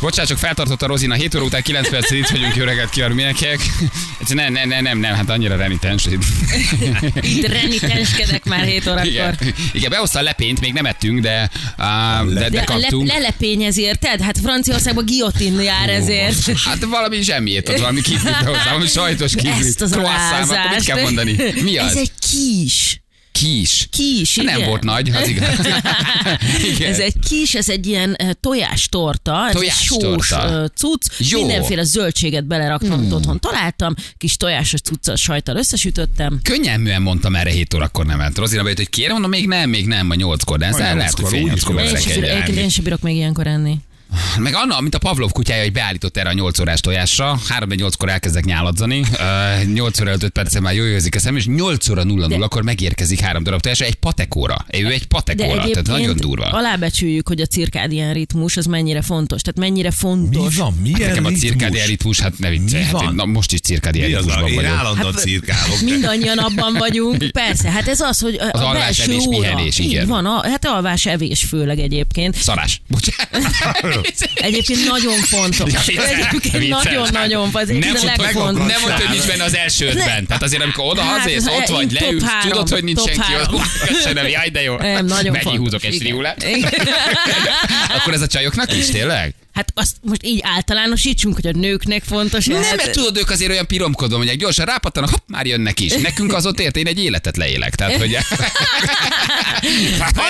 Bocsánat, 0.00 0.28
csak 0.30 0.38
feltartott 0.38 0.82
a 0.82 0.86
Rozina, 0.86 1.14
7 1.14 1.34
óra 1.34 1.44
után 1.44 1.62
9 1.62 1.88
perc 1.88 2.10
itt 2.10 2.26
vagyunk, 2.26 2.56
jó 2.56 2.64
reggelt 2.64 2.90
kívánok 2.90 3.16
mindenkinek. 3.16 3.60
Nem, 4.28 4.52
nem, 4.52 4.68
nem, 4.68 4.82
nem, 4.82 4.98
nem, 4.98 5.14
hát 5.14 5.30
annyira 5.30 5.56
renitens. 5.56 6.06
Itt 7.20 7.46
renitenskedek 7.46 8.44
már 8.44 8.64
7 8.64 8.86
órakor. 8.86 9.06
Igen, 9.06 9.38
igen 9.72 9.90
behozta 9.90 10.18
a 10.18 10.22
lepényt, 10.22 10.60
még 10.60 10.72
nem 10.72 10.86
ettünk, 10.86 11.20
de, 11.20 11.50
uh, 11.78 12.32
de, 12.32 12.40
de, 12.40 12.48
De 12.48 12.58
le, 12.58 12.64
kaptunk. 12.64 13.08
lelepényez 13.08 13.78
érted? 13.78 14.20
Hát 14.20 14.38
Franciaországban 14.38 15.04
guillotine 15.04 15.62
jár 15.62 15.88
ezért. 15.88 16.58
Hát 16.64 16.84
valami 16.84 17.22
zsemmiét, 17.22 17.68
ott 17.68 17.78
valami 17.78 18.00
hozzá, 18.44 18.64
valami 18.64 18.86
sajtos 18.86 19.34
kiflit. 19.34 19.66
Ezt 19.66 19.80
az 19.80 19.90
croissant, 19.90 20.70
mit 20.74 20.84
kell 20.84 21.00
mondani? 21.00 21.36
Mi 21.62 21.76
az? 21.76 21.90
Ez 21.90 21.96
egy 21.96 22.12
kis. 22.30 23.00
Kis. 23.32 23.88
Kis, 23.90 24.34
Nem 24.34 24.56
igen. 24.56 24.68
volt 24.68 24.82
nagy, 24.82 25.10
az 25.10 25.28
igaz. 25.28 25.66
Igen. 26.74 26.92
Ez 26.92 26.98
egy 26.98 27.14
kis, 27.28 27.54
ez 27.54 27.68
egy 27.68 27.86
ilyen 27.86 28.16
uh, 28.22 28.30
tojástorta, 28.40 29.46
ez 29.48 29.54
Tojástorta. 29.54 30.06
egy 30.06 30.12
sós 30.12 30.30
uh, 30.30 30.64
cucc, 30.76 31.30
Jó. 31.30 31.38
mindenféle 31.38 31.82
zöldséget 31.82 32.46
beleraktam, 32.46 32.92
amit 32.92 33.12
otthon 33.12 33.40
találtam, 33.40 33.94
kis 34.16 34.36
tojásos 34.36 34.80
cuccal, 34.80 35.16
sajttal 35.16 35.56
összesütöttem. 35.56 36.40
Könnyelműen 36.42 37.02
mondtam 37.02 37.34
erre 37.34 37.50
7 37.50 37.74
órakor 37.74 38.06
nem 38.06 38.18
ment. 38.18 38.38
Rozina 38.38 38.62
bejött, 38.62 38.78
hogy 38.78 38.90
kérem, 38.90 39.12
mondom, 39.12 39.30
még 39.30 39.46
nem, 39.46 39.70
még 39.70 39.86
nem, 39.86 40.10
a 40.10 40.14
8-kor, 40.14 40.58
de 40.58 40.66
ez 40.66 40.76
lehet, 40.78 41.18
hogy 41.18 41.28
fél 41.28 41.42
úgy 41.42 41.52
is 41.56 41.64
nyolckor 41.64 41.74
jó. 41.74 41.80
Én 41.80 41.92
veszek 41.92 42.00
sem, 42.00 42.14
bírok, 42.14 42.28
egyet. 42.30 42.42
egyébként 42.42 42.64
én 42.64 42.68
sem 42.70 42.84
bírok 42.84 43.00
még 43.00 43.16
ilyenkor 43.16 43.46
enni. 43.46 43.78
Meg 44.38 44.54
Anna, 44.54 44.80
mint 44.80 44.94
a 44.94 44.98
Pavlov 44.98 45.32
kutyája, 45.32 45.62
hogy 45.62 45.72
beállított 45.72 46.16
erre 46.16 46.28
a 46.28 46.32
8 46.32 46.58
órás 46.58 46.80
tojásra, 46.80 47.38
3 47.48 47.68
8 47.70 47.94
kor 47.94 48.08
elkezdek 48.08 48.44
nyáladzani, 48.44 49.00
uh, 49.00 49.64
8 49.72 50.00
óra 50.00 50.10
5 50.12 50.28
percen 50.28 50.62
már 50.62 50.74
jól 50.74 50.86
jözik 50.86 51.14
a 51.14 51.18
szem, 51.18 51.36
és 51.36 51.46
8 51.46 51.88
óra 51.88 52.04
0 52.04 52.26
0 52.26 52.44
akkor 52.44 52.62
megérkezik 52.62 53.20
három 53.20 53.42
darab 53.42 53.60
tojás, 53.60 53.80
egy 53.80 53.94
patekóra. 53.94 54.56
Ő 54.78 54.86
egy 54.86 54.98
De 55.00 55.06
patekóra, 55.08 55.68
tehát 55.68 55.86
nagyon 55.86 56.16
durva. 56.16 56.44
alábecsüljük, 56.44 57.28
hogy 57.28 57.40
a 57.40 57.46
cirkádián 57.46 58.12
ritmus 58.12 58.56
az 58.56 58.66
mennyire 58.66 59.02
fontos. 59.02 59.40
Tehát 59.42 59.70
mennyire 59.70 59.90
fontos. 59.90 60.42
Mi 60.54 60.58
van? 60.60 60.72
Hát 60.72 60.82
Milyen 60.82 61.08
nekem 61.08 61.24
a 61.24 61.30
cirkádián 61.30 61.86
ritmus, 61.86 62.20
hát 62.20 62.38
ne 62.38 62.48
viccelj, 62.50 62.82
Mi 62.82 62.88
hát 62.88 62.92
van? 62.92 63.08
én, 63.08 63.14
na, 63.14 63.24
most 63.24 63.52
is 63.52 63.60
cirkádián 63.60 64.06
ritmusban 64.08 64.48
Én 64.48 64.54
vagyok. 64.54 64.70
állandóan 64.70 65.12
Hát, 65.12 65.22
cirkálok. 65.22 65.80
Mindannyian 65.80 66.38
abban 66.38 66.72
vagyunk, 66.78 67.30
persze. 67.32 67.70
Hát 67.70 67.88
ez 67.88 68.00
az, 68.00 68.18
hogy 68.18 68.34
a, 68.34 68.44
Az 68.50 68.60
a 68.60 68.66
alvás, 68.68 68.98
evés, 68.98 69.26
óra. 69.26 69.38
pihenés, 69.38 69.78
igen. 69.78 70.02
Így 70.02 70.08
van, 70.08 70.26
a, 70.26 70.48
hát 70.48 70.64
alvás, 70.66 71.06
evés 71.06 71.44
főleg 71.44 71.78
egyébként. 71.78 72.36
Szarás. 72.36 72.80
Bocsánat. 72.88 73.96
Egyébként 74.34 74.88
nagyon 74.88 75.18
fontos. 75.20 75.72
Ja, 75.86 76.02
Egyébként 76.06 76.68
nagyon-nagyon 76.68 77.50
fontos. 77.50 77.76
Nem 77.78 77.94
legfontosabb. 78.16 78.56
nem 78.56 78.80
mondta, 78.80 79.06
hogy 79.06 79.10
nincs 79.10 79.26
benne 79.26 79.44
az 79.44 79.56
első 79.56 79.86
ötben. 79.86 80.26
Tehát 80.26 80.42
azért, 80.42 80.62
amikor 80.62 80.84
oda 80.84 81.02
Hát, 81.02 81.18
hazaérsz, 81.18 81.46
ez- 81.46 81.52
ott 81.52 81.66
vagy, 81.66 81.92
leülsz, 81.92 82.24
tudod, 82.42 82.68
hogy 82.68 82.84
nincs 82.84 83.00
senki 83.00 83.34
ott. 83.42 83.60
Köszönöm, 83.86 84.26
jaj, 84.36 84.48
de 84.48 84.62
jó. 84.62 84.76
Nem, 84.76 85.06
nagyon 85.06 85.34
fontos. 85.34 85.60
húzok 85.60 85.84
egy? 85.84 85.94
Igen. 85.94 86.72
Akkor 87.96 88.12
ez 88.12 88.20
a 88.20 88.26
csajoknak 88.26 88.76
is, 88.76 88.86
tényleg? 88.86 89.34
Hát 89.58 89.72
azt 89.74 89.96
most 90.02 90.24
így 90.24 90.40
általánosítsunk, 90.42 91.34
hogy 91.34 91.46
a 91.46 91.50
nőknek 91.52 92.02
fontos. 92.04 92.46
Nem, 92.46 92.62
hát- 92.62 92.76
mert 92.76 92.92
tudod, 92.92 93.16
ők 93.16 93.30
azért 93.30 93.50
olyan 93.50 93.66
piromkodva 93.66 94.16
mondják, 94.16 94.36
gyorsan 94.36 94.64
rápattanak, 94.64 95.10
hopp, 95.10 95.22
már 95.26 95.46
jönnek 95.46 95.80
is. 95.80 95.92
Nekünk 95.92 96.32
az 96.34 96.46
ott 96.46 96.60
ért, 96.60 96.76
én 96.76 96.86
egy 96.86 96.98
életet 96.98 97.36
leélek. 97.36 97.74
Tehát, 97.74 97.96
hogy... 97.96 98.16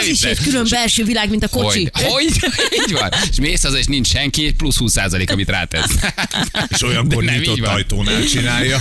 Az 0.00 0.06
is 0.06 0.22
egy 0.22 0.38
külön 0.38 0.66
belső 0.70 1.04
világ, 1.04 1.30
mint 1.30 1.44
a 1.44 1.48
kocsi. 1.48 1.90
Hogy, 1.92 2.04
hogy, 2.04 2.26
így 2.86 2.92
van. 2.92 3.10
És 3.30 3.40
mész 3.40 3.62
haza, 3.62 3.78
és 3.78 3.86
nincs 3.86 4.06
senki, 4.06 4.52
plusz 4.52 4.76
20 4.76 4.96
amit 5.26 5.48
rátesz. 5.48 5.94
És 6.74 6.82
olyankor 6.82 7.24
De 7.24 7.30
nem 7.30 7.34
így 7.34 7.40
nyitott 7.40 7.58
van. 7.58 7.74
ajtónál 7.74 8.24
csinálja. 8.24 8.80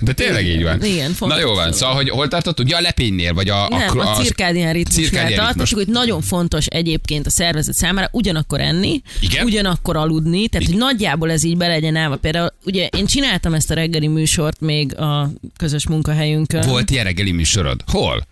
De 0.00 0.12
tényleg 0.12 0.46
így 0.46 0.62
van. 0.62 0.84
Igen, 0.84 1.12
fontos 1.14 1.38
Na 1.38 1.44
jó 1.44 1.54
van, 1.54 1.72
szóval, 1.72 1.94
hogy 1.94 2.08
hol 2.08 2.28
tartottuk? 2.28 2.68
Ja, 2.68 2.76
a 2.76 2.80
lepénynél, 2.80 3.34
vagy 3.34 3.48
a... 3.48 3.68
Nem, 3.68 3.98
a, 3.98 4.16
cirkádián 4.16 4.72
ritmusnál 4.72 5.04
cirkádián 5.04 5.28
ritmus. 5.28 5.46
tartottuk, 5.46 5.78
hogy 5.78 5.88
nagyon 5.88 6.22
fontos 6.22 6.66
egyébként 6.66 7.26
a 7.26 7.30
szervezet 7.30 7.74
számára 7.74 8.08
ugyanakkor 8.12 8.60
enni, 8.60 9.02
Igen? 9.20 9.44
ugyanakkor 9.44 9.77
aludni, 9.82 10.48
tehát 10.48 10.66
hogy 10.66 10.76
nagyjából 10.76 11.30
ez 11.30 11.44
így 11.44 11.56
be 11.56 11.66
legyen 11.66 11.96
állva. 11.96 12.16
Például 12.16 12.52
ugye 12.64 12.86
én 12.96 13.06
csináltam 13.06 13.54
ezt 13.54 13.70
a 13.70 13.74
reggeli 13.74 14.06
műsort 14.06 14.60
még 14.60 14.96
a 14.96 15.30
közös 15.56 15.86
munkahelyünkön. 15.86 16.66
Volt 16.66 16.90
ilyen 16.90 17.04
reggeli 17.04 17.32
műsorod? 17.32 17.80
Hol? 17.86 18.26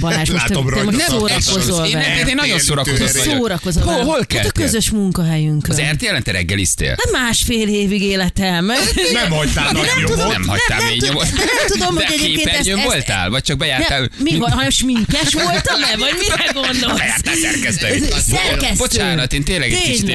Balázs, 0.00 0.30
most 0.30 0.46
te, 0.46 0.48
Látom 0.54 0.64
te 0.64 0.70
rajta. 0.70 0.84
most 0.84 0.96
Nem, 0.96 1.06
szórakozol 1.06 1.86
Én, 1.86 1.98
én, 1.98 2.26
én 2.26 2.34
nagyon 2.34 2.58
szórakozott 2.58 3.12
vagyok. 3.12 3.34
Szórakozol 3.36 3.82
Hol, 3.82 4.02
hol 4.04 4.26
Hát 4.34 4.46
a 4.46 4.50
közös 4.50 4.90
munkahelyünkön. 4.90 5.70
Az 5.70 5.80
RTL-en 5.92 6.22
te 6.22 6.32
reggeliztél? 6.32 6.88
Hát 6.88 7.10
másfél 7.22 7.68
évig 7.68 8.02
életem. 8.02 8.64
Nem 9.12 9.30
hagytál 9.30 9.72
nagy 9.72 9.88
nyomot. 10.08 10.28
Nem 10.32 10.46
hagytál 10.48 10.78
nem 10.78 10.92
nyomot. 10.98 11.32
nem 11.32 11.66
tudom, 11.66 11.94
hogy 11.94 12.04
egyébként 12.12 12.48
ezt- 12.48 12.68
ezt- 12.68 12.82
voltál? 12.82 13.30
Vagy 13.30 13.42
csak 13.42 13.56
bejártál? 13.56 13.98
Nem, 14.00 14.08
mi 14.18 14.36
van, 14.38 14.50
hanem 14.50 14.70
sminkes 14.70 15.32
voltam-e? 15.32 15.96
Vagy 15.98 16.14
mire 16.18 16.50
gondolsz? 16.60 16.98
Bejártál 16.98 17.34
szerkeszteni? 17.34 18.00
Szerkesztő. 18.30 18.76
Bocsánat, 18.76 19.32
én 19.32 19.44
tényleg 19.44 19.72
egy 19.72 19.80
kicsit, 19.82 20.06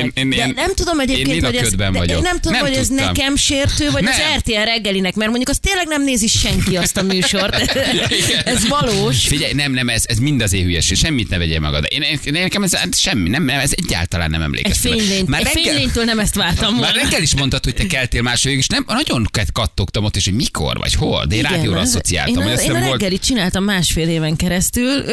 nem 0.55 0.73
tudom 0.75 0.99
egyébként, 0.99 1.27
én 1.27 1.43
hogy 1.43 1.55
ez, 1.55 1.71
nem 2.21 2.39
tudom, 2.39 2.57
Nem 2.57 2.61
hogy 2.61 2.75
ez 2.75 2.87
nekem 2.87 3.35
sértő, 3.35 3.91
vagy 3.91 4.05
az 4.05 4.17
Nem. 4.17 4.37
RTL 4.37 4.63
reggelinek, 4.71 5.15
mert 5.15 5.29
mondjuk 5.29 5.49
az 5.49 5.57
tényleg 5.61 5.87
nem 5.87 6.03
nézi 6.03 6.27
senki 6.27 6.77
azt 6.77 6.97
a 6.97 7.01
műsort. 7.01 7.55
Ez 8.45 8.67
valós. 8.95 9.27
Figyelj, 9.27 9.53
nem, 9.53 9.71
nem, 9.71 9.89
ez, 9.89 10.03
ez 10.07 10.17
mind 10.17 10.41
az 10.41 10.53
én 10.53 10.63
hülyeség, 10.63 10.97
semmit 10.97 11.29
ne 11.29 11.37
vegyél 11.37 11.59
magad. 11.59 11.85
Én, 11.89 12.01
én, 12.01 12.19
én 12.23 12.31
nekem 12.33 12.63
ez 12.63 12.75
hát 12.75 12.95
semmi, 12.99 13.29
nem, 13.29 13.43
nem, 13.43 13.59
ez 13.59 13.71
egyáltalán 13.75 14.29
nem 14.29 14.39
Egy 14.39 14.45
emlékeztem. 14.45 14.91
fénylényt, 14.91 15.27
Már 15.27 15.39
egy 15.39 15.45
reggel- 15.45 15.63
fénylénytől 15.65 16.03
nem 16.03 16.19
ezt 16.19 16.35
vártam 16.35 16.73
Már 16.75 16.81
volna. 16.93 17.01
reggel 17.03 17.21
is 17.21 17.35
mondtad, 17.35 17.63
hogy 17.63 17.73
te 17.73 17.85
keltél 17.85 18.21
másfél 18.21 18.57
és 18.57 18.67
nem, 18.67 18.83
nagyon 18.87 19.27
kattogtam 19.53 20.03
ott, 20.03 20.15
és 20.15 20.25
hogy 20.25 20.33
mikor, 20.33 20.77
vagy 20.77 20.93
hol, 20.93 21.25
de 21.25 21.35
én 21.35 21.39
Igen, 21.39 21.51
rádióra 21.51 21.79
asszociáltam. 21.79 22.43
Én, 22.43 22.49
azt 22.49 22.63
én 22.63 22.69
a 22.69 22.73
hiszem 22.73 22.87
volt, 22.87 22.99
reggelit 23.01 23.23
csináltam 23.25 23.63
másfél 23.63 24.09
éven 24.09 24.35
keresztül. 24.35 25.03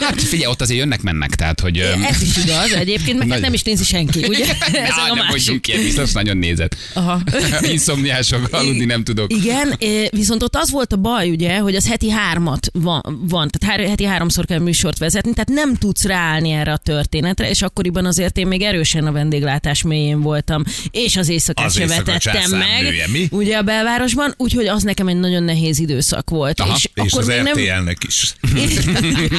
hát 0.00 0.22
figyelj, 0.22 0.46
ott 0.50 0.60
azért 0.60 0.78
jönnek-mennek, 0.80 1.34
tehát, 1.34 1.60
hogy... 1.60 1.78
Ez 1.78 2.22
is 2.22 2.36
igaz, 2.44 2.72
egyébként, 2.72 3.18
meg 3.18 3.18
hát 3.18 3.28
Nagy- 3.28 3.40
nem 3.40 3.52
is 3.52 3.62
nézi 3.62 3.84
senki, 3.84 4.24
ugye? 4.26 4.44
Ez 4.72 4.96
a 5.10 5.14
nem 5.14 5.26
másik. 5.30 5.68
ilyen, 5.68 5.82
biztos 5.82 6.12
nagyon 6.12 6.36
nézett. 6.36 6.76
Aha. 6.92 7.20
Inszomniások, 7.72 8.48
aludni 8.52 8.84
nem 8.84 9.04
tudok. 9.04 9.32
Igen, 9.32 9.74
viszont 10.10 10.42
ott 10.42 10.56
az 10.56 10.70
volt 10.70 10.92
a 10.92 10.96
baj, 10.96 11.30
ugye, 11.30 11.58
hogy 11.58 11.74
az 11.74 11.88
heti 11.88 12.10
hármat 12.10 12.66
van, 12.72 13.00
van 13.06 13.48
tehát 13.50 13.78
hár, 13.78 13.88
heti 13.88 14.04
háromszor 14.04 14.44
kell 14.44 14.58
műsort 14.58 14.98
vezetni, 14.98 15.32
tehát 15.32 15.48
nem 15.64 15.74
tudsz 15.74 16.04
ráállni 16.04 16.50
erre 16.50 16.72
a 16.72 16.76
történetre, 16.76 17.48
és 17.48 17.62
akkoriban 17.62 18.06
azért 18.06 18.38
én 18.38 18.46
még 18.46 18.62
erősen 18.62 19.06
a 19.06 19.12
vendéglátás 19.12 19.82
mélyén 19.82 20.20
voltam, 20.20 20.62
és 20.90 21.16
az 21.16 21.28
éjszakát 21.28 21.66
Az 21.66 21.74
se 21.74 21.80
éjszaka 21.80 22.04
vetettem 22.04 22.50
meg, 22.50 22.60
császárnője, 22.60 23.08
mi? 23.08 23.28
ugye 23.30 23.56
a 23.56 23.62
belvárosban, 23.62 24.34
úgyhogy 24.36 24.66
az 24.66 24.82
nekem 24.82 25.08
egy 25.08 25.16
nagyon 25.16 25.42
nehéz 25.42 25.78
időszak 25.78 26.30
volt. 26.30 26.60
Aha, 26.60 26.74
és, 26.74 26.88
És 26.94 27.12
akkor 27.12 27.20
az 27.20 27.26
még 27.26 27.42
nem... 27.42 27.58
RTL-nek 27.58 27.98
is. 28.06 28.34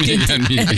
Igen, 0.02 0.46
igen. 0.48 0.74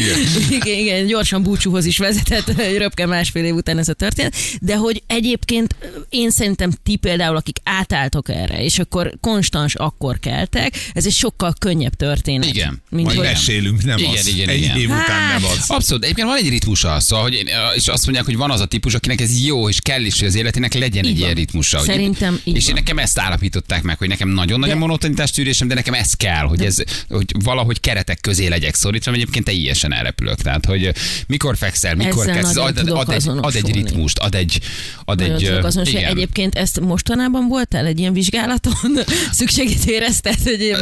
igen, 0.51 0.78
igen, 0.78 1.07
gyorsan 1.07 1.43
búcsúhoz 1.43 1.84
is 1.84 1.99
vezetett 1.99 2.77
röpke 2.78 3.07
másfél 3.07 3.45
év 3.45 3.55
után 3.55 3.78
ez 3.78 3.89
a 3.89 3.93
történet, 3.93 4.34
de 4.61 4.77
hogy 4.77 5.03
egyébként 5.07 5.75
én 6.09 6.31
szerintem 6.31 6.71
ti 6.83 6.97
például, 6.97 7.37
akik 7.37 7.57
átálltok 7.62 8.28
erre, 8.28 8.62
és 8.62 8.78
akkor 8.78 9.15
konstans 9.21 9.75
akkor 9.75 10.19
keltek, 10.19 10.75
ez 10.93 11.07
egy 11.07 11.12
sokkal 11.12 11.55
könnyebb 11.59 11.95
történet. 11.95 12.49
Igen. 12.49 12.79
Mint 12.91 13.04
Majd 13.06 13.18
hogy, 13.18 13.26
mesélünk, 13.26 13.84
nem 13.84 13.98
Igen, 13.98 14.10
az. 14.12 14.26
igen, 14.26 14.48
Egy 14.48 14.62
igen. 14.62 14.76
év 14.76 14.88
után 14.88 15.00
Hát. 15.00 15.41
nem 15.41 15.50
az. 15.50 15.64
Abszolút, 15.68 16.04
egyébként 16.04 16.26
van 16.28 16.36
egy 16.36 16.48
ritmusa, 16.48 17.00
szóval, 17.00 17.24
hogy 17.24 17.44
és 17.74 17.88
azt 17.88 18.04
mondják, 18.04 18.26
hogy 18.26 18.36
van 18.36 18.50
az 18.50 18.60
a 18.60 18.64
típus, 18.66 18.94
akinek 18.94 19.20
ez 19.20 19.44
jó, 19.44 19.68
és 19.68 19.80
kell 19.80 20.04
is, 20.04 20.18
hogy 20.18 20.28
az 20.28 20.34
életének 20.34 20.74
legyen 20.74 21.04
Így 21.04 21.10
egy 21.10 21.16
van. 21.16 21.22
ilyen 21.24 21.34
ritmusa. 21.34 21.78
hogy- 21.78 21.86
Szerintem 21.86 22.41
így 22.44 22.56
És 22.56 22.64
van. 22.64 22.76
én 22.76 22.82
nekem 22.82 22.98
ezt 22.98 23.18
állapították 23.18 23.82
meg, 23.82 23.98
hogy 23.98 24.08
nekem 24.08 24.28
nagyon 24.28 24.58
nagy 24.60 24.68
a 24.70 24.72
De- 24.72 24.78
monotonitás 24.78 25.30
tűrésem, 25.30 25.68
de 25.68 25.74
nekem 25.74 25.94
ez 25.94 26.12
kell, 26.14 26.44
hogy, 26.46 26.64
ez, 26.64 26.76
hogy 27.08 27.24
valahogy 27.44 27.80
keretek 27.80 28.20
közé 28.20 28.46
legyek 28.46 28.74
szorítva, 28.74 29.12
egyébként 29.12 29.44
teljesen 29.44 29.92
elrepülök. 29.94 30.41
Tehát, 30.42 30.64
hogy 30.66 30.92
mikor 31.26 31.56
fekszel, 31.56 31.94
mikor 31.94 32.28
Ezzel 32.28 32.42
nagyon 32.42 32.66
ad, 32.66 32.78
ad, 32.78 32.88
ad, 32.88 33.10
egy, 33.12 33.28
ad 33.28 33.54
egy 33.54 33.72
ritmust, 33.74 34.18
ad 34.18 34.34
egy, 34.34 34.58
ad 35.04 35.18
Nagyon 35.18 35.34
egy, 35.34 35.64
azonos, 35.64 35.88
igen. 35.88 36.04
Egyébként 36.04 36.54
ezt 36.54 36.80
mostanában 36.80 37.48
voltál 37.48 37.86
egy 37.86 37.98
ilyen 37.98 38.12
vizsgálaton? 38.12 38.74
Szükségét 39.33 39.84
érezted, 39.84 40.38
hogy 40.42 40.74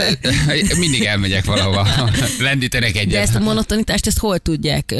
Mindig 0.78 1.02
elmegyek 1.04 1.44
valahova, 1.44 1.87
lendítenek 2.38 2.92
de 2.92 3.00
egyet. 3.00 3.22
ezt 3.22 3.34
a 3.34 3.38
monotonitást, 3.38 4.06
ezt 4.06 4.18
hol 4.18 4.38
tudják? 4.38 4.94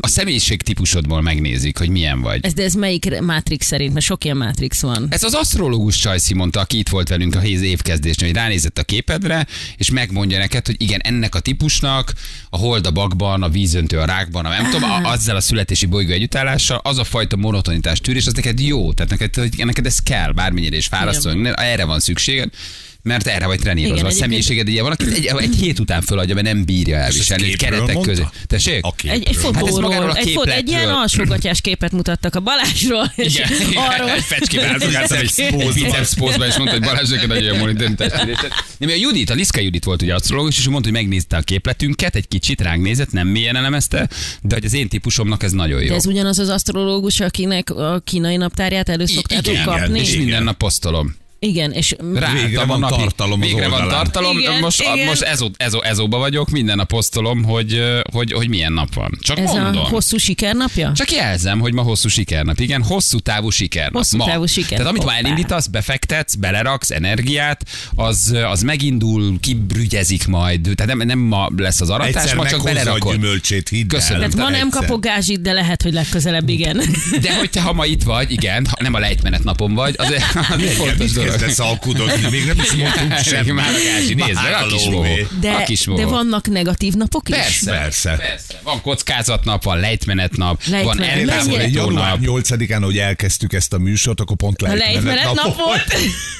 A 0.00 0.08
személyiség 0.08 0.62
típusodból 0.62 1.22
megnézik, 1.22 1.78
hogy 1.78 1.88
milyen 1.88 2.20
vagy. 2.20 2.44
Ez, 2.44 2.52
de 2.52 2.62
ez 2.62 2.74
melyik 2.74 3.20
Matrix 3.20 3.66
szerint? 3.66 3.92
Mert 3.92 4.04
sok 4.04 4.24
ilyen 4.24 4.36
Matrix 4.36 4.80
van. 4.80 5.06
Ez 5.10 5.22
az 5.22 5.34
asztrológus 5.34 5.98
Csajci 5.98 6.34
mondta, 6.34 6.60
aki 6.60 6.78
itt 6.78 6.88
volt 6.88 7.08
velünk 7.08 7.34
a 7.34 7.40
héz 7.40 7.62
évkezdésnél, 7.62 8.28
hogy 8.28 8.38
ránézett 8.38 8.78
a 8.78 8.82
képedre, 8.82 9.46
és 9.76 9.90
megmondja 9.90 10.38
neked, 10.38 10.66
hogy 10.66 10.76
igen, 10.78 11.00
ennek 11.00 11.34
a 11.34 11.40
típusnak 11.40 12.12
a 12.50 12.56
hold 12.56 12.86
a 12.86 12.90
bakban, 12.90 13.42
a 13.42 13.48
vízöntő 13.48 13.98
a 13.98 14.04
rákban, 14.04 14.44
a 14.44 14.48
nem 14.48 14.70
tudom, 14.70 14.90
a- 14.90 15.10
azzal 15.12 15.36
a 15.36 15.40
születési 15.40 15.86
bolygó 15.86 16.12
együttállással, 16.12 16.80
az 16.82 16.98
a 16.98 17.04
fajta 17.04 17.36
monotonitás 17.36 18.00
tűrés, 18.00 18.26
az 18.26 18.32
neked 18.32 18.60
jó, 18.60 18.92
tehát 18.92 19.10
neked, 19.10 19.34
hogy 19.34 19.66
neked 19.66 19.86
ez 19.86 19.98
kell, 19.98 20.32
bármennyire 20.32 20.76
is 20.76 20.86
fárasztó, 20.86 21.30
erre 21.54 21.84
van 21.84 22.00
szükséged. 22.00 22.50
Mert 23.02 23.26
erre 23.26 23.46
vagy 23.46 23.58
trenírozva. 23.58 23.96
Igen, 23.96 24.06
a 24.06 24.10
személyiséged 24.10 24.68
ugye 24.68 24.82
valaki 24.82 25.04
egy, 25.14 25.26
egy 25.26 25.54
hét 25.54 25.78
után 25.78 26.02
föladja, 26.02 26.34
mert 26.34 26.46
nem 26.46 26.64
bírja 26.64 26.96
elviselni. 26.96 27.42
Egy 27.44 27.56
képről 27.56 27.70
keretek 27.70 27.94
mondta? 27.94 28.12
közé. 28.12 28.26
Tessék? 28.46 28.84
A. 28.84 28.94
Egy, 29.02 29.22
egy 29.28 29.36
Hát 29.36 29.44
fotóról, 29.44 30.10
a 30.10 30.16
egy, 30.16 30.30
fot, 30.30 30.48
egy 30.48 30.68
ilyen 30.68 30.88
alsógatyás 30.88 31.60
képet 31.60 31.92
mutattak 31.92 32.34
a 32.34 32.40
Balázsról, 32.40 33.12
és 33.16 33.34
Igen, 33.34 33.48
arról. 33.74 34.08
fecskével 34.08 34.66
elfogáltam 34.66 35.16
egy 35.16 35.22
Biceps 35.22 35.74
biceps 35.74 36.14
pózba, 36.14 36.46
és 36.46 36.56
mondta, 36.56 36.76
hogy 36.76 36.84
Balázs 36.84 37.10
neked 37.10 37.28
nagyon 37.28 37.54
jó 37.54 37.56
monitor 37.56 37.90
testérésed. 37.90 38.52
Nem, 38.78 38.88
a 38.88 38.92
Judit, 38.94 39.30
a 39.30 39.34
Liszka 39.34 39.60
Judit 39.60 39.84
volt 39.84 40.02
ugye 40.02 40.14
asztrológus, 40.14 40.58
és 40.58 40.68
mondta, 40.68 40.90
hogy 40.90 40.98
megnézte 40.98 41.36
a 41.36 41.40
képletünket, 41.40 42.16
egy 42.16 42.28
kicsit 42.28 42.60
ránk 42.60 42.82
nézett, 42.82 43.12
nem 43.12 43.28
mélyen 43.28 43.56
elemezte, 43.56 44.08
de 44.42 44.54
hogy 44.54 44.64
az 44.64 44.74
én 44.74 44.88
típusomnak 44.88 45.42
ez 45.42 45.52
nagyon 45.52 45.82
jó. 45.82 45.88
De 45.88 45.94
ez 45.94 46.06
ugyanaz 46.06 46.38
az 46.38 46.48
asztrológus, 46.48 47.20
akinek 47.20 47.70
a 47.70 48.00
kínai 48.04 48.36
naptárját 48.36 48.88
elő 48.88 49.06
szoktátok 49.06 49.52
igen, 49.52 49.64
kapni? 49.64 50.00
és 50.00 50.16
minden 50.16 50.42
nap 50.42 50.56
posztolom. 50.56 51.14
Igen, 51.42 51.72
és 51.72 51.94
Rá, 52.14 52.32
Végre 52.32 52.64
van 52.64 52.80
tartalom 52.80 53.40
az 53.40 53.46
végre 53.46 53.68
van 53.68 53.88
tartalom, 53.88 54.38
Igen, 54.38 54.60
most, 54.60 54.80
igen. 54.80 55.06
most 55.06 55.22
ezó, 55.22 55.50
ezó, 55.56 55.82
ezóba 55.82 56.18
vagyok, 56.18 56.50
minden 56.50 56.76
nap 56.76 56.88
posztolom, 56.88 57.44
hogy, 57.44 57.82
hogy, 58.12 58.32
hogy 58.32 58.48
milyen 58.48 58.72
nap 58.72 58.94
van. 58.94 59.18
Csak 59.20 59.38
ez 59.38 59.50
mondom. 59.50 59.84
a 59.84 59.88
hosszú 59.88 60.16
sikernapja? 60.16 60.92
Csak 60.94 61.12
jelzem, 61.12 61.58
hogy 61.60 61.72
ma 61.72 61.82
hosszú 61.82 62.08
sikernap. 62.08 62.58
Igen, 62.58 62.82
hosszú 62.82 63.18
távú 63.18 63.50
sikernap. 63.50 63.92
Hosszú 63.92 64.16
ma. 64.16 64.24
távú 64.24 64.46
sikernap. 64.46 64.76
Tehát 64.78 64.92
amit 64.92 65.04
ma 65.04 65.14
elindítasz, 65.14 65.66
befektetsz, 65.66 66.34
beleraksz 66.34 66.90
energiát, 66.90 67.64
az, 67.94 68.34
az 68.50 68.62
megindul, 68.62 69.40
kibrügyezik 69.40 70.26
majd. 70.26 70.60
Tehát 70.74 70.96
nem, 70.96 71.06
nem 71.06 71.18
ma 71.18 71.48
lesz 71.56 71.80
az 71.80 71.90
aratás, 71.90 72.22
Egyszer 72.22 72.36
ma 72.36 72.42
csak 72.42 72.62
meghozza 72.62 72.80
a 72.80 72.84
belerakod. 72.84 73.12
gyümölcsét, 73.12 73.68
hidd 73.68 73.94
el. 73.94 73.98
Köszönöm. 73.98 74.30
Tehát 74.30 74.36
ma 74.36 74.56
nem 74.56 74.66
Egyszer. 74.66 74.80
kapok 74.80 75.00
gázsit, 75.04 75.40
de 75.40 75.52
lehet, 75.52 75.82
hogy 75.82 75.92
legközelebb 75.92 76.48
igen. 76.48 76.80
De 77.20 77.36
hogy 77.38 77.50
te 77.50 77.60
ha 77.60 77.72
ma 77.72 77.86
itt 77.86 78.02
vagy, 78.02 78.30
igen, 78.30 78.66
ha 78.66 78.76
nem 78.80 78.94
a 78.94 78.98
lejtmenet 78.98 79.44
napon 79.44 79.74
vagy, 79.74 79.94
az, 79.98 80.06
az 80.54 80.62
egy 80.62 80.70
fontos 80.70 81.12
dolog. 81.12 81.29
Kezdesz 81.30 81.58
alkudozni? 81.58 82.30
Még 82.30 82.46
nem 82.46 82.58
is 82.58 82.72
mondtunk 82.72 83.18
semmit. 83.22 83.52
Már 83.52 83.68
a 83.68 83.78
Gási, 83.84 84.14
nézd 84.14 84.42
meg, 84.42 84.52
a 84.52 84.66
kis. 84.66 84.88
De, 85.40 85.50
a 85.50 85.62
kis 85.62 85.84
de 85.84 86.06
vannak 86.06 86.48
negatív 86.48 86.92
napok 86.94 87.28
is? 87.28 87.34
Persze, 87.34 87.70
Persze. 87.70 88.16
persze. 88.16 88.60
Van 88.62 88.80
kockázatnap, 88.82 89.62
van 89.64 89.78
lejtmenetnap, 89.78 90.64
van 90.64 91.02
eltávolító 91.02 91.56
Mennyire? 91.56 91.80
Január 91.80 92.20
nap. 92.20 92.42
8-án, 92.42 92.80
hogy 92.82 92.98
elkezdtük 92.98 93.52
ezt 93.52 93.72
a 93.72 93.78
műsort, 93.78 94.20
akkor 94.20 94.36
pont 94.36 94.60
lejtmenet 94.60 95.34
nap 95.34 95.56
volt? 95.56 95.96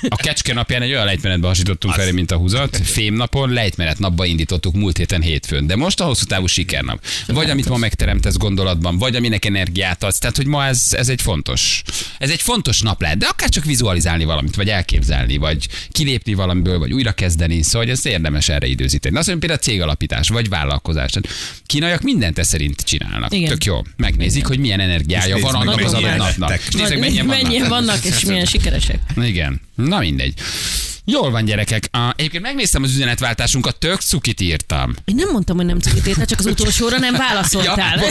A 0.09 0.17
kecske 0.17 0.53
napján 0.55 0.83
egy 0.83 0.91
olyan 0.91 1.05
lejtmenetbe 1.05 1.47
hasítottunk 1.47 1.95
felé, 1.95 2.11
mint 2.11 2.31
a 2.31 2.37
húzat. 2.37 2.81
Fém 2.85 3.15
napon, 3.15 3.51
lejtmenet 3.51 3.99
napba 3.99 4.25
indítottuk 4.25 4.75
múlt 4.75 4.97
héten 4.97 5.23
hétfőn. 5.23 5.67
De 5.67 5.77
most 5.77 6.01
a 6.01 6.05
hosszú 6.05 6.25
távú 6.25 6.47
sikernap. 6.47 7.05
Vagy 7.27 7.51
amit 7.51 7.69
ma 7.69 7.77
megteremtesz 7.77 8.37
gondolatban, 8.37 8.99
vagy 8.99 9.17
aminek 9.17 9.45
energiát 9.45 10.05
adsz. 10.05 10.19
Tehát, 10.19 10.37
hogy 10.37 10.47
ma 10.47 10.67
ez, 10.67 10.87
ez 10.91 11.09
egy 11.09 11.21
fontos. 11.23 11.83
Ez 12.19 12.31
egy 12.31 12.43
fontos 12.43 12.81
nap 12.81 13.01
lehet, 13.01 13.19
de 13.19 13.27
akár 13.27 13.49
csak 13.49 13.65
vizualizálni 13.65 14.25
valamit, 14.25 14.57
vagy 14.57 14.69
elképzelni, 14.81 15.37
vagy 15.37 15.69
kilépni 15.91 16.35
valamiből, 16.35 16.79
vagy 16.79 16.93
újra 16.93 17.12
kezdeni. 17.12 17.62
Szóval 17.62 17.81
hogy 17.81 17.91
ez 17.91 18.06
érdemes 18.06 18.49
erre 18.49 18.67
időzíteni. 18.67 19.17
Azt 19.17 19.29
mondja, 19.29 19.49
például 19.49 19.69
cégalapítás, 19.69 20.29
vagy 20.29 20.49
vállalkozás. 20.49 21.12
Kínaiak 21.67 22.03
mindent 22.03 22.38
e 22.38 22.43
szerint 22.43 22.81
csinálnak. 22.81 23.35
Igen. 23.35 23.49
Tök 23.49 23.65
jó. 23.65 23.82
Megnézik, 23.97 24.47
hogy 24.47 24.59
milyen 24.59 24.81
energiája 24.81 25.38
van 25.38 25.55
annak 25.55 25.81
az 25.81 25.93
adott 25.93 26.17
napnak. 26.17 26.61
És 26.69 26.75
nézzük, 26.75 26.99
mennyien 26.99 27.27
vannak. 27.27 27.43
mennyien 27.43 27.69
vannak, 27.69 28.05
és 28.05 28.25
milyen 28.25 28.44
sikeresek. 28.44 28.99
Igen. 29.17 29.61
Na 29.75 29.99
mindegy. 29.99 30.35
Jól 31.05 31.31
van, 31.31 31.44
gyerekek. 31.44 31.88
A, 31.93 32.12
egyébként 32.17 32.43
megnéztem 32.43 32.82
az 32.82 32.91
üzenetváltásunkat, 32.94 33.79
tök 33.79 34.00
cukit 34.00 34.41
írtam. 34.41 34.94
Én 35.05 35.14
nem 35.14 35.29
mondtam, 35.32 35.56
hogy 35.56 35.67
nem 35.67 35.79
cukit 35.79 36.25
csak 36.26 36.38
az 36.38 36.47
utolsóra 36.47 36.99
nem 36.99 37.14
válaszoltál. 37.17 38.00
Ja, 38.00 38.08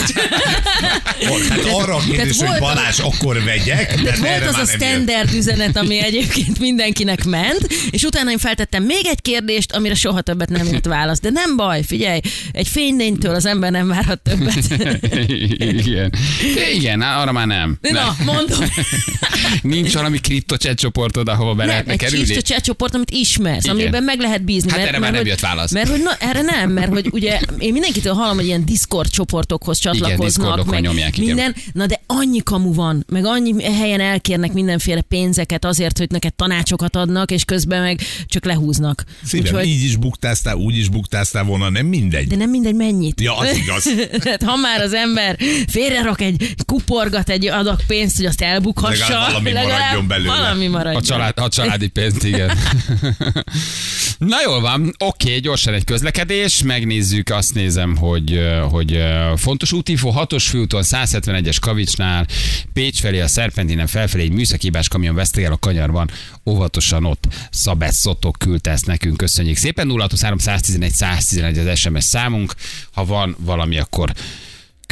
bocs. 1.29 1.47
Hát 1.49 1.59
arra 1.65 1.95
a 1.95 1.99
kérdés, 1.99 2.15
Tehát 2.15 2.35
hogy 2.35 2.47
volt- 2.47 2.59
Balázs, 2.59 2.99
akkor 2.99 3.43
vegyek, 3.43 4.01
de 4.01 4.15
Volt 4.19 4.45
az 4.45 4.55
a 4.55 4.65
standard 4.65 5.33
üzenet, 5.33 5.77
ami 5.77 5.99
egyébként 5.99 6.59
mindenkinek 6.59 7.23
ment, 7.25 7.67
és 7.89 8.03
utána 8.03 8.31
én 8.31 8.37
feltettem 8.37 8.83
még 8.83 9.05
egy 9.05 9.21
kérdést, 9.21 9.71
amire 9.71 9.95
soha 9.95 10.21
többet 10.21 10.49
nem 10.49 10.67
jött 10.67 10.85
válasz. 10.85 11.19
De 11.19 11.29
nem 11.29 11.55
baj, 11.55 11.83
figyelj, 11.83 12.19
egy 12.51 12.67
fénylénytől 12.67 13.35
az 13.35 13.45
ember 13.45 13.71
nem 13.71 13.87
várhat 13.87 14.19
többet. 14.19 14.55
Igen. 15.57 16.13
Igen, 16.73 17.01
arra 17.01 17.31
már 17.31 17.47
nem. 17.47 17.77
Na, 17.81 17.91
nem. 17.91 18.15
mondom. 18.25 18.59
Nincs 19.61 19.93
valami 19.93 20.19
kriptochat 20.19 20.77
csoportod, 20.79 21.27
ahova 21.27 21.53
be 21.53 21.57
Nem, 21.57 21.67
lehetne 21.67 21.91
egy 21.91 21.97
kerülni? 21.99 22.33
chat 22.41 22.63
csoport, 22.89 23.11
amit 23.11 23.21
ismersz, 23.21 23.63
Igen. 23.63 23.75
amiben 23.75 24.03
meg 24.03 24.19
lehet 24.19 24.43
bízni. 24.43 24.71
Hát 24.71 24.79
erre 24.79 24.99
már 24.99 25.11
nem 25.11 25.25
jött 25.25 25.39
válasz. 25.39 25.71
Mert 25.71 25.89
hogy 25.89 26.01
na, 26.03 26.11
erre 26.19 26.41
nem, 26.41 26.71
mert 26.71 26.89
hogy 26.91 27.07
ugye 27.11 27.39
én 27.57 27.71
mindenkitől 27.71 28.13
hallom, 28.13 28.35
hogy 28.35 28.45
ilyen 28.45 28.65
Discord 28.65 29.09
csoportokhoz 29.09 29.77
csatlakoznak, 29.77 30.25
Discordokon 30.25 30.73
meg 30.73 30.81
nyomják, 30.81 31.17
igen. 31.17 31.35
minden, 31.35 31.55
na 31.73 31.85
de 31.85 32.01
annyi 32.05 32.43
kamu 32.43 32.73
van, 32.73 33.05
meg 33.07 33.25
annyi 33.25 33.63
helyen 33.63 33.99
elkérnek 33.99 34.53
mindenféle 34.53 35.01
pénzeket 35.01 35.65
azért, 35.65 35.97
hogy 35.97 36.09
neked 36.09 36.33
tanácsokat 36.33 36.95
adnak, 36.95 37.31
és 37.31 37.43
közben 37.43 37.81
meg 37.81 38.01
csak 38.25 38.45
lehúznak. 38.45 39.03
Szívem, 39.23 39.63
így 39.63 39.83
is 39.83 39.95
buktáztál, 39.95 40.55
úgy 40.55 40.77
is 40.77 40.89
buktáztál 40.89 41.43
volna, 41.43 41.69
nem 41.69 41.85
mindegy. 41.85 42.27
de 42.27 42.35
nem 42.35 42.49
mindegy 42.49 42.75
mennyit. 42.75 43.21
Ja, 43.21 43.37
az 43.37 43.57
igaz. 43.57 43.87
Hát, 44.29 44.43
ha 44.43 44.55
már 44.55 44.81
az 44.81 44.93
ember 44.93 45.37
félrerak 45.67 46.21
egy 46.21 46.53
kuporgat 46.65 47.29
egy 47.29 47.47
adag 47.47 47.79
pénzt, 47.87 48.15
hogy 48.15 48.25
azt 48.25 48.41
elbukhassa, 48.41 49.13
Legalább 49.13 49.31
valami 49.31 49.51
maradjon 49.51 50.07
belőle. 50.07 50.35
Valami 50.35 50.67
maradjon. 50.67 51.01
A, 51.01 51.05
család, 51.05 51.33
a 51.39 51.49
családi 51.49 51.87
pénzt, 51.87 52.23
igen. 52.23 52.57
Na 54.17 54.37
jól 54.45 54.61
van, 54.61 54.95
oké, 54.97 55.37
gyorsan 55.37 55.73
egy 55.73 55.83
közlekedés, 55.83 56.63
megnézzük, 56.63 57.29
azt 57.29 57.53
nézem, 57.53 57.95
hogy, 57.95 58.39
hogy 58.69 59.03
fontos 59.35 59.71
útinfo, 59.71 60.11
6-os 60.15 60.45
főúton, 60.49 60.83
171-es 60.85 61.57
Kavicsnál, 61.61 62.27
Pécs 62.73 62.99
felé 62.99 63.19
a 63.19 63.27
Szerpentinen 63.27 63.87
felfelé 63.87 64.23
egy 64.23 64.31
műszakibás 64.31 64.87
kamion 64.87 65.15
vesztegel 65.15 65.51
a 65.51 65.57
kanyarban, 65.57 66.09
óvatosan 66.45 67.05
ott 67.05 67.27
Szabesz 67.51 67.95
Szotok 67.95 68.35
küldte 68.39 68.71
ezt 68.71 68.85
nekünk, 68.85 69.17
köszönjük 69.17 69.57
szépen, 69.57 69.87
0623 69.87 70.37
111 70.37 70.91
111 70.91 71.57
az 71.57 71.79
SMS 71.79 72.03
számunk, 72.03 72.53
ha 72.91 73.05
van 73.05 73.35
valami, 73.39 73.77
akkor 73.77 74.13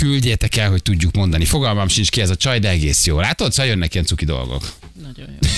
küldjétek 0.01 0.55
el, 0.55 0.69
hogy 0.69 0.81
tudjuk 0.81 1.15
mondani. 1.15 1.45
Fogalmam 1.45 1.88
sincs 1.88 2.09
ki 2.09 2.21
ez 2.21 2.29
a 2.29 2.35
csaj, 2.35 2.59
de 2.59 2.69
egész 2.69 3.05
jó. 3.05 3.19
Látod, 3.19 3.51
szóval 3.51 3.71
jönnek 3.71 3.94
ilyen 3.94 4.05
cuki 4.05 4.25
dolgok. 4.25 4.73
Nagyon 5.01 5.29
jó. 5.29 5.49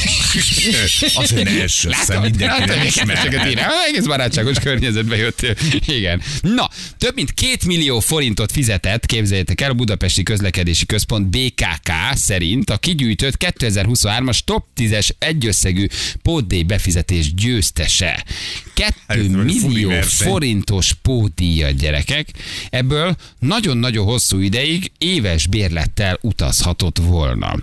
Azért 1.21 1.43
ne 1.43 1.61
ess 1.61 1.85
össze, 1.85 2.19
mindenki 2.19 2.65
nem 2.65 2.85
ismer. 2.85 3.47
írja. 3.47 3.67
Egész 3.87 4.05
barátságos 4.05 4.59
környezetbe 4.65 5.15
jöttél. 5.15 5.55
Igen. 5.85 6.21
Na, 6.41 6.69
több 6.97 7.15
mint 7.15 7.33
két 7.33 7.65
millió 7.65 7.99
forintot 7.99 8.51
fizetett, 8.51 9.05
képzeljétek 9.05 9.61
el, 9.61 9.69
a 9.69 9.73
Budapesti 9.73 10.23
Közlekedési 10.23 10.85
Központ 10.85 11.27
BKK 11.27 11.91
szerint 12.13 12.69
a 12.69 12.77
kigyűjtött 12.77 13.35
2023-as 13.59 14.39
top 14.45 14.65
10-es 14.77 15.09
egyösszegű 15.17 15.87
pótdíj 16.21 16.63
befizetés 16.63 17.33
győztese. 17.33 18.25
2 18.73 18.93
Ez 19.07 19.17
egy 19.17 19.29
millió 19.29 19.91
forintos 20.01 20.93
pótdíjat, 20.93 21.75
gyerekek. 21.75 22.29
Ebből 22.69 23.15
nagyon-nagyon 23.39 24.05
hosszú 24.05 24.28
ideig 24.37 24.91
éves 24.97 25.47
bérlettel 25.47 26.17
utazhatott 26.21 26.97
volna. 26.97 27.55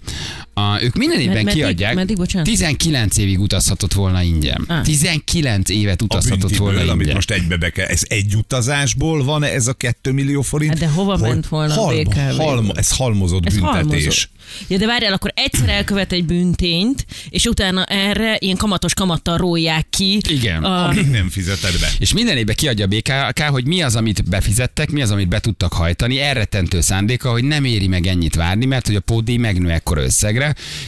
A, 0.61 0.83
ők 0.83 0.97
minden 0.97 1.21
évben 1.21 1.35
meddig- 1.45 1.53
kiadják. 1.53 1.95
meddig, 1.95 2.17
bocsánat? 2.17 2.47
19 2.49 3.17
évig 3.19 3.41
utazhatott 3.41 3.93
volna 3.93 4.23
ingyen. 4.23 4.65
Ah. 4.69 4.83
19 4.83 5.71
évet 5.71 6.01
A 6.01 6.05
utazhatott 6.05 6.41
volna 6.57 6.65
büntiből, 6.65 6.91
amit 6.91 7.01
ingyen. 7.01 7.15
most 7.15 7.31
egybe 7.31 7.57
be 7.57 7.71
kell. 7.71 7.87
Ez 7.87 8.01
egy 8.09 8.35
utazásból 8.37 9.25
van 9.25 9.43
-e 9.43 9.47
ez 9.47 9.67
a 9.67 9.73
2 9.73 10.13
millió 10.13 10.43
forint? 10.43 10.71
Hát 10.71 10.81
de 10.81 10.87
hova 10.89 11.19
Hogy 11.19 11.29
ment 11.29 11.47
volna 11.49 11.75
a 11.75 11.81
halm, 11.81 12.03
BKV? 12.05 12.19
halm, 12.37 12.71
Ez 12.75 12.91
halmozott 12.97 13.47
Ez 13.47 13.55
büntetés. 13.55 13.81
halmozott. 13.83 14.29
Ja, 14.69 14.77
de 14.79 14.87
várjál, 14.87 15.13
akkor 15.13 15.33
egyszer 15.35 15.69
elkövet 15.69 16.13
egy 16.13 16.25
büntényt, 16.25 17.07
és 17.29 17.45
utána 17.45 17.85
erre 17.85 18.37
ilyen 18.39 18.57
kamatos 18.57 18.95
kamattal 18.95 19.37
rólják 19.37 19.87
ki. 19.91 20.21
Igen. 20.29 20.65
A, 20.65 20.89
Amíg 20.89 21.07
nem 21.11 21.29
fizeted 21.29 21.81
be. 21.81 21.89
És 21.99 22.13
minden 22.13 22.37
évben 22.37 22.55
kiadja 22.55 22.85
a 22.85 22.89
BKK, 22.89 23.43
hogy 23.43 23.67
mi 23.67 23.83
az, 23.83 23.97
amit 23.97 24.29
befizettek, 24.29 24.91
mi 24.91 25.03
az, 25.03 25.11
amit 25.11 25.29
be 25.29 25.41
tudtak 25.41 25.73
hajtani. 25.73 26.21
Elrettentő 26.21 26.81
szándéka, 26.81 27.31
hogy 27.31 27.45
nem 27.45 27.65
éri 27.65 27.87
meg 27.89 28.07
ennyit 28.07 28.35
várni, 28.35 28.65
mert 28.65 28.87
hogy 28.87 28.97
a 28.97 29.01
pótdíj 29.01 29.37
megnő 29.37 29.71
ekkora 29.71 30.03
összegre. 30.03 30.46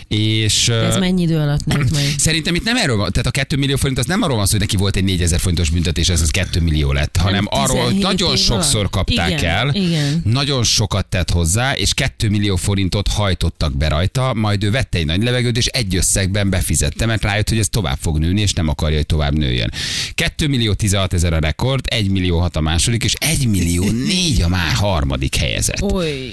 És 0.08 0.68
ez 0.68 0.96
mennyi 0.96 1.22
idő 1.22 1.36
alatt 1.36 1.64
nőtt 1.64 1.90
meg? 1.98 2.04
Szerintem 2.16 2.54
itt 2.54 2.64
nem 2.64 2.76
erről 2.76 2.96
van, 2.96 3.10
tehát 3.10 3.26
a 3.26 3.30
2 3.30 3.56
millió 3.56 3.76
forint 3.76 3.98
az 3.98 4.06
nem 4.06 4.22
arról 4.22 4.36
van 4.36 4.46
szó, 4.46 4.50
hogy 4.50 4.60
neki 4.60 4.76
volt 4.76 4.96
egy 4.96 5.04
4000 5.04 5.40
forintos 5.40 5.70
büntetés, 5.70 6.08
ez 6.08 6.20
az 6.20 6.30
2 6.30 6.60
millió 6.60 6.92
lett, 6.92 7.16
hanem 7.16 7.46
arról, 7.50 7.82
hogy 7.82 7.94
17 7.94 8.02
nagyon 8.02 8.36
sokszor 8.36 8.80
alatt. 8.80 8.90
kapták 8.90 9.30
Igen, 9.30 9.44
el, 9.44 9.74
igen. 9.74 10.22
nagyon 10.24 10.64
sokat 10.64 11.06
tett 11.06 11.30
hozzá, 11.30 11.72
és 11.72 11.94
2 11.94 12.28
millió 12.28 12.56
forintot 12.56 13.08
hajtottak 13.08 13.76
be 13.76 13.88
rajta, 13.88 14.34
majd 14.34 14.64
ő 14.64 14.70
vette 14.70 14.98
egy 14.98 15.06
nagy 15.06 15.22
levegőt, 15.22 15.56
és 15.56 15.66
egy 15.66 15.96
összegben 15.96 16.50
befizette, 16.50 17.06
mert 17.06 17.22
rájött, 17.22 17.48
hogy 17.48 17.58
ez 17.58 17.68
tovább 17.68 17.98
fog 18.00 18.18
nőni, 18.18 18.40
és 18.40 18.52
nem 18.52 18.68
akarja, 18.68 18.96
hogy 18.96 19.06
tovább 19.06 19.38
nőjön. 19.38 19.72
2 20.14 20.48
millió 20.48 20.72
16 20.72 21.12
ezer 21.12 21.32
a 21.32 21.38
rekord, 21.38 21.86
1 21.90 22.10
millió 22.10 22.38
6 22.38 22.56
a 22.56 22.60
második, 22.60 23.04
és 23.04 23.12
1 23.14 23.48
millió 23.48 23.90
4 23.90 24.42
a 24.42 24.48
már 24.48 24.72
harmadik 24.72 25.34
helyezett. 25.36 25.82
Oly. 25.82 26.32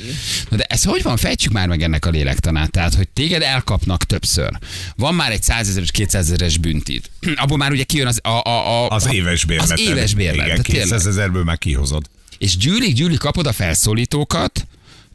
Na 0.49 0.57
de 0.57 0.63
ez 0.63 0.83
hogy 0.83 1.03
van? 1.03 1.17
Fejtsük 1.17 1.51
már 1.51 1.67
meg 1.67 1.81
ennek 1.81 2.05
a 2.05 2.09
lélektanát. 2.09 2.71
Tehát, 2.71 2.93
hogy 2.93 3.07
téged 3.15 3.41
elkapnak 3.41 4.03
többször. 4.03 4.49
Van 4.95 5.15
már 5.15 5.31
egy 5.31 5.43
100 5.43 5.69
ezeres, 5.69 5.91
200 5.91 6.25
ezeres 6.25 6.57
büntid. 6.57 7.03
Abból 7.35 7.57
már 7.57 7.71
ugye 7.71 7.83
kijön 7.83 8.07
az, 8.07 8.19
a, 8.23 8.29
a, 8.29 8.85
a, 8.85 8.89
Az 8.89 9.13
éves 9.13 9.45
bérlet. 9.45 9.71
Az 9.71 9.79
éves 9.79 10.13
bérlet. 10.13 10.35
Igen, 10.35 10.47
tehát 10.47 10.65
tényleg. 10.65 10.83
200 10.83 11.07
ezerből 11.07 11.43
már 11.43 11.57
kihozod. 11.57 12.05
És 12.37 12.57
gyűlik, 12.57 12.93
gyűlik, 12.93 13.17
kapod 13.17 13.47
a 13.47 13.51
felszólítókat, 13.51 14.67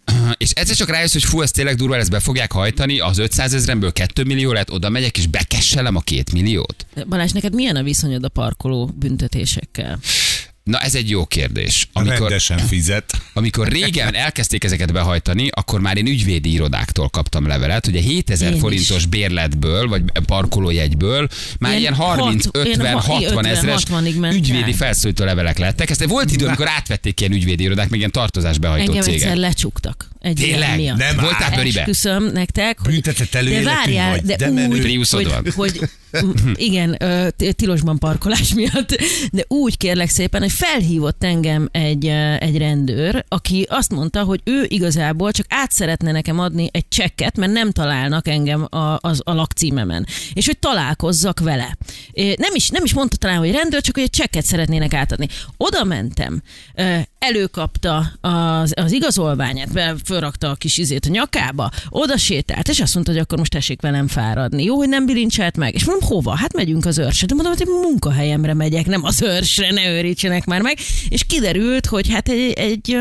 És 0.37 0.51
egyszer 0.51 0.77
csak 0.77 0.89
rájössz, 0.89 1.13
hogy 1.13 1.25
fú, 1.25 1.43
ez 1.43 1.51
tényleg 1.51 1.77
durva, 1.77 1.97
ezt 1.97 2.11
be 2.11 2.21
fogják 2.21 2.53
hajtani, 2.53 3.01
az 3.01 3.19
500 3.19 3.55
ezeremből 3.55 3.93
2 3.93 4.25
millió 4.25 4.53
lett, 4.53 4.73
oda 4.73 4.89
megyek 4.89 5.19
és 5.19 5.27
bekesselem 5.27 5.97
a 5.97 6.01
2 6.01 6.23
milliót. 6.33 6.87
Balázs, 7.09 7.31
neked 7.33 7.55
milyen 7.55 7.77
a 7.77 7.83
viszonyod 7.83 8.25
a 8.25 8.29
parkoló 8.29 8.91
büntetésekkel? 8.95 9.99
Na 10.71 10.79
ez 10.79 10.95
egy 10.95 11.11
jó 11.11 11.25
kérdés. 11.27 11.89
Amikor, 11.93 12.19
Rendesen 12.19 12.59
fizet. 12.59 13.13
amikor 13.35 13.69
régen 13.69 14.15
elkezdték 14.15 14.65
ezeket 14.65 14.93
behajtani, 14.93 15.49
akkor 15.51 15.81
már 15.81 15.97
én 15.97 16.07
ügyvédi 16.07 16.53
irodáktól 16.53 17.09
kaptam 17.09 17.47
levelet, 17.47 17.85
hogy 17.85 17.97
a 17.97 18.01
7000 18.01 18.49
Én 18.49 18.55
is. 18.55 18.61
forintos 18.61 19.07
bérletből, 19.07 19.89
vagy 19.89 20.03
parkolójegyből 20.27 21.29
már 21.59 21.71
Ilyen 21.71 21.81
ilyen 21.83 21.95
30, 21.95 22.45
hat- 22.45 22.57
én 22.67 22.71
50, 22.73 22.93
ha- 22.93 23.01
60 23.01 23.47
ezres 23.47 23.83
60-ig 23.89 24.19
ment 24.19 24.35
ügyvédi 24.35 24.71
el. 24.71 24.77
felszólító 24.77 25.25
levelek 25.25 25.59
lettek. 25.59 25.91
Ezt 25.91 26.05
volt 26.05 26.33
idő, 26.33 26.47
amikor 26.47 26.69
átvették 26.69 27.21
ilyen 27.21 27.33
ügyvédi 27.33 27.63
irodák, 27.63 27.89
még 27.89 27.99
ilyen 27.99 28.11
tartozás 28.11 28.59
behajtó 28.59 28.85
Engem 28.87 29.03
cégek. 29.03 29.21
egyszer 29.21 29.37
lecsuktak. 29.37 30.09
Egy 30.21 30.35
Tényleg? 30.35 30.77
miatt. 30.77 30.97
Nem 30.99 31.17
Voltál 31.17 31.51
bőribe? 31.57 31.81
Esküszöm 31.81 32.25
nektek, 32.33 32.79
hogy, 32.79 32.93
Büntetett 32.93 33.31
de 33.31 33.63
várjál, 33.63 34.11
vagy, 34.11 34.23
de, 34.23 34.37
de 34.37 34.51
úgy, 34.51 35.07
hogy, 35.11 35.25
van. 35.29 35.53
hogy 35.57 35.89
igen, 36.55 36.99
tilosban 37.57 37.99
parkolás 37.99 38.55
miatt, 38.61 38.97
de 39.33 39.45
úgy 39.49 39.77
kérlek 39.77 40.09
szépen, 40.09 40.41
hogy 40.41 40.51
felhívott 40.61 41.25
engem 41.25 41.69
egy, 41.73 42.07
egy 42.39 42.59
rendőr, 42.59 43.25
aki 43.29 43.67
azt 43.69 43.93
mondta, 43.93 44.23
hogy 44.23 44.41
ő 44.45 44.65
igazából 44.69 45.33
csak 45.33 45.47
át 45.49 45.71
szeretne 45.71 46.13
nekem 46.13 46.39
adni 46.39 46.69
egy 46.73 46.89
csekket, 46.89 47.37
mert 47.37 47.53
nem 47.53 47.71
találnak 47.71 48.29
engem 48.29 48.67
a, 48.71 48.99
az, 49.01 49.21
a 49.25 49.33
lakcímemen, 49.33 50.07
és 50.33 50.47
hogy 50.47 50.59
találkozzak 50.59 51.41
vele. 51.41 51.77
Nem 52.15 52.55
is, 52.55 52.69
nem 52.69 52.85
is 52.85 52.95
mondta 52.95 53.17
talán, 53.17 53.39
hogy 53.39 53.51
rendőr, 53.51 53.81
csak 53.81 53.95
hogy 53.95 54.05
egy 54.05 54.11
csekket 54.11 54.45
szeretnének 54.45 54.95
átadni. 54.95 55.29
Oda 55.57 55.85
mentem, 55.85 56.43
előkapta 57.21 58.13
az, 58.21 58.73
az 58.77 58.93
igazolványát, 58.93 59.69
fölrakta 60.05 60.51
a 60.51 60.55
kis 60.55 60.79
izét 60.79 61.07
a 61.07 61.11
nyakába, 61.11 61.71
oda 61.89 62.17
sétált, 62.17 62.69
és 62.69 62.81
azt 62.81 62.95
mondta, 62.95 63.13
hogy 63.13 63.21
akkor 63.21 63.39
most 63.39 63.51
tessék 63.51 63.81
velem 63.81 64.09
fáradni. 64.09 64.65
Jó, 64.65 64.77
hogy 64.77 64.89
nem 64.89 65.07
bilincselt 65.07 65.57
meg. 65.57 65.75
És 65.75 65.85
mondom, 65.85 66.09
hova? 66.09 66.37
Hát 66.37 66.53
megyünk 66.53 66.87
az 66.87 66.99
őrsre. 66.99 67.27
De 67.27 67.35
mondom, 67.35 67.53
hogy 67.53 67.69
én 67.69 67.75
munkahelyemre 67.75 68.55
megyek, 68.55 68.87
nem 68.87 69.05
az 69.05 69.23
őrsre, 69.23 69.71
ne 69.71 69.89
őrítsenek 69.89 70.45
már 70.45 70.61
meg. 70.61 70.79
És 71.09 71.25
kiderült, 71.25 71.87
hogy 71.87 72.11
hát 72.11 72.29
egy, 72.29 72.53
egy 72.53 72.97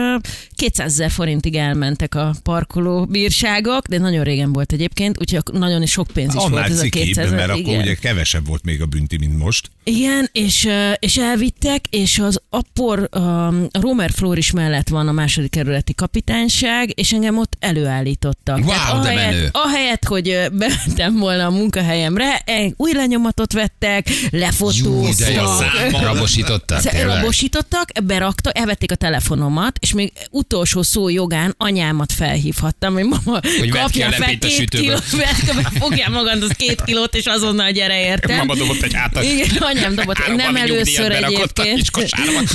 200 0.59 0.91
ezer 0.91 1.11
forintig 1.11 1.55
elmentek 1.55 2.15
a 2.15 2.33
parkoló 2.43 3.05
bírságok, 3.05 3.87
de 3.87 3.97
nagyon 3.97 4.23
régen 4.23 4.53
volt 4.53 4.71
egyébként, 4.71 5.19
úgyhogy 5.19 5.41
nagyon 5.51 5.85
sok 5.85 6.07
pénz 6.13 6.35
is 6.35 6.41
Annál 6.41 6.51
volt 6.51 6.65
ez 6.71 6.77
a 6.77 6.81
cikibb, 6.81 7.03
200 7.03 7.31
mert 7.31 7.49
akkor 7.49 7.59
igen. 7.59 7.81
ugye 7.81 7.95
kevesebb 7.95 8.47
volt 8.47 8.63
még 8.63 8.81
a 8.81 8.85
bünti, 8.85 9.17
mint 9.17 9.37
most. 9.37 9.69
Igen, 9.83 10.29
és, 10.31 10.67
és 10.99 11.17
elvittek, 11.17 11.85
és 11.89 12.19
az 12.19 12.41
appor, 12.49 13.09
um, 13.15 13.67
a 13.71 13.79
Romer 13.79 14.11
Floris 14.11 14.51
mellett 14.51 14.87
van 14.87 15.07
a 15.07 15.11
második 15.11 15.51
kerületi 15.51 15.93
kapitányság, 15.93 16.99
és 16.99 17.11
engem 17.11 17.37
ott 17.37 17.53
előállítottak. 17.59 18.57
Wow, 18.57 18.67
Tehát 18.67 19.03
de 19.03 19.09
ahelyett, 19.09 19.31
menő. 19.31 19.49
ahelyett, 19.51 20.05
hogy 20.05 20.47
bementem 20.51 21.17
volna 21.17 21.45
a 21.45 21.49
munkahelyemre, 21.49 22.37
egy 22.45 22.73
új 22.77 22.93
lenyomatot 22.93 23.53
vettek, 23.53 24.09
de 24.31 24.37
lefotóztak. 24.37 26.01
Rabosítottak? 26.01 26.91
Rabosítottak, 26.91 27.91
beraktak, 28.03 28.57
elvették 28.57 28.91
a 28.91 28.95
telefonomat, 28.95 29.77
és 29.79 29.93
még 29.93 30.11
utolsó 30.49 30.81
szó 30.81 31.09
jogán 31.09 31.55
anyámat 31.57 32.11
felhívhattam, 32.11 32.93
hogy 32.93 33.03
mama, 33.03 33.39
Hogy 33.59 33.69
kapja 33.69 34.11
fel 34.11 34.37
két 34.37 34.69
kilót, 34.69 35.03
fogjál 35.79 36.09
magad 36.09 36.43
az 36.43 36.51
két 36.57 36.81
kilót, 36.83 37.15
és 37.15 37.25
azonnal 37.25 37.71
gyere 37.71 38.01
értem. 38.01 38.37
Mama 38.37 38.55
dobott 38.55 38.81
egy 38.81 38.93
hátat. 38.93 39.23
Igen, 39.23 39.47
anyám 39.59 39.95
dobott. 39.95 40.17
Három 40.17 40.35
Nem 40.35 40.55
először 40.55 41.11
egyébként. 41.11 41.91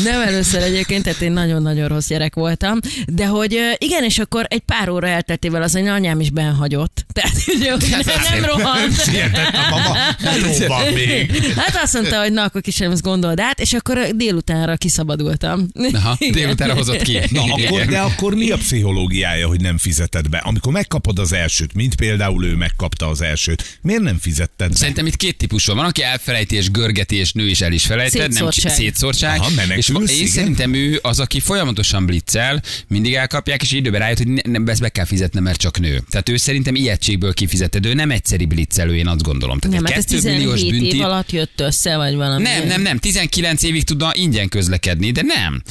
Nem 0.05 0.21
először 0.21 0.63
egyébként, 0.63 1.03
tehát 1.03 1.21
én 1.21 1.33
nagyon-nagyon 1.33 1.89
rossz 1.89 2.07
gyerek 2.07 2.35
voltam. 2.35 2.79
De 3.07 3.27
hogy 3.27 3.77
igen, 3.79 4.05
és 4.05 4.19
akkor 4.19 4.47
egy 4.49 4.63
pár 4.67 4.89
óra 4.89 5.09
elteltével 5.09 5.63
az 5.63 5.75
anyám 5.75 6.21
is 6.21 6.31
benhagyott. 6.31 7.07
Tehát 7.13 7.33
ugye, 7.47 7.71
hogy 7.71 7.87
nem, 7.91 8.01
nem 8.31 8.45
rohant. 8.45 9.03
Sietett 9.03 9.55
a 9.55 9.71
mama, 9.71 9.97
jó 10.43 10.67
van 10.67 10.93
még. 10.93 11.53
Hát 11.57 11.83
azt 11.83 11.93
mondta, 11.93 12.21
hogy 12.21 12.33
na, 12.33 12.43
akkor 12.43 12.61
kisem, 12.61 12.91
ezt 12.91 13.03
gondold 13.03 13.41
át, 13.41 13.61
és 13.61 13.73
akkor 13.73 13.99
délutánra 14.15 14.77
kiszabadultam. 14.77 15.69
Aha, 15.93 16.17
délutánra 16.31 16.75
hozott 16.75 17.03
ki. 17.03 17.19
Na, 17.31 17.43
akkor. 17.43 17.84
De 17.89 17.99
akkor 18.01 18.35
mi 18.35 18.51
a 18.51 18.57
pszichológiája, 18.57 19.47
hogy 19.47 19.61
nem 19.61 19.79
fizeted 19.79 20.29
be? 20.29 20.39
Amikor 20.39 20.73
megkapod 20.73 21.19
az 21.19 21.33
elsőt, 21.33 21.75
mint 21.75 21.95
például 21.95 22.45
ő 22.45 22.55
megkapta 22.55 23.09
az 23.09 23.21
elsőt, 23.21 23.79
miért 23.83 24.03
nem 24.03 24.19
fizetted 24.19 24.69
be? 24.71 24.77
Szerintem 24.77 25.07
itt 25.07 25.17
két 25.17 25.37
típus 25.37 25.67
van. 25.67 25.77
Van, 25.77 25.85
aki 25.85 26.03
elfelejti 26.03 26.57
és 26.57 26.71
görgeti, 26.71 27.17
és 27.17 27.33
nő 27.33 27.49
is 27.49 27.61
el 27.61 27.73
is 27.73 27.85
felejted. 27.87 28.33
Nem 28.33 28.51
Szétszórtság. 28.51 29.39
Aha, 29.39 29.51
menekülsz, 29.57 30.11
és 30.11 30.17
én 30.17 30.17
igen. 30.17 30.29
szerintem 30.29 30.75
ő 30.75 30.99
az, 31.03 31.21
aki 31.21 31.41
folyamatosan 31.41 32.07
bliccel, 32.07 32.63
mindig 32.89 33.15
elkapják, 33.15 33.63
és 33.63 33.73
időben 33.73 34.01
rájött, 34.01 34.19
hogy 34.19 34.29
ne, 34.29 34.41
nem, 34.45 34.69
ezt 34.69 34.81
be 34.81 34.89
kell 34.89 35.05
fizetnem, 35.05 35.43
mert 35.43 35.61
csak 35.61 35.79
nő. 35.81 36.03
Tehát 36.11 36.29
ő 36.29 36.37
szerintem 36.37 36.75
ijegységből 36.75 37.35
kifizeted. 37.35 37.87
Ő 37.87 37.95
nem 37.95 38.11
egyszeri 38.11 38.45
blitzelő, 38.45 38.97
én 38.97 39.07
azt 39.07 39.23
gondolom. 39.23 39.59
Tehát 39.59 39.77
Nem, 39.77 39.85
egy 39.87 39.93
hát 39.93 40.05
ez 40.05 40.11
kettő 40.11 40.31
milliós 40.33 40.55
17 40.61 40.81
bünti. 40.81 40.97
év 40.97 41.03
alatt 41.03 41.33
jött 41.33 41.61
össze, 41.61 41.97
vagy 41.97 42.15
valami. 42.15 42.43
Nem, 42.43 42.67
nem, 42.67 42.83
nem. 42.83 42.99
19 42.99 43.63
évig 43.63 43.85
tudna 43.85 44.11
ingyen 44.15 44.49
közlekedni, 44.49 45.11
de 45.11 45.23
nem. 45.23 45.63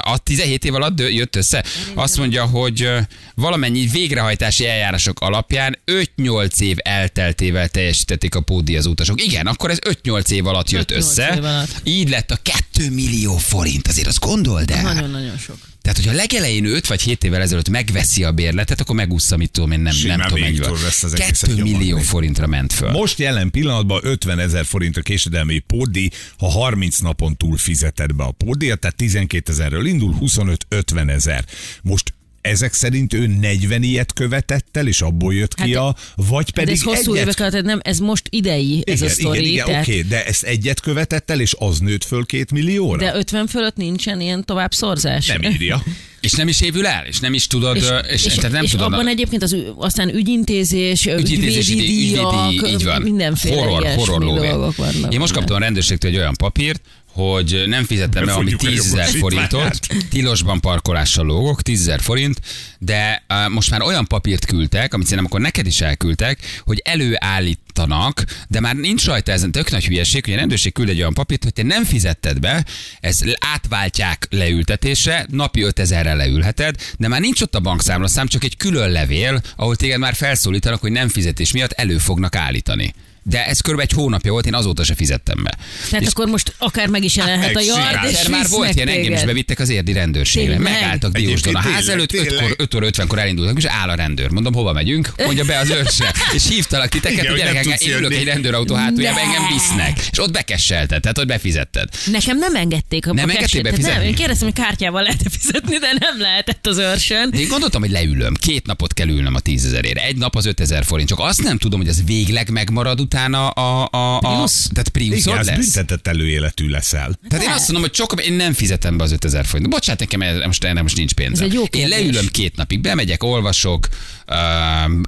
A 0.00 0.18
17 0.18 0.64
év 0.64 0.74
alatt 0.74 0.94
dö- 0.94 1.12
jött 1.34 1.36
össze. 1.36 1.64
Azt 1.94 2.16
mondja, 2.16 2.44
hogy 2.44 2.90
valamennyi 3.34 3.86
végrehajtási 3.86 4.66
eljárások 4.66 5.20
alapján 5.20 5.78
5-8 6.16 6.60
év 6.60 6.76
elteltével 6.82 7.68
teljesítették 7.68 8.34
a 8.34 8.40
pódi 8.40 8.76
az 8.76 8.86
utasok. 8.86 9.22
Igen, 9.24 9.46
akkor 9.46 9.70
ez 9.70 9.78
5-8 10.02 10.30
év 10.30 10.46
alatt 10.46 10.70
jött 10.70 10.90
5-8 10.90 10.96
össze. 10.96 11.26
alatt. 11.26 11.80
Így 11.84 12.08
lett 12.08 12.30
a 12.30 12.38
2 12.42 12.90
millió 12.90 13.36
forint. 13.36 13.88
Azért 13.88 14.06
azt 14.06 14.20
gondold 14.20 14.70
el. 14.70 14.82
Nagyon-nagyon 14.82 15.38
sok. 15.38 15.56
Tehát, 15.90 16.04
hogyha 16.04 16.20
legelején 16.20 16.64
5 16.64 16.86
vagy 16.86 17.00
7 17.00 17.24
évvel 17.24 17.40
ezelőtt 17.40 17.68
megveszi 17.68 18.24
a 18.24 18.32
bérletet, 18.32 18.80
akkor 18.80 18.94
megúszza, 18.94 19.36
mit 19.36 19.50
tudom 19.50 19.70
én, 19.70 19.80
nem, 19.80 19.92
Simán 19.92 20.18
nem 20.18 20.28
tudom, 20.28 20.44
egészet 20.44 21.16
2 21.16 21.62
millió 21.62 21.98
forintra 21.98 22.46
ment 22.46 22.72
föl. 22.72 22.90
Most 22.90 23.18
jelen 23.18 23.50
pillanatban 23.50 24.00
50 24.02 24.38
ezer 24.38 24.64
forint 24.64 24.96
a 24.96 25.00
késedelmi 25.00 25.58
pódi, 25.58 26.10
ha 26.38 26.48
30 26.48 26.98
napon 26.98 27.36
túl 27.36 27.56
fizeted 27.56 28.14
be 28.14 28.24
a 28.24 28.30
pódiat, 28.30 28.80
tehát 28.80 28.96
12 28.96 29.52
ezerről 29.52 29.86
indul, 29.86 30.16
25-50 30.20 31.10
ezer. 31.10 31.44
Most 31.82 32.14
ezek 32.40 32.72
szerint 32.72 33.14
ő 33.14 33.26
40 33.26 33.82
ilyet 33.82 34.12
követett 34.12 34.76
el, 34.76 34.86
és 34.86 35.00
abból 35.02 35.34
jött 35.34 35.54
ki 35.54 35.74
Hát, 35.74 35.82
a, 35.82 35.96
vagy 36.16 36.50
pedig 36.50 36.74
ez 36.74 36.82
hosszú 36.82 37.12
egyet... 37.12 37.24
évek 37.24 37.38
alatt, 37.40 37.50
tehát 37.50 37.66
nem, 37.66 37.80
ez 37.82 37.98
most 37.98 38.26
idei, 38.30 38.82
ez 38.86 38.94
igen, 38.94 39.08
a 39.08 39.12
sztori. 39.12 39.38
igen, 39.38 39.50
igen, 39.52 39.66
tehát- 39.66 39.82
oké, 39.88 40.00
de 40.00 40.24
ezt 40.24 40.42
egyet 40.42 40.80
követett 40.80 41.30
el, 41.30 41.40
és 41.40 41.54
az 41.58 41.78
nőtt 41.78 42.04
föl 42.04 42.26
két 42.26 42.50
millióra? 42.52 42.98
De 42.98 43.14
50 43.16 43.46
fölött 43.46 43.76
nincsen 43.76 44.20
ilyen 44.20 44.44
tovább 44.44 44.72
szorzás. 44.74 45.26
Nem 45.26 45.42
írja. 45.42 45.82
És 46.20 46.32
nem 46.32 46.48
is 46.48 46.60
évül 46.60 46.86
el, 46.86 47.06
és 47.06 47.18
nem 47.20 47.34
is 47.34 47.46
tudod, 47.46 47.76
És, 47.76 47.82
és, 47.82 48.12
és, 48.12 48.24
és, 48.26 48.34
tehát 48.34 48.52
nem 48.52 48.62
és 48.64 48.70
tudod. 48.70 48.92
abban 48.92 49.08
egyébként 49.08 49.42
az, 49.42 49.56
aztán 49.76 50.14
ügyintézés, 50.14 51.06
ügyintézés, 51.06 51.68
ügyvédi 51.68 51.86
díjak, 51.86 52.52
ügyvédi, 52.52 52.72
így 52.72 52.84
van. 52.84 53.02
mindenféle 53.02 53.54
horror, 53.62 53.86
horror 53.86 54.24
dolgok 54.24 54.76
vannak. 54.76 55.12
Én 55.12 55.18
most 55.18 55.32
kaptam 55.32 55.56
a 55.56 55.58
rendőrségtől 55.58 56.10
egy 56.10 56.16
olyan 56.16 56.34
papírt, 56.34 56.80
hogy 57.12 57.64
nem 57.66 57.84
fizettem 57.84 58.24
be 58.24 58.32
valami 58.32 58.50
Befogjuk 58.50 58.72
a 58.72 58.82
10 58.82 58.92
ezer 58.92 59.14
jogosítványát. 59.14 59.50
forintot, 59.50 60.08
tilosban 60.10 60.60
parkolással 60.60 61.24
lógok, 61.24 61.62
10 61.62 61.80
ezer 61.80 62.00
forint, 62.00 62.40
de 62.78 63.24
uh, 63.28 63.48
most 63.48 63.70
már 63.70 63.82
olyan 63.82 64.06
papírt 64.06 64.44
küldtek, 64.44 64.94
amit 64.94 65.06
szerintem 65.06 65.32
akkor 65.32 65.40
neked 65.40 65.66
is 65.66 65.80
elküldtek, 65.80 66.38
hogy 66.64 66.82
előállítanak, 66.84 68.24
de 68.48 68.60
már 68.60 68.76
nincs 68.76 69.04
rajta 69.04 69.32
ezen 69.32 69.52
tök 69.52 69.70
nagy 69.70 69.86
hülyeség, 69.86 70.24
hogy 70.24 70.34
a 70.34 70.36
rendőrség 70.36 70.72
küld 70.72 70.88
egy 70.88 71.00
olyan 71.00 71.14
papírt, 71.14 71.42
hogy 71.42 71.52
te 71.52 71.62
nem 71.62 71.84
fizetted 71.84 72.38
be, 72.38 72.64
ezt 73.00 73.38
átváltják 73.54 74.26
leültetésre, 74.30 75.26
napi 75.30 75.62
5000-rel 75.64 76.16
leülheted, 76.16 76.76
de 76.98 77.08
már 77.08 77.20
nincs 77.20 77.40
ott 77.40 77.54
a 77.54 77.60
bankszámlaszám, 77.60 78.26
csak 78.26 78.44
egy 78.44 78.56
külön 78.56 78.90
levél, 78.90 79.42
ahol 79.56 79.76
téged 79.76 79.98
már 79.98 80.14
felszólítanak, 80.14 80.80
hogy 80.80 80.92
nem 80.92 81.08
fizetés 81.08 81.52
miatt 81.52 81.72
elő 81.72 81.98
fognak 81.98 82.36
állítani. 82.36 82.94
De 83.22 83.46
ez 83.46 83.60
körülbelül 83.60 83.90
egy 83.92 84.02
hónapja 84.02 84.32
volt, 84.32 84.46
én 84.46 84.54
azóta 84.54 84.84
se 84.84 84.94
fizettem 84.94 85.42
be. 85.42 85.58
Tehát 85.90 86.06
akkor 86.06 86.26
most 86.26 86.54
akár 86.58 86.88
meg 86.88 87.04
is 87.04 87.16
jelenhet 87.16 87.56
a 87.56 87.60
yard, 87.60 88.10
és 88.10 88.28
már 88.28 88.48
volt 88.48 88.74
ilyen, 88.74 88.88
engem 88.88 89.12
is 89.12 89.24
bevittek 89.24 89.58
az 89.58 89.68
érdi 89.68 89.92
rendőrségre. 89.92 90.54
Tényleg? 90.54 90.72
Megálltak 90.72 91.12
Dióston 91.12 91.54
a 91.54 91.58
ház 91.58 91.88
előtt, 91.88 92.08
tényleg, 92.08 92.32
5 92.32 92.38
tényleg. 92.38 92.60
5 92.60 92.74
óra 92.74 92.86
50-kor 92.90 93.18
elindultak, 93.18 93.56
és 93.56 93.64
áll 93.64 93.88
a 93.88 93.94
rendőr. 93.94 94.30
Mondom, 94.30 94.52
hova 94.52 94.72
megyünk? 94.72 95.12
Mondja 95.24 95.44
be 95.44 95.58
az 95.58 95.70
őrsre. 95.70 96.12
És 96.34 96.48
hívtalak 96.48 96.88
titeket, 96.88 97.18
Igen, 97.18 97.30
hogy 97.30 97.38
gyerekek, 97.40 97.80
én 97.80 97.96
ülök 97.96 98.12
egy 98.14 98.24
rendőrautó 98.24 98.74
hátuljába, 98.74 99.16
Ne! 99.16 99.22
engem 99.22 99.42
visznek. 99.52 100.08
És 100.10 100.18
ott 100.18 100.30
bekesselted, 100.32 101.00
tehát 101.00 101.18
ott 101.18 101.26
befizetted. 101.26 101.88
Nekem 102.06 102.38
nem 102.38 102.54
engedték 102.54 103.06
a 103.06 103.12
Nem 103.12 103.28
a 103.28 103.32
engedték 103.32 103.62
befizetni? 103.62 103.98
Nem, 103.98 104.06
én 104.06 104.14
kérdeztem, 104.14 104.48
hogy 104.48 104.64
kártyával 104.64 105.02
lehet 105.02 105.22
fizetni, 105.30 105.78
de 105.78 105.96
nem 105.98 106.20
lehetett 106.20 106.66
az 106.66 106.78
őrsön. 106.78 107.32
Én 107.32 107.48
gondoltam, 107.48 107.80
hogy 107.80 107.90
leülöm. 107.90 108.34
Két 108.34 108.66
napot 108.66 108.94
kell 108.94 109.08
ülnöm 109.08 109.34
a 109.34 109.40
tízezerére. 109.40 110.02
Egy 110.02 110.16
nap 110.16 110.36
az 110.36 110.46
5000 110.46 110.84
forint. 110.84 111.08
Csak 111.08 111.18
azt 111.18 111.42
nem 111.42 111.58
tudom, 111.58 111.80
hogy 111.80 111.88
az 111.88 112.02
végleg 112.06 112.50
megmarad 112.50 113.00
utána 113.20 113.48
a... 113.48 113.88
a, 113.90 114.16
a 114.16 114.46
Prius? 114.92 115.22
tehát 115.22 115.40
az 115.40 115.46
lesz. 115.46 115.56
büntetett 115.56 116.06
előéletű 116.06 116.68
leszel. 116.68 117.18
Tehát 117.28 117.44
én 117.44 117.50
azt 117.50 117.64
mondom, 117.64 117.80
hogy 117.82 117.90
csak 117.90 118.24
én 118.24 118.32
nem 118.32 118.52
fizetem 118.52 118.96
be 118.96 119.04
az 119.04 119.12
5000 119.12 119.46
forintot. 119.46 119.72
Bocsánat, 119.72 120.00
nekem 120.00 120.22
erre 120.22 120.46
most, 120.46 120.64
erre 120.64 120.82
most 120.82 120.96
nincs 120.96 121.12
pénzem. 121.12 121.44
Ez 121.46 121.50
egy 121.50 121.56
jó 121.56 121.62
én 121.64 121.88
leülöm 121.88 122.26
két 122.26 122.56
napig, 122.56 122.80
bemegyek, 122.80 123.22
olvasok, 123.22 123.88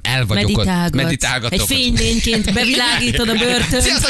el 0.01 0.25
vagyok 0.27 0.57
ott, 0.57 0.65
Meditálgatsz. 0.65 0.93
meditálgatok. 1.03 1.59
Egy 1.59 1.65
fénylényként 1.77 2.53
bevilágítod 2.53 3.29
a 3.29 3.33
börtön. 3.33 3.81
Sziasztok, 3.81 4.09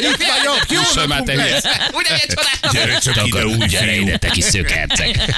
itt 0.00 0.16
vagyok, 0.16 0.66
jó 0.68 0.80
Jusson 0.80 1.08
már 1.08 1.22
te 1.22 1.32
hülye. 1.32 1.60
Ugye 1.92 2.18
csodálatos? 2.18 2.72
Gyere 2.72 2.98
csak 2.98 3.26
ide, 3.26 3.46
úgy 3.46 3.66
Gyere 3.66 3.96
ide, 3.96 4.16
te 4.18 4.28
kis 4.28 4.44
szökerceg. 4.44 5.34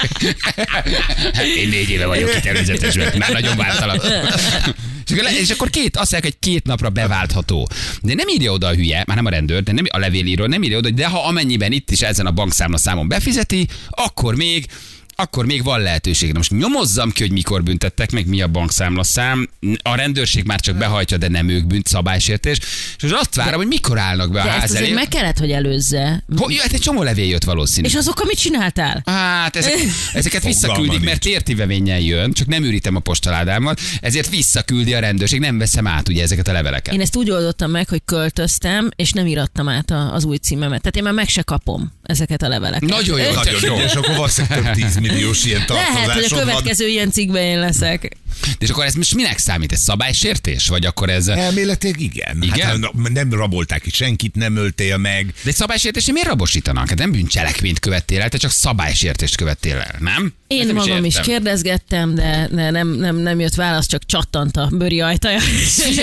Én 1.57 1.69
négy 1.69 1.89
éve 1.89 2.05
vagyok 2.05 2.35
itt 2.35 2.45
előzetesben, 2.45 3.13
már 3.17 3.31
nagyon 3.31 3.57
vártalak. 3.57 4.05
És 5.05 5.11
akkor, 5.11 5.23
le- 5.23 5.39
és 5.39 5.49
akkor 5.49 5.69
két, 5.69 5.97
azt 5.97 6.11
mondják, 6.11 6.33
hogy 6.33 6.49
két 6.51 6.65
napra 6.65 6.89
beváltható. 6.89 7.69
De 8.01 8.13
nem 8.13 8.27
írja 8.27 8.51
oda 8.51 8.67
a 8.67 8.73
hülye, 8.73 9.03
már 9.07 9.15
nem 9.15 9.25
a 9.25 9.29
rendőr, 9.29 9.63
de 9.63 9.71
nem 9.71 9.85
a 9.89 9.97
levélíró, 9.97 10.45
nem 10.45 10.63
írja 10.63 10.77
oda, 10.77 10.87
hogy 10.87 10.97
de 10.97 11.05
ha 11.07 11.27
amennyiben 11.27 11.71
itt 11.71 11.91
is 11.91 12.01
ezen 12.01 12.25
a 12.25 12.31
bankszámla 12.31 12.77
számon 12.77 13.07
befizeti, 13.07 13.67
akkor 13.89 14.35
még 14.35 14.65
akkor 15.15 15.45
még 15.45 15.63
van 15.63 15.81
lehetőség. 15.81 16.31
Na 16.31 16.37
most 16.37 16.51
nyomozzam 16.51 17.11
ki, 17.11 17.21
hogy 17.21 17.31
mikor 17.31 17.63
büntettek, 17.63 18.11
meg 18.11 18.27
mi 18.27 18.41
a 18.41 18.47
bankszámla 18.47 19.03
szám. 19.03 19.49
A 19.83 19.95
rendőrség 19.95 20.43
már 20.45 20.59
csak 20.59 20.75
behajtja, 20.75 21.17
de 21.17 21.27
nem 21.27 21.49
ők 21.49 21.65
bünt 21.67 21.87
szabálysértés. 21.87 22.57
És 22.97 23.01
most 23.01 23.13
azt 23.13 23.35
várom, 23.35 23.57
hogy 23.59 23.67
mikor 23.67 23.97
állnak 23.99 24.31
be 24.31 24.41
a 24.41 24.43
De 24.43 24.49
ház 24.49 24.73
elé. 24.75 24.91
meg 24.91 25.07
kellett, 25.07 25.37
hogy 25.37 25.51
előzze. 25.51 26.23
Ho, 26.37 26.49
jó, 26.49 26.57
hát 26.61 26.71
egy 26.73 26.81
csomó 26.81 27.03
levél 27.03 27.25
jött 27.27 27.43
valószínű. 27.43 27.87
És 27.87 27.95
azokkal 27.95 28.25
mit 28.25 28.39
csináltál? 28.39 29.01
Hát 29.05 29.55
ezek, 29.55 29.73
ezeket 30.13 30.43
visszaküldik, 30.43 30.91
mert 30.91 31.03
nincs. 31.03 31.17
tértivevénnyel 31.17 31.99
jön, 31.99 32.33
csak 32.33 32.47
nem 32.47 32.63
ürítem 32.63 32.95
a 32.95 32.99
postaládámat, 32.99 33.79
ezért 34.01 34.29
visszaküldi 34.29 34.93
a 34.93 34.99
rendőrség, 34.99 35.39
nem 35.39 35.57
veszem 35.57 35.87
át 35.87 36.09
ugye 36.09 36.23
ezeket 36.23 36.47
a 36.47 36.51
leveleket. 36.51 36.93
Én 36.93 37.01
ezt 37.01 37.15
úgy 37.15 37.29
oldottam 37.31 37.71
meg, 37.71 37.87
hogy 37.89 38.01
költöztem, 38.05 38.89
és 38.95 39.11
nem 39.11 39.25
irattam 39.25 39.69
át 39.69 39.91
a- 39.91 40.13
az 40.13 40.23
új 40.23 40.37
címemet. 40.37 40.79
Tehát 40.79 40.95
én 40.95 41.03
már 41.03 41.13
meg 41.13 41.27
se 41.29 41.41
kapom 41.41 41.91
ezeket 42.03 42.41
a 42.41 42.47
leveleket. 42.47 42.89
Nagyon 42.89 43.19
jó. 43.19 43.31
Nagyon 43.33 43.59
jó. 43.63 43.75
És 43.87 43.93
akkor 43.93 44.15
valószínűleg 44.15 44.63
több 44.63 44.73
10 44.73 44.95
milliós 45.11 45.43
ilyen 45.45 45.63
Lehet, 45.67 45.87
hogy 45.87 45.97
a 46.01 46.05
tartozásod 46.05 46.37
van. 46.37 46.47
következő 46.47 46.87
ilyen 46.87 47.11
cikkben 47.11 47.43
én 47.43 47.59
leszek. 47.59 48.17
De 48.41 48.51
és 48.59 48.69
akkor 48.69 48.85
ez 48.85 48.93
most 48.93 49.15
minek 49.15 49.37
számít? 49.37 49.71
Ez 49.71 49.79
szabálysértés? 49.79 50.67
Vagy 50.67 50.85
akkor 50.85 51.09
ez... 51.09 51.27
Elméletileg 51.27 52.01
igen. 52.01 52.37
Igen? 52.41 52.67
Hát, 52.67 53.11
nem 53.13 53.33
rabolták 53.33 53.81
ki 53.81 53.89
senkit, 53.89 54.35
nem 54.35 54.55
öltél 54.55 54.97
meg. 54.97 55.25
De 55.25 55.49
egy 55.49 55.55
szabálysértésre 55.55 56.11
miért 56.11 56.27
rabosítanak? 56.27 56.89
Hát 56.89 56.97
nem 56.97 57.11
bűncselekményt 57.11 57.79
követtél 57.79 58.21
el, 58.21 58.29
te 58.29 58.37
csak 58.37 58.51
szabálysértést 58.51 59.35
követtél 59.35 59.75
el, 59.77 59.95
nem? 59.99 60.33
Én 60.47 60.59
Ezt 60.59 60.67
nem 60.67 60.75
magam 60.75 61.05
is 61.05 61.15
értem. 61.15 61.31
kérdezgettem, 61.31 62.15
de, 62.15 62.47
de 62.51 62.69
nem, 62.69 62.87
nem, 62.87 63.15
nem 63.15 63.39
jött 63.39 63.55
válasz, 63.55 63.87
csak 63.87 64.05
csattant 64.05 64.57
a 64.57 64.69
bőri 64.71 65.01
ajtaja. 65.01 65.39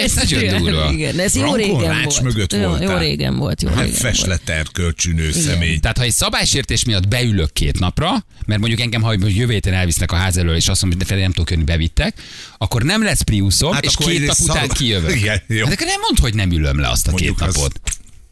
Ez 0.05 0.13
nagyon 0.15 0.59
durva. 0.63 0.93
Igen, 0.93 1.17
de 1.17 1.23
ez 1.23 1.35
jó 1.35 1.43
Rankon 1.43 1.59
régen 1.59 2.03
volt. 2.03 2.23
mögött 2.23 2.53
jó, 2.53 2.61
jó 2.61 2.69
voltál. 2.69 2.99
régen 2.99 3.37
volt. 3.37 3.63
Jó 3.63 3.69
régen 3.69 3.85
volt. 3.85 3.97
Feslett 3.97 4.49
erkölcsűnő 4.49 5.33
személy. 5.33 5.79
Tehát 5.79 5.99
ha 5.99 6.05
egy 6.05 6.13
szabálysértés 6.13 6.85
miatt 6.85 7.09
beülök 7.09 7.53
két 7.53 7.79
napra, 7.79 8.27
mert 8.47 8.61
mondjuk 8.61 8.81
engem, 8.81 8.92
ha 9.01 9.15
most 9.19 9.37
jövő 9.37 9.53
héten 9.53 9.73
elvisznek 9.75 10.13
a 10.13 10.17
ház 10.17 10.37
elől, 10.37 10.55
és 10.57 10.69
azt 10.69 10.83
mondom, 10.83 10.99
hogy 10.99 11.09
de 11.09 11.15
Feri, 11.15 11.23
nem 11.25 11.33
tudok 11.33 11.51
jönni, 11.51 11.65
bevittek, 11.65 12.15
akkor 12.59 12.83
nem 12.83 13.03
lesz 13.03 13.21
Priuszom, 13.23 13.73
Hát 13.73 13.85
és 13.85 13.95
két 13.97 14.27
nap 14.27 14.37
után 14.41 14.57
szab- 14.57 14.73
kijövök. 14.73 15.17
Igen, 15.21 15.41
jó. 15.47 15.65
Hát 15.65 15.73
akkor 15.75 15.87
nem 15.87 16.01
mondd, 16.01 16.21
hogy 16.21 16.35
nem 16.35 16.51
ülöm 16.53 16.79
le 16.81 16.89
azt 16.89 17.07
a 17.07 17.11
Mondjuk 17.11 17.37
két 17.39 17.47
az- 17.49 17.55
napot. 17.55 17.81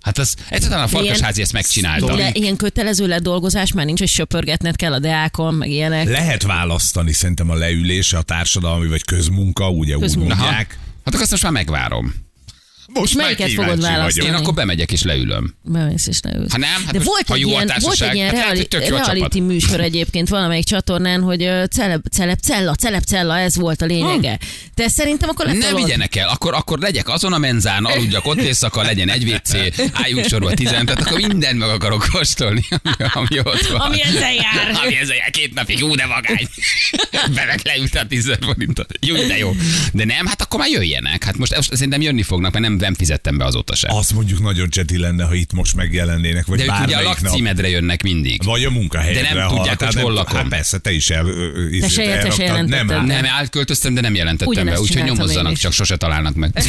Hát 0.03 0.19
az 0.19 0.35
egyszerűen 0.49 0.81
a 0.83 0.87
farkasházi 0.89 1.43
ezt 1.43 1.53
megcsinálta. 1.53 2.17
De 2.17 2.31
ilyen 2.33 2.57
kötelező 2.57 3.07
ledolgozás 3.07 3.73
már 3.73 3.85
nincs, 3.85 3.99
hogy 3.99 4.09
söpörgetned 4.09 4.77
kell 4.77 4.93
a 4.93 4.99
deákon, 4.99 5.55
meg 5.55 5.71
ilyenek. 5.71 6.09
Lehet 6.09 6.43
választani 6.43 7.13
szerintem 7.13 7.51
a 7.51 7.55
leülés, 7.55 8.13
a 8.13 8.23
társadalmi 8.23 8.87
vagy 8.89 9.05
közmunka, 9.05 9.71
ugye 9.71 9.95
úgy 9.95 10.03
Közmunka. 10.03 10.33
Aha. 10.33 10.43
mondják. 10.43 10.79
Hát 11.05 11.09
akkor 11.09 11.21
azt 11.21 11.31
most 11.31 11.43
már 11.43 11.53
megvárom. 11.53 12.15
Most 12.93 13.15
melyiket 13.15 13.55
már 13.55 13.67
fogod 13.67 13.83
választani? 13.83 14.29
Én 14.29 14.35
akkor 14.35 14.55
bemegyek 14.55 14.93
és 14.93 15.03
leülöm. 15.03 15.55
Bemész 15.63 16.07
és 16.07 16.19
leülsz. 16.23 16.53
Ha 16.53 16.59
nem, 16.59 16.85
hát 16.85 16.93
De 16.93 16.99
volt 17.05 17.27
ha 17.29 17.35
egy, 17.35 17.41
jó 17.41 17.49
ilyen, 17.49 17.73
volt 17.81 18.01
egy 18.01 18.15
ilyen 18.15 18.27
hát 18.35 18.37
reali, 18.37 18.57
hogy 18.57 18.69
tök 18.69 18.87
jó 18.87 18.95
a 18.95 18.99
reality 18.99 19.21
csapat. 19.21 19.47
műsor 19.47 19.81
egyébként 19.81 20.29
valamelyik 20.29 20.65
csatornán, 20.65 21.23
hogy 21.23 21.39
celeb, 21.71 22.03
celeb, 22.11 22.39
cella, 22.41 22.75
celeb, 22.75 23.03
cella, 23.05 23.39
ez 23.39 23.57
volt 23.57 23.83
a 23.83 23.87
lényege. 23.87 24.39
De 24.75 24.89
szerintem 24.89 25.29
akkor 25.29 25.47
Ne 25.47 25.53
letolod. 25.53 25.83
vigyenek 25.85 26.17
el, 26.17 26.29
akkor, 26.29 26.55
akkor 26.55 26.79
legyek 26.79 27.09
azon 27.09 27.33
a 27.33 27.39
menzán, 27.39 27.85
aludjak 27.85 28.27
ott 28.27 28.41
éjszaka, 28.41 28.83
legyen 28.83 29.09
egy 29.09 29.33
WC, 29.33 29.55
álljunk 29.93 30.27
sorba 30.27 30.51
tizen, 30.55 30.87
tehát 30.87 31.01
akkor 31.07 31.21
mindent 31.21 31.59
meg 31.59 31.69
akarok 31.69 32.07
kóstolni, 32.13 32.65
ami, 32.71 33.09
ami 33.13 33.39
ott 33.39 33.67
van. 33.67 33.81
Ami 33.81 34.03
ezzel 34.03 34.33
jár. 34.33 34.71
Ami 34.85 34.97
ezzel 34.97 35.17
jár, 35.17 35.31
két 35.31 35.55
napig, 35.55 35.79
jó, 35.79 35.95
de 35.95 36.07
vagány. 36.07 36.49
Beleg 37.35 37.61
leült 37.65 37.95
a 37.95 38.07
10 38.07 38.33
forintot. 38.41 38.93
Jó, 39.01 39.15
de 39.15 39.39
jó. 39.39 39.51
De 39.93 40.05
nem, 40.05 40.27
hát 40.27 40.43
akkor 40.43 40.59
már 40.59 40.69
jöjjenek. 40.69 41.25
Hát 41.25 41.37
most, 41.37 41.55
most 41.57 41.75
szerintem 41.75 42.01
jönni 42.01 42.23
fognak, 42.23 42.53
mert 42.53 42.65
nem, 42.65 42.79
nem 42.81 42.95
fizettem 42.95 43.39
be 43.39 43.45
azóta 43.45 43.75
sem. 43.75 43.95
Azt 43.95 44.13
mondjuk 44.13 44.41
nagyon 44.43 44.71
cseti 44.71 44.99
lenne, 44.99 45.25
ha 45.25 45.35
itt 45.35 45.53
most 45.53 45.75
megjelennének, 45.77 46.47
vagy 46.47 46.59
De 46.59 46.65
ők 46.65 46.71
ugye 46.71 46.79
a 46.79 46.87
bármelyik 46.87 47.09
nap. 47.15 47.21
lakcímedre 47.23 47.69
jönnek 47.69 48.03
mindig. 48.03 48.45
Vagy 48.45 48.65
a 48.65 48.71
munkahelyre. 48.71 49.23
De 49.23 49.35
nem 49.35 49.49
ha- 49.49 49.57
tudják, 49.57 49.83
hogy 49.83 49.95
hol 49.95 50.03
nem- 50.05 50.13
lakom. 50.15 50.37
Hát 50.37 50.49
persze, 50.49 50.79
te 50.79 50.93
is 50.93 51.11
el, 51.11 51.27
izé- 51.71 51.91
se- 51.91 52.19
te 52.19 52.31
se 52.31 52.63
Nem, 52.63 52.89
hát 52.89 53.07
Nem, 53.07 53.25
átköltöztem, 53.27 53.95
de 53.95 54.01
nem 54.01 54.15
jelentettem 54.15 54.49
Ugyanezt 54.49 54.77
be, 54.77 54.81
úgyhogy 54.83 55.03
nyomozzanak, 55.03 55.57
csak 55.57 55.73
sose 55.73 55.97
találnak 55.97 56.35
meg. 56.35 56.51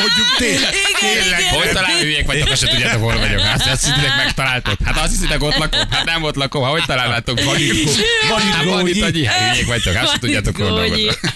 mondjuk 0.00 0.26
tényleg. 0.38 0.74
tényleg. 1.00 1.42
Hogy 1.42 1.72
talál 1.72 1.98
hülyék 2.00 2.26
vagytok, 2.26 2.48
azt 2.50 2.60
se 2.60 2.66
tudjátok, 2.68 3.02
hol 3.02 3.18
vagyok. 3.18 3.40
Hát 3.40 3.66
azt 3.66 3.84
hiszitek, 3.84 4.16
megtaláltok. 4.24 4.74
Hát 4.84 4.96
azt 4.96 5.10
hiszitek, 5.10 5.42
ott 5.42 5.56
lakom. 5.56 5.80
Hát 5.90 6.04
nem 6.04 6.22
ott 6.22 6.34
lakom. 6.34 6.62
Ha 6.62 6.68
hogy 6.68 6.82
találnátok? 6.86 7.42
Van 7.44 7.58
itt, 7.60 7.84
van 8.28 8.40
itt 8.40 8.52
Hát 8.52 8.64
van 8.64 8.88
itt, 8.88 9.02
hát 9.02 9.10
hülyék 9.12 9.66
vagytok. 9.66 9.94
Van 9.94 10.06
tudjátok, 10.20 10.56
hol 10.56 10.66
dolgozok. 10.68 11.20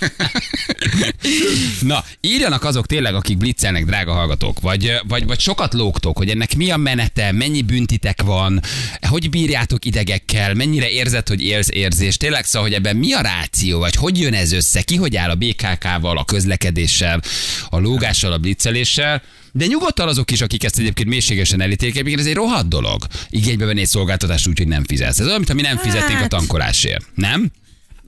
Na, 1.80 2.04
írjanak 2.20 2.64
azok 2.64 2.86
tényleg, 2.86 3.14
akik 3.14 3.33
blitzelnek, 3.36 3.84
drága 3.84 4.12
hallgatók, 4.12 4.60
vagy, 4.60 4.92
vagy, 5.08 5.26
vagy 5.26 5.40
sokat 5.40 5.74
lógtok, 5.74 6.16
hogy 6.16 6.30
ennek 6.30 6.56
mi 6.56 6.70
a 6.70 6.76
menete, 6.76 7.32
mennyi 7.32 7.62
büntitek 7.62 8.22
van, 8.22 8.60
hogy 9.08 9.30
bírjátok 9.30 9.84
idegekkel, 9.84 10.54
mennyire 10.54 10.90
érzed, 10.90 11.28
hogy 11.28 11.42
élsz 11.42 11.68
érzés. 11.70 12.16
Tényleg 12.16 12.44
szóval, 12.44 12.68
hogy 12.68 12.76
ebben 12.76 12.96
mi 12.96 13.12
a 13.12 13.20
ráció, 13.20 13.78
vagy 13.78 13.94
hogy 13.94 14.20
jön 14.20 14.34
ez 14.34 14.52
össze, 14.52 14.82
ki 14.82 14.96
hogy 14.96 15.16
áll 15.16 15.30
a 15.30 15.34
BKK-val, 15.34 16.18
a 16.18 16.24
közlekedéssel, 16.24 17.20
a 17.68 17.78
lógással, 17.78 18.32
a 18.32 18.38
blitzeléssel. 18.38 19.22
De 19.52 19.66
nyugodtan 19.66 20.08
azok 20.08 20.30
is, 20.30 20.40
akik 20.40 20.64
ezt 20.64 20.78
egyébként 20.78 21.08
mélységesen 21.08 21.60
elítélik, 21.60 21.94
egyébként 21.94 22.20
ez 22.20 22.26
egy 22.26 22.34
rohadt 22.34 22.68
dolog. 22.68 23.06
Igénybe 23.30 23.64
venni 23.64 23.80
egy 23.80 23.86
szolgáltatást 23.86 24.46
úgy, 24.46 24.58
hogy 24.58 24.68
nem 24.68 24.84
fizetsz. 24.84 25.18
Ez 25.18 25.26
olyan, 25.26 25.38
mint 25.38 25.50
ami 25.50 25.60
nem 25.62 25.76
fizetnénk 25.76 26.18
a 26.18 26.20
Hát. 26.20 26.28
tankolásért. 26.28 27.04
Nem? 27.14 27.50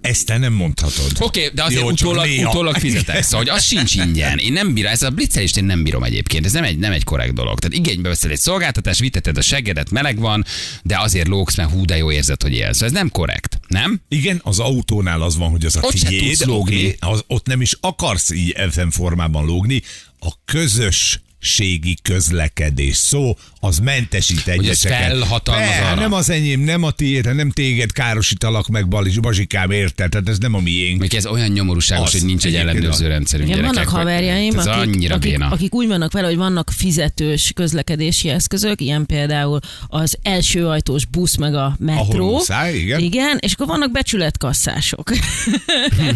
Ezt 0.01 0.27
te 0.27 0.39
nem 0.39 0.53
mondhatod. 0.53 1.13
Oké, 1.19 1.41
okay, 1.41 1.55
de 1.55 1.63
azért 1.65 1.81
Jó, 1.81 1.89
utólag, 1.91 2.25
néha. 2.25 2.51
utólag 2.51 2.77
fizetek, 2.77 3.23
szóval 3.23 3.39
hogy 3.39 3.49
az 3.49 3.65
sincs 3.65 3.95
ingyen. 3.95 4.39
Én 4.39 4.53
nem 4.53 4.75
bírom, 4.75 4.93
ez 4.93 5.03
a 5.03 5.11
blitzelést 5.11 5.57
én 5.57 5.65
nem 5.65 5.83
bírom 5.83 6.03
egyébként, 6.03 6.45
ez 6.45 6.53
nem 6.53 6.65
egy, 6.65 6.79
nem 6.79 6.93
egy 6.93 7.05
korrekt 7.05 7.35
dolog. 7.35 7.59
Tehát 7.59 7.77
igénybe 7.77 8.09
veszel 8.09 8.31
egy 8.31 8.39
szolgáltatást, 8.39 9.01
viteted 9.01 9.37
a 9.37 9.43
seggedet, 9.43 9.91
meleg 9.91 10.19
van, 10.19 10.45
de 10.83 10.99
azért 10.99 11.29
lógsz, 11.29 11.57
mert 11.57 11.71
hú, 11.71 11.85
de 11.85 11.97
jó 11.97 12.13
érzed, 12.13 12.43
hogy 12.43 12.53
élsz. 12.53 12.73
Szóval 12.73 12.89
ez 12.89 12.95
nem 12.95 13.11
korrekt, 13.11 13.59
nem? 13.69 14.01
Igen, 14.09 14.41
az 14.45 14.59
autónál 14.59 15.23
az 15.23 15.37
van, 15.37 15.51
hogy 15.51 15.65
az 15.65 15.77
a 15.77 15.81
Ott 15.83 15.93
tiéd, 15.93 16.47
lógni. 16.47 16.97
az, 17.01 17.25
ott 17.27 17.47
nem 17.47 17.61
is 17.61 17.77
akarsz 17.81 18.31
így 18.31 18.55
FM 18.71 18.89
formában 18.89 19.45
lógni, 19.45 19.83
a 20.19 20.33
közösségi 21.47 21.97
közlekedés 22.03 22.97
szó, 22.97 23.37
az 23.61 23.79
mentesít 23.79 24.47
egyeseket. 24.49 24.99
felhatalmaz 25.09 25.69
Be, 25.69 25.87
arra. 25.91 26.01
Nem 26.01 26.13
az 26.13 26.31
enyém, 26.31 26.61
nem 26.61 26.83
a 26.83 26.91
tiéd, 26.91 27.35
nem 27.35 27.51
téged 27.51 27.93
károsítalak 27.93 28.67
meg, 28.67 28.89
Balis, 28.89 29.19
Bazsikám, 29.19 29.71
érted? 29.71 30.11
Tehát 30.11 30.29
ez 30.29 30.39
nem 30.39 30.55
a 30.55 30.61
miénk. 30.61 31.01
Még 31.01 31.15
ez 31.15 31.27
olyan 31.27 31.49
nyomorúságos, 31.49 32.07
Az. 32.07 32.13
hogy 32.13 32.25
nincs 32.25 32.45
egy 32.45 32.55
ellenőrző 32.55 33.07
rendszerünk. 33.07 33.49
Igen, 33.49 33.61
gyerekek, 33.61 33.85
vannak 33.85 33.95
hogy- 33.95 34.03
haverjaim, 34.05 34.59
Ez 34.59 34.67
akik, 34.67 34.81
annyira 34.95 35.15
akik, 35.15 35.31
béna. 35.31 35.49
akik 35.49 35.75
úgy 35.75 35.87
vannak 35.87 36.13
vele, 36.13 36.27
hogy 36.27 36.37
vannak 36.37 36.71
fizetős 36.77 37.51
közlekedési 37.55 38.29
eszközök, 38.29 38.81
ilyen 38.81 39.07
például 39.07 39.59
az 39.87 40.17
első 40.23 40.67
ajtós 40.67 41.07
busz, 41.07 41.37
meg 41.37 41.55
a 41.55 41.77
metró. 41.79 42.03
Ahol 42.25 42.33
muszáj, 42.33 42.75
igen. 42.75 43.01
Igen, 43.01 43.39
és 43.41 43.53
akkor 43.53 43.67
vannak 43.67 43.91
becsületkasszások. 43.91 45.11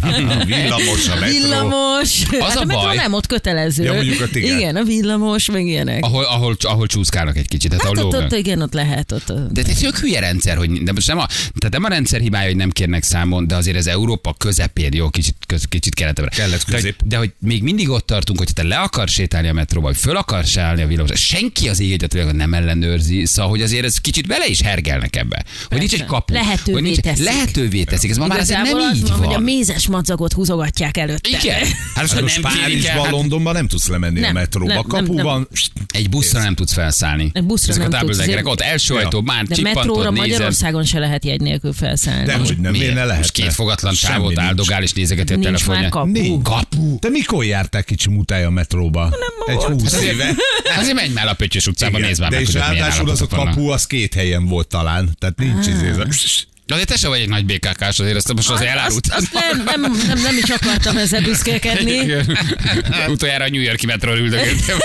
A 0.02 0.44
villamos, 0.44 1.08
a 1.08 1.14
metró. 1.20 1.30
Villamos. 1.40 2.22
Az 2.30 2.48
hát 2.48 2.56
a 2.56 2.60
a 2.60 2.64
metró 2.64 2.82
baj. 2.82 2.96
nem 2.96 3.12
ott 3.12 3.26
kötelező. 3.26 3.84
Ja, 3.84 3.92
mondjuk 3.92 4.28
igen. 4.34 4.58
igen, 4.58 4.76
a 4.76 4.82
villamos, 4.82 5.19
meg 5.52 5.66
ilyenek. 5.66 6.04
Ahol, 6.04 6.24
ahol, 6.24 6.56
ahol 6.60 6.86
csúszkálnak 6.86 7.36
egy 7.36 7.48
kicsit, 7.48 7.70
tehát 7.70 7.84
Hát 7.84 7.92
ahol 7.92 8.06
ott, 8.06 8.12
lógnak. 8.12 8.32
ott, 8.32 8.38
igen, 8.38 8.62
ott 8.62 8.72
lehet. 8.72 9.12
Ott, 9.12 9.30
ott. 9.32 9.52
De 9.52 9.60
ez 9.60 9.68
egy 9.68 9.84
hülye 9.84 10.20
rendszer, 10.20 10.56
hogy 10.56 10.82
de 10.82 10.92
most 10.92 11.06
nem 11.06 11.18
a, 11.18 11.26
tehát 11.26 11.70
nem 11.70 11.84
a 11.84 11.88
rendszer 11.88 12.20
hibája, 12.20 12.46
hogy 12.46 12.56
nem 12.56 12.70
kérnek 12.70 13.02
számon, 13.02 13.46
de 13.46 13.56
azért 13.56 13.76
ez 13.76 13.86
Európa 13.86 14.34
közepén 14.38 14.94
jó, 14.94 15.08
kicsit, 15.08 15.34
köz, 15.46 15.64
kicsit 15.68 15.94
keletebbre. 15.94 16.30
Kellett 16.36 16.64
de, 16.66 16.72
hogy- 16.72 16.74
közép. 16.74 16.96
de, 17.04 17.16
hogy 17.16 17.32
még 17.38 17.62
mindig 17.62 17.88
ott 17.88 18.06
tartunk, 18.06 18.38
hogy 18.38 18.52
te 18.54 18.62
le 18.62 18.76
akarsz 18.76 19.12
sétálni 19.12 19.48
a 19.48 19.52
metróba, 19.52 19.86
vagy 19.86 19.96
föl 19.96 20.16
akarsz 20.16 20.56
állni 20.56 20.82
a 20.82 20.86
villamos, 20.86 21.20
senki 21.20 21.68
az 21.68 21.80
ég 21.80 21.92
egyet 21.92 22.32
nem 22.32 22.54
ellenőrzi, 22.54 23.24
szóval 23.26 23.50
hogy 23.50 23.62
azért 23.62 23.84
ez 23.84 23.96
kicsit 23.98 24.26
bele 24.26 24.46
is 24.46 24.60
hergelnek 24.60 25.16
ebbe. 25.16 25.44
Hogy 25.68 25.78
nincs 25.78 25.94
egy 25.94 26.04
kapu. 26.04 26.32
Lehetővé 26.32 26.72
hogy 26.72 26.82
nincs, 26.82 26.98
teszik. 26.98 27.24
Lehetővé 27.24 27.84
teszik. 27.84 28.10
Ez 28.10 28.16
ma 28.16 28.26
már 28.26 28.38
azért 28.38 28.62
nem 28.62 28.74
az 28.76 28.96
így 28.96 29.02
van, 29.08 29.18
van. 29.18 29.26
hogy 29.26 29.34
a 29.34 29.38
mézes 29.38 29.88
madzagot 29.88 30.32
húzogatják 30.32 30.96
előtte. 30.96 31.28
Igen. 31.42 31.58
Hát 31.94 32.02
most, 32.02 32.12
Hát 32.12 32.22
most 32.22 32.42
nem 32.42 32.52
hát 33.02 33.10
Londonban 33.10 33.54
nem 33.54 33.66
tudsz 33.68 33.88
lemenni 33.88 34.18
a 34.18 34.32
Nem, 34.32 34.36
metróba. 35.00 35.32
nem, 35.32 35.46
kapuban 35.46 35.48
egy 35.88 36.08
buszra 36.10 36.42
nem 36.42 36.54
tudsz 36.54 36.72
felszállni. 36.72 37.30
Egy 37.34 37.44
buszra 37.44 37.72
Ezek 37.72 37.82
nem 37.82 37.92
a 37.92 37.96
azért- 38.10 38.46
ott 38.46 38.60
első 38.60 38.94
Ja. 38.94 39.00
ajtó, 39.00 39.20
már 39.20 39.44
De 39.44 39.56
metróra 39.62 40.10
nézed. 40.10 40.28
Magyarországon 40.28 40.84
se 40.84 40.98
lehet 40.98 41.24
jegy 41.24 41.40
nélkül 41.40 41.72
felszállni. 41.72 42.24
De 42.24 42.34
hogy 42.36 42.56
nem, 42.58 42.72
miért 42.72 42.94
ne 42.94 43.04
lehet? 43.04 43.20
Most 43.20 43.32
két 43.32 43.52
fogatlan 43.52 43.94
nincs. 44.34 44.46
áldogál 44.46 44.82
és 44.82 44.92
nézegeti 44.92 45.32
a 45.32 45.38
kapu. 45.88 46.10
Nincs. 46.10 46.42
Kapu. 46.42 46.98
Te 46.98 47.08
mikor 47.08 47.44
jártál 47.44 47.84
kicsi 47.84 48.10
mutája 48.10 48.46
a 48.46 48.50
metróba? 48.50 49.00
Nem 49.08 49.56
Egy 49.56 49.62
húsz 49.62 49.92
Hát 49.92 50.02
éve. 50.02 50.34
Azért 50.78 50.94
menj 50.94 51.12
már 51.12 51.28
a 51.28 51.34
Pöttyös 51.34 51.66
utcában, 51.66 52.00
nézd 52.00 52.20
már 52.20 52.30
De 52.30 52.36
meg, 52.36 52.44
és 52.46 52.52
hogy 52.52 52.62
ott 52.62 52.68
milyen 52.68 52.82
ráadásul 52.84 53.10
az 53.10 53.20
a 53.22 53.26
kapu 53.26 53.66
az 53.68 53.86
két 53.86 54.14
helyen 54.14 54.46
volt 54.46 54.68
talán. 54.68 55.16
Tehát 55.18 55.38
nincs 55.38 55.66
izé. 55.66 55.88
ez 55.88 55.98
a- 55.98 56.06
Azért 56.70 56.88
te 56.88 56.96
se 56.96 57.08
vagy 57.08 57.20
egy 57.20 57.28
nagy 57.28 57.44
BKK-s, 57.44 57.98
azért 57.98 58.16
ezt 58.16 58.34
most 58.34 58.50
az 58.50 58.60
elárult. 58.60 59.06
Azt, 59.06 59.16
azt 59.16 59.32
nem, 59.32 59.62
nem, 59.64 59.80
nem, 60.06 60.22
nem, 60.22 60.36
is 60.36 60.50
akartam 60.50 60.96
ezzel 60.96 61.22
büszkélkedni. 61.22 62.12
Utoljára 63.08 63.44
a 63.44 63.48
New 63.48 63.60
Yorki 63.60 63.86
metról 63.86 64.18
üldögéltél 64.18 64.76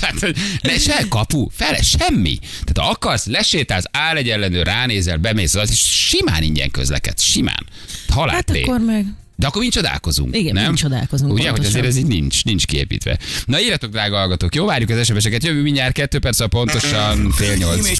Tehát, 0.00 0.20
hogy 0.20 0.36
ne 0.60 0.78
se 0.78 1.04
kapu, 1.08 1.48
fele, 1.56 1.82
semmi. 1.82 2.38
Tehát 2.64 2.92
akarsz, 2.92 3.26
lesétálsz, 3.26 3.84
áll 3.90 4.16
egy 4.16 4.28
ellenőr, 4.28 4.66
ránézel, 4.66 5.16
bemész, 5.16 5.54
az 5.54 5.70
és 5.70 5.80
simán 5.80 6.42
ingyen 6.42 6.70
közlekedsz, 6.70 7.22
simán. 7.22 7.66
Halál 8.08 8.34
Hát 8.34 8.50
akkor 8.50 8.80
meg... 8.80 9.06
de 9.36 9.46
akkor 9.46 9.62
mi 9.62 9.68
csodálkozunk. 9.68 10.36
Igen, 10.36 10.54
nem? 10.54 10.70
mi 10.70 10.76
csodálkozunk, 10.76 11.32
Ugye, 11.32 11.50
hogy 11.50 11.64
azért 11.64 11.84
ez 11.84 11.96
így 11.96 12.06
nincs, 12.06 12.44
nincs 12.44 12.66
kiépítve. 12.66 13.18
Na 13.44 13.60
írjatok, 13.60 13.90
drága 13.90 14.16
hallgatók, 14.16 14.54
jó, 14.54 14.64
várjuk 14.64 14.90
az 14.90 15.06
SMS-eket, 15.06 15.44
jövő 15.44 15.62
mindjárt 15.62 15.92
kettő 15.92 16.18
perc, 16.18 16.48
pontosan 16.48 17.30
fél 17.30 17.54
nyolc. 17.54 17.98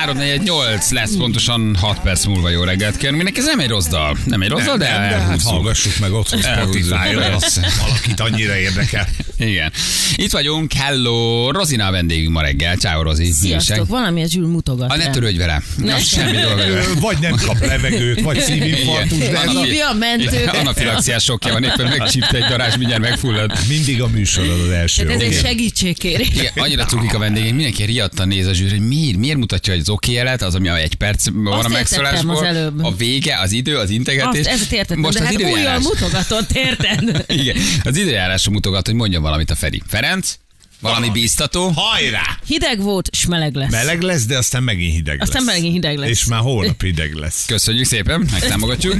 348 0.00 0.90
lesz 0.90 1.16
pontosan 1.16 1.76
6 1.76 2.00
perc 2.00 2.24
múlva 2.24 2.48
jó 2.50 2.62
reggelt 2.62 2.96
kérünk. 2.96 3.16
Mindenki 3.16 3.40
ez 3.40 3.46
nem 3.46 3.60
egy 3.60 3.68
rossz 3.68 3.86
dal. 3.86 4.16
Nem 4.24 4.42
egy 4.42 4.48
rossz 4.48 4.64
dal, 4.64 4.76
de 4.76 4.90
nem, 4.90 5.08
de 5.08 5.16
hát 5.16 5.42
hallgassuk 5.42 5.98
meg 5.98 6.12
otthon 6.12 6.44
Elhúzzuk, 6.44 6.84
Spotify-ra, 6.84 7.38
valakit 7.80 8.20
annyira 8.20 8.56
érdekel. 8.58 9.08
Igen. 9.38 9.72
Itt 10.16 10.30
vagyunk, 10.30 10.72
hello, 10.72 11.50
Rozina 11.50 11.86
a 11.86 11.90
vendégünk 11.90 12.32
ma 12.32 12.40
reggel. 12.40 12.76
Ciao, 12.76 13.02
Rozi. 13.02 13.32
Sziasztok, 13.32 13.88
valami 13.88 14.28
Zsül 14.28 14.46
mutogat. 14.46 14.90
A 14.90 14.96
ne 14.96 15.10
törődj 15.10 15.38
vele. 15.38 15.62
Semmi 16.04 16.36
dolga 16.36 16.56
vele. 16.56 16.68
Ö, 16.68 16.82
Vagy 17.00 17.16
nem 17.20 17.34
kap 17.46 17.60
levegőt, 17.60 18.20
vagy 18.20 18.40
szívinfarktus, 18.40 19.18
de 19.18 19.40
Hívja 19.50 19.88
a 19.90 19.94
mentőket. 19.94 20.32
Igen, 20.32 20.48
Anafilaxiás 20.54 21.24
sokja 21.24 21.52
van, 21.52 21.64
éppen 21.64 21.86
megcsípte 21.98 22.36
egy 22.36 22.44
darázs, 22.48 22.76
mindjárt 22.76 23.02
megfullad. 23.02 23.52
mindig 23.68 24.02
a 24.02 24.08
műsorod 24.08 24.60
az 24.60 24.68
első. 24.70 25.04
Tehát 25.06 25.22
ez 25.22 25.28
egy 25.28 25.40
segítségkérés. 25.44 26.28
Annyira 26.56 26.84
cukik 26.84 27.14
a 27.14 27.18
vendégünk, 27.18 27.54
mindenki 27.54 27.82
riadtan 27.84 28.28
néz 28.28 28.46
a 28.46 28.52
zsűr, 28.52 28.70
hogy 28.70 28.86
miért, 28.86 29.16
miért 29.16 29.38
mutatja, 29.38 29.72
hogy 29.72 29.82
az 29.82 29.88
oké 29.90 30.12
jelet, 30.12 30.42
az, 30.42 30.54
ami 30.54 30.68
a 30.68 30.76
egy 30.76 30.94
perc 30.94 31.26
van 31.32 31.64
a 31.64 31.68
megszólásból, 31.68 32.36
az 32.36 32.42
előbb. 32.42 32.84
a 32.84 32.94
vége, 32.96 33.38
az 33.40 33.52
idő, 33.52 33.76
az 33.76 33.90
integetés. 33.90 34.46
Azt, 34.46 34.60
ezt 34.60 34.72
értettem, 34.72 34.98
Most 34.98 35.14
de 35.14 35.20
az 35.20 35.26
hát 35.26 35.38
időjárás. 35.38 35.82
mutogatott, 35.82 36.50
érted? 36.52 37.24
Igen, 37.40 37.56
az 37.84 37.96
időjárásra 37.96 38.50
mutogat, 38.52 38.86
hogy 38.86 38.94
mondjon 38.94 39.22
valamit 39.22 39.50
a 39.50 39.54
Feri. 39.54 39.82
Ferenc? 39.86 40.34
Valami 40.80 41.00
Valami. 41.00 41.20
bíztató? 41.20 41.68
Hajrá! 41.74 42.22
Hideg 42.46 42.80
volt, 42.82 43.08
és 43.12 43.26
meleg 43.26 43.54
lesz. 43.54 43.70
Meleg 43.70 44.00
lesz, 44.02 44.24
de 44.26 44.36
aztán 44.36 44.62
megint 44.62 44.92
hideg 44.94 45.22
Aztán 45.22 45.44
lesz. 45.44 45.54
megint 45.54 45.74
hideg 45.74 45.96
lesz. 45.96 46.08
És 46.08 46.24
már 46.24 46.40
holnap 46.40 46.82
hideg 46.82 47.14
lesz. 47.14 47.44
Köszönjük 47.46 47.84
szépen, 47.86 48.28
megtámogatjuk. 48.30 48.96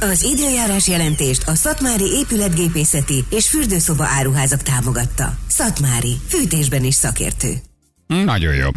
Az 0.00 0.22
időjárás 0.22 0.86
jelentést 0.88 1.42
a 1.46 1.54
Szatmári 1.54 2.04
épületgépészeti 2.04 3.24
és 3.30 3.48
fürdőszoba 3.48 4.04
áruházak 4.04 4.62
támogatta. 4.62 5.38
Szatmári, 5.48 6.16
fűtésben 6.28 6.84
is 6.84 6.94
szakértő. 6.94 7.54
Nagyon 8.06 8.54
jó. 8.54 8.68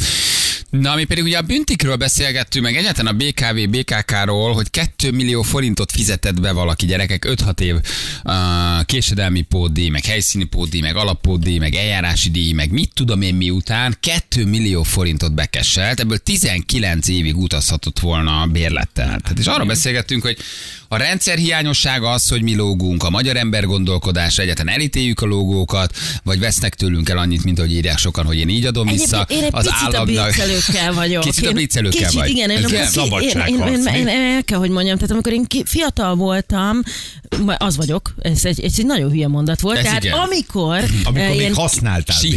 Na, 0.81 0.95
mi 0.95 1.03
pedig 1.03 1.23
ugye 1.23 1.37
a 1.37 1.41
büntikről 1.41 1.95
beszélgettünk, 1.95 2.65
meg 2.65 2.75
egyáltalán 2.75 3.13
a 3.13 3.17
BKV, 3.17 3.69
BKK-ról, 3.69 4.53
hogy 4.53 4.69
2 4.69 5.11
millió 5.11 5.41
forintot 5.41 5.91
fizetett 5.91 6.41
be 6.41 6.51
valaki 6.51 6.85
gyerekek, 6.85 7.25
5-6 7.27 7.59
év 7.59 7.75
uh, 7.75 8.33
késedelmi 8.85 9.41
pótdíj, 9.41 9.89
meg 9.89 10.05
helyszíni 10.05 10.43
pótdíj, 10.43 10.81
meg 10.81 10.95
alappótdíj, 10.95 11.57
meg 11.57 11.75
eljárási 11.75 12.29
díj, 12.29 12.51
meg 12.51 12.71
mit 12.71 12.91
tudom 12.93 13.21
én 13.21 13.35
miután 13.35 13.97
2 13.99 14.45
millió 14.45 14.83
forintot 14.83 15.33
bekesselt, 15.33 15.99
ebből 15.99 16.17
19 16.17 17.07
évig 17.07 17.37
utazhatott 17.37 17.99
volna 17.99 18.41
a 18.41 18.45
bérlettel. 18.45 19.05
Tehát 19.07 19.39
és 19.39 19.45
arra 19.45 19.65
beszélgettünk, 19.65 20.21
hogy 20.21 20.37
a 20.87 20.97
rendszer 20.97 21.37
hiányossága 21.37 22.11
az, 22.11 22.27
hogy 22.29 22.41
mi 22.41 22.55
lógunk, 22.55 23.03
a 23.03 23.09
magyar 23.09 23.35
ember 23.37 23.65
gondolkodása, 23.65 24.41
egyáltalán 24.41 24.73
elítéljük 24.73 25.21
a 25.21 25.25
logókat, 25.25 25.97
vagy 26.23 26.39
vesznek 26.39 26.75
tőlünk 26.75 27.09
el 27.09 27.17
annyit, 27.17 27.43
mint 27.43 27.59
hogy 27.59 27.71
írják 27.71 27.97
sokan, 27.97 28.25
hogy 28.25 28.37
én 28.37 28.49
így 28.49 28.65
adom 28.65 28.87
vissza. 28.87 29.25
Egyébként 29.29 29.39
én 29.41 29.45
egy 29.45 29.53
az 29.53 29.73
államnak- 29.83 30.62
blitzelőkkel 30.65 30.93
vagyok. 30.93 31.23
Kicsit 31.23 31.45
a 31.47 31.51
blitzelőkkel 31.51 32.11
vagy. 32.13 32.29
igen. 32.29 32.49
Én, 32.49 32.57
én, 32.57 32.67
én, 33.49 33.85
én, 33.95 34.07
én, 34.07 34.07
el 34.07 34.43
kell, 34.43 34.57
hogy 34.57 34.69
mondjam, 34.69 34.95
tehát 34.95 35.11
amikor 35.11 35.33
én 35.33 35.45
fiatal 35.65 36.15
voltam, 36.15 36.81
az 37.57 37.77
vagyok, 37.77 38.13
ez 38.21 38.45
egy, 38.45 38.63
egy 38.63 38.85
nagyon 38.85 39.09
hülye 39.11 39.27
mondat 39.27 39.59
volt, 39.59 39.77
Ez 39.77 39.83
tehát 39.83 40.03
igen. 40.03 40.17
amikor, 40.17 40.83
Amikor 41.03 41.21
eh, 41.21 41.35
még 41.35 41.53
használtál 41.53 42.17
ki- 42.19 42.27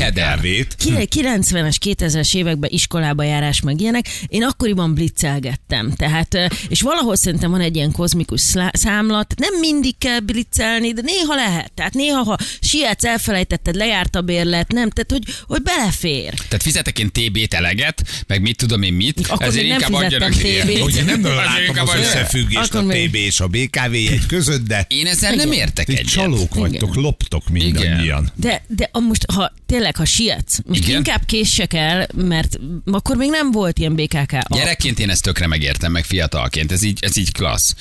90-es, 1.14 1.76
2000-es 1.84 2.34
években 2.36 2.70
iskolába 2.72 3.22
járás 3.22 3.60
meg 3.60 3.80
ilyenek, 3.80 4.06
én 4.28 4.42
akkoriban 4.44 4.94
blitzelgettem. 4.94 5.92
Tehát, 5.96 6.34
eh, 6.34 6.46
és 6.68 6.82
valahol 6.82 7.16
szerintem 7.16 7.50
van 7.50 7.60
egy 7.60 7.76
ilyen 7.76 7.92
kozmikus 7.92 8.40
számlat, 8.72 9.34
nem 9.36 9.58
mindig 9.60 9.98
kell 9.98 10.18
blitzelni, 10.20 10.92
de 10.92 11.00
néha 11.04 11.34
lehet. 11.34 11.72
Tehát 11.72 11.94
néha, 11.94 12.22
ha 12.22 12.36
sietsz, 12.60 13.04
elfelejtetted, 13.04 13.74
lejárt 13.74 14.16
a 14.16 14.20
bérlet, 14.20 14.72
nem, 14.72 14.90
tehát 14.90 15.10
hogy, 15.10 15.34
hogy 15.46 15.62
belefér. 15.62 16.34
Tehát 16.34 16.62
fizetek 16.62 16.98
én 16.98 17.10
TB-t 17.12 17.54
eleget, 17.54 18.02
meg 18.26 18.40
mit 18.40 18.56
tudom 18.56 18.82
én 18.82 18.92
mit, 18.92 19.26
Akkor 19.26 19.46
ezért 19.46 19.64
inkább 19.64 19.80
fizettem 19.80 19.94
adjanak. 19.94 20.84
Ugye 20.84 21.04
nem 21.04 21.24
látom 21.24 21.88
az 21.88 21.94
összefüggést 21.94 22.74
a 22.74 22.82
TB 22.82 23.14
és 23.14 23.40
a 23.40 23.46
BKV 23.46 23.92
egy 23.92 24.26
között, 24.28 24.66
de 24.66 24.86
Én 24.88 25.06
ezzel 25.06 25.34
nem 25.34 25.52
értek 25.52 25.88
egyet. 25.88 26.06
csalók 26.06 26.54
vagytok, 26.54 26.94
loptok 26.94 27.48
mindannyian. 27.48 28.32
De, 28.34 28.64
de 28.68 28.90
most, 28.92 29.30
ha 29.32 29.52
tényleg, 29.66 29.96
ha 29.96 30.04
sietsz, 30.04 30.58
most 30.66 30.88
inkább 30.88 31.24
késsek 31.26 31.72
el, 31.74 32.08
mert 32.14 32.58
akkor 32.84 33.16
még 33.16 33.30
nem 33.30 33.50
volt 33.50 33.78
ilyen 33.78 33.94
BKK. 33.94 34.38
Gyerekként 34.48 34.98
én 34.98 35.10
ezt 35.10 35.22
tökre 35.22 35.46
megértem, 35.46 35.92
meg 35.92 36.04
fiatalként, 36.04 36.72
ez 36.72 36.82
így, 36.82 36.98
ez 37.00 37.16
így 37.16 37.32
klassz. 37.32 37.74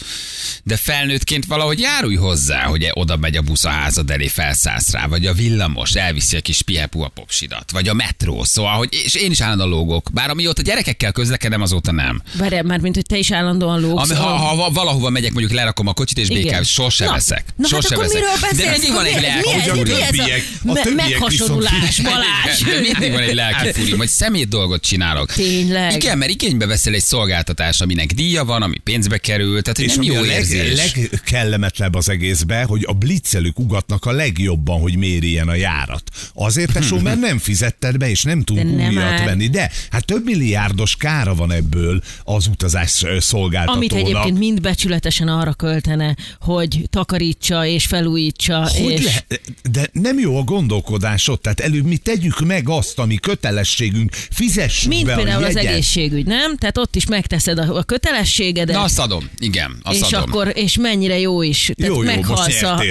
De 0.64 0.78
felnőttként 0.78 1.46
valahogy 1.46 1.80
járulj 1.80 2.16
hozzá, 2.16 2.64
hogy 2.64 2.90
oda 2.94 3.18
megy 3.18 3.38
a 3.38 3.42
busz 3.42 3.64
a 3.64 3.70
házad 3.70 4.12
elé, 4.12 4.28
felszállsz 4.28 4.92
rá, 4.92 5.08
vagy 5.08 5.26
a 5.26 5.34
villamos 5.34 5.94
elviszi 5.96 6.38
a 6.38 6.42
kis 6.42 6.62
pihepu 6.62 7.02
a 7.02 7.08
popsidat, 7.08 7.72
vagy 7.72 7.88
a 7.88 7.94
metró, 7.94 8.44
szóval, 8.44 8.74
hogy 8.78 8.90
és 9.06 9.14
én 9.14 9.32
is 9.32 9.42
állandóan 9.42 9.70
lógok. 9.70 10.10
Bár 10.14 10.25
amióta 10.30 10.62
gyerekekkel 10.62 11.12
közlekedem, 11.12 11.62
azóta 11.62 11.92
nem. 11.92 12.22
Várjál, 12.38 12.64
már 12.64 12.80
mint 12.80 12.96
hogy 12.96 13.06
te 13.06 13.18
is 13.18 13.32
állandóan 13.32 13.80
lógsz. 13.82 14.10
Ami, 14.10 14.20
ha, 14.20 14.28
a- 14.30 14.36
ha, 14.38 14.72
valahova 14.72 15.10
megyek, 15.10 15.32
mondjuk 15.32 15.54
lerakom 15.54 15.88
a 15.88 15.94
kocsit, 15.94 16.18
és. 16.18 16.28
BKV, 16.28 16.62
sose 16.64 17.06
Na, 17.06 17.12
veszek. 17.12 17.44
Na, 17.56 17.68
sose 17.68 17.88
hát 17.96 18.00
veszek. 18.12 18.56
De 18.66 18.72
mindig 18.72 18.92
van 18.92 19.06
egy 19.06 19.22
lelki 19.22 19.50
mi 19.50 19.54
ez- 19.56 19.70
Hogy 19.70 19.80
a 19.80 19.84
mi 19.84 19.92
ez 20.02 20.08
többiek- 20.10 20.44
a 20.64 20.72
me- 20.74 20.84
többiek 20.84 21.10
Meghasonulás, 21.10 21.72
viszont- 21.98 22.08
Balázs. 22.10 22.62
De 22.62 22.80
mindig 22.80 23.12
van 23.12 23.22
egy 23.22 23.34
lelki 23.34 23.72
fúri, 23.72 23.92
hogy 23.92 24.08
szemét 24.08 24.48
dolgot 24.48 24.82
csinálok. 24.82 25.32
Tényleg. 25.34 25.96
Igen, 25.96 26.18
mert 26.18 26.32
igénybe 26.32 26.66
veszel 26.66 26.94
egy 26.94 27.04
szolgáltatás, 27.04 27.82
aminek 27.82 28.12
díja 28.14 28.44
van, 28.46 28.62
ami 28.62 28.78
pénzbe 28.78 29.18
kerül, 29.18 29.62
tehát 29.62 29.80
És 29.80 29.94
nem 29.96 30.04
jó 30.04 30.16
a 30.16 30.22
leg, 30.22 30.30
érzés. 30.30 30.78
legkellemetlenebb 30.78 31.96
az 31.96 32.10
egészben, 32.10 32.66
hogy 32.66 32.84
a 32.88 32.94
blitzelők 32.94 33.60
ugatnak 33.60 34.06
a 34.06 34.12
legjobban, 34.12 34.80
hogy 34.82 34.98
miért 34.98 35.24
ilyen 35.24 35.48
a 35.48 35.56
járat. 35.56 36.04
Azért 36.34 36.72
tesó, 36.74 37.00
mert 37.08 37.20
nem 37.20 37.38
fizetted 37.38 37.98
be, 37.98 38.10
és 38.10 38.24
nem 38.24 38.44
tud 38.44 38.56
De 38.58 38.64
nem 38.64 38.76
újat 38.76 38.94
már. 38.94 39.24
venni. 39.26 39.48
De 39.48 39.72
hát 39.90 40.06
több 40.16 40.26
milliárdos 40.26 40.96
kára 40.96 41.36
van 41.36 41.52
ebből 41.52 42.02
az 42.24 42.48
utazás 42.48 43.04
szolgáltatónak. 43.20 43.92
Amit 43.92 43.94
egyébként 43.94 44.38
mind 44.38 44.62
becsületesen 44.62 45.28
arra 45.28 45.54
költene, 45.54 46.16
hogy 46.40 46.88
takarítsa 46.90 47.66
és 47.66 47.86
felújítsa. 47.86 48.70
Hogy 48.70 48.92
és... 48.92 49.04
le, 49.04 49.38
de 49.72 49.90
nem 49.92 50.20
jó 50.20 50.38
a 50.38 50.44
gondolkodásod, 50.44 51.42
tehát 51.42 51.60
előbb 51.60 51.86
mi 51.86 51.98
tegyük 51.98 52.40
meg 52.40 52.70
azt, 52.70 53.00
ami 53.00 53.16
kötelességünk, 53.16 54.14
fizessük 54.14 54.90
Mint 54.90 55.06
be 55.06 55.16
például 55.16 55.44
a 55.44 55.48
az 55.48 55.56
egészségügy, 55.56 56.26
nem? 56.26 56.58
Tehát 56.58 56.78
ott 56.78 56.96
is 56.96 57.06
megteszed 57.06 57.58
a, 57.58 57.78
a 57.78 57.84
kötelességedet. 57.84 58.76
Na 58.76 58.82
azt 58.82 59.00
adom, 59.00 59.30
igen, 59.40 59.80
azt 59.84 59.96
és 59.98 60.12
adom. 60.12 60.22
akkor, 60.22 60.52
és 60.56 60.78
mennyire 60.78 61.20
jó 61.20 61.42
is. 61.42 61.72
Tehát 61.76 61.96
Jó, 61.96 62.04
jó, 62.04 62.08
most 62.08 62.16
meghalsz 62.16 62.62
a... 62.62 62.84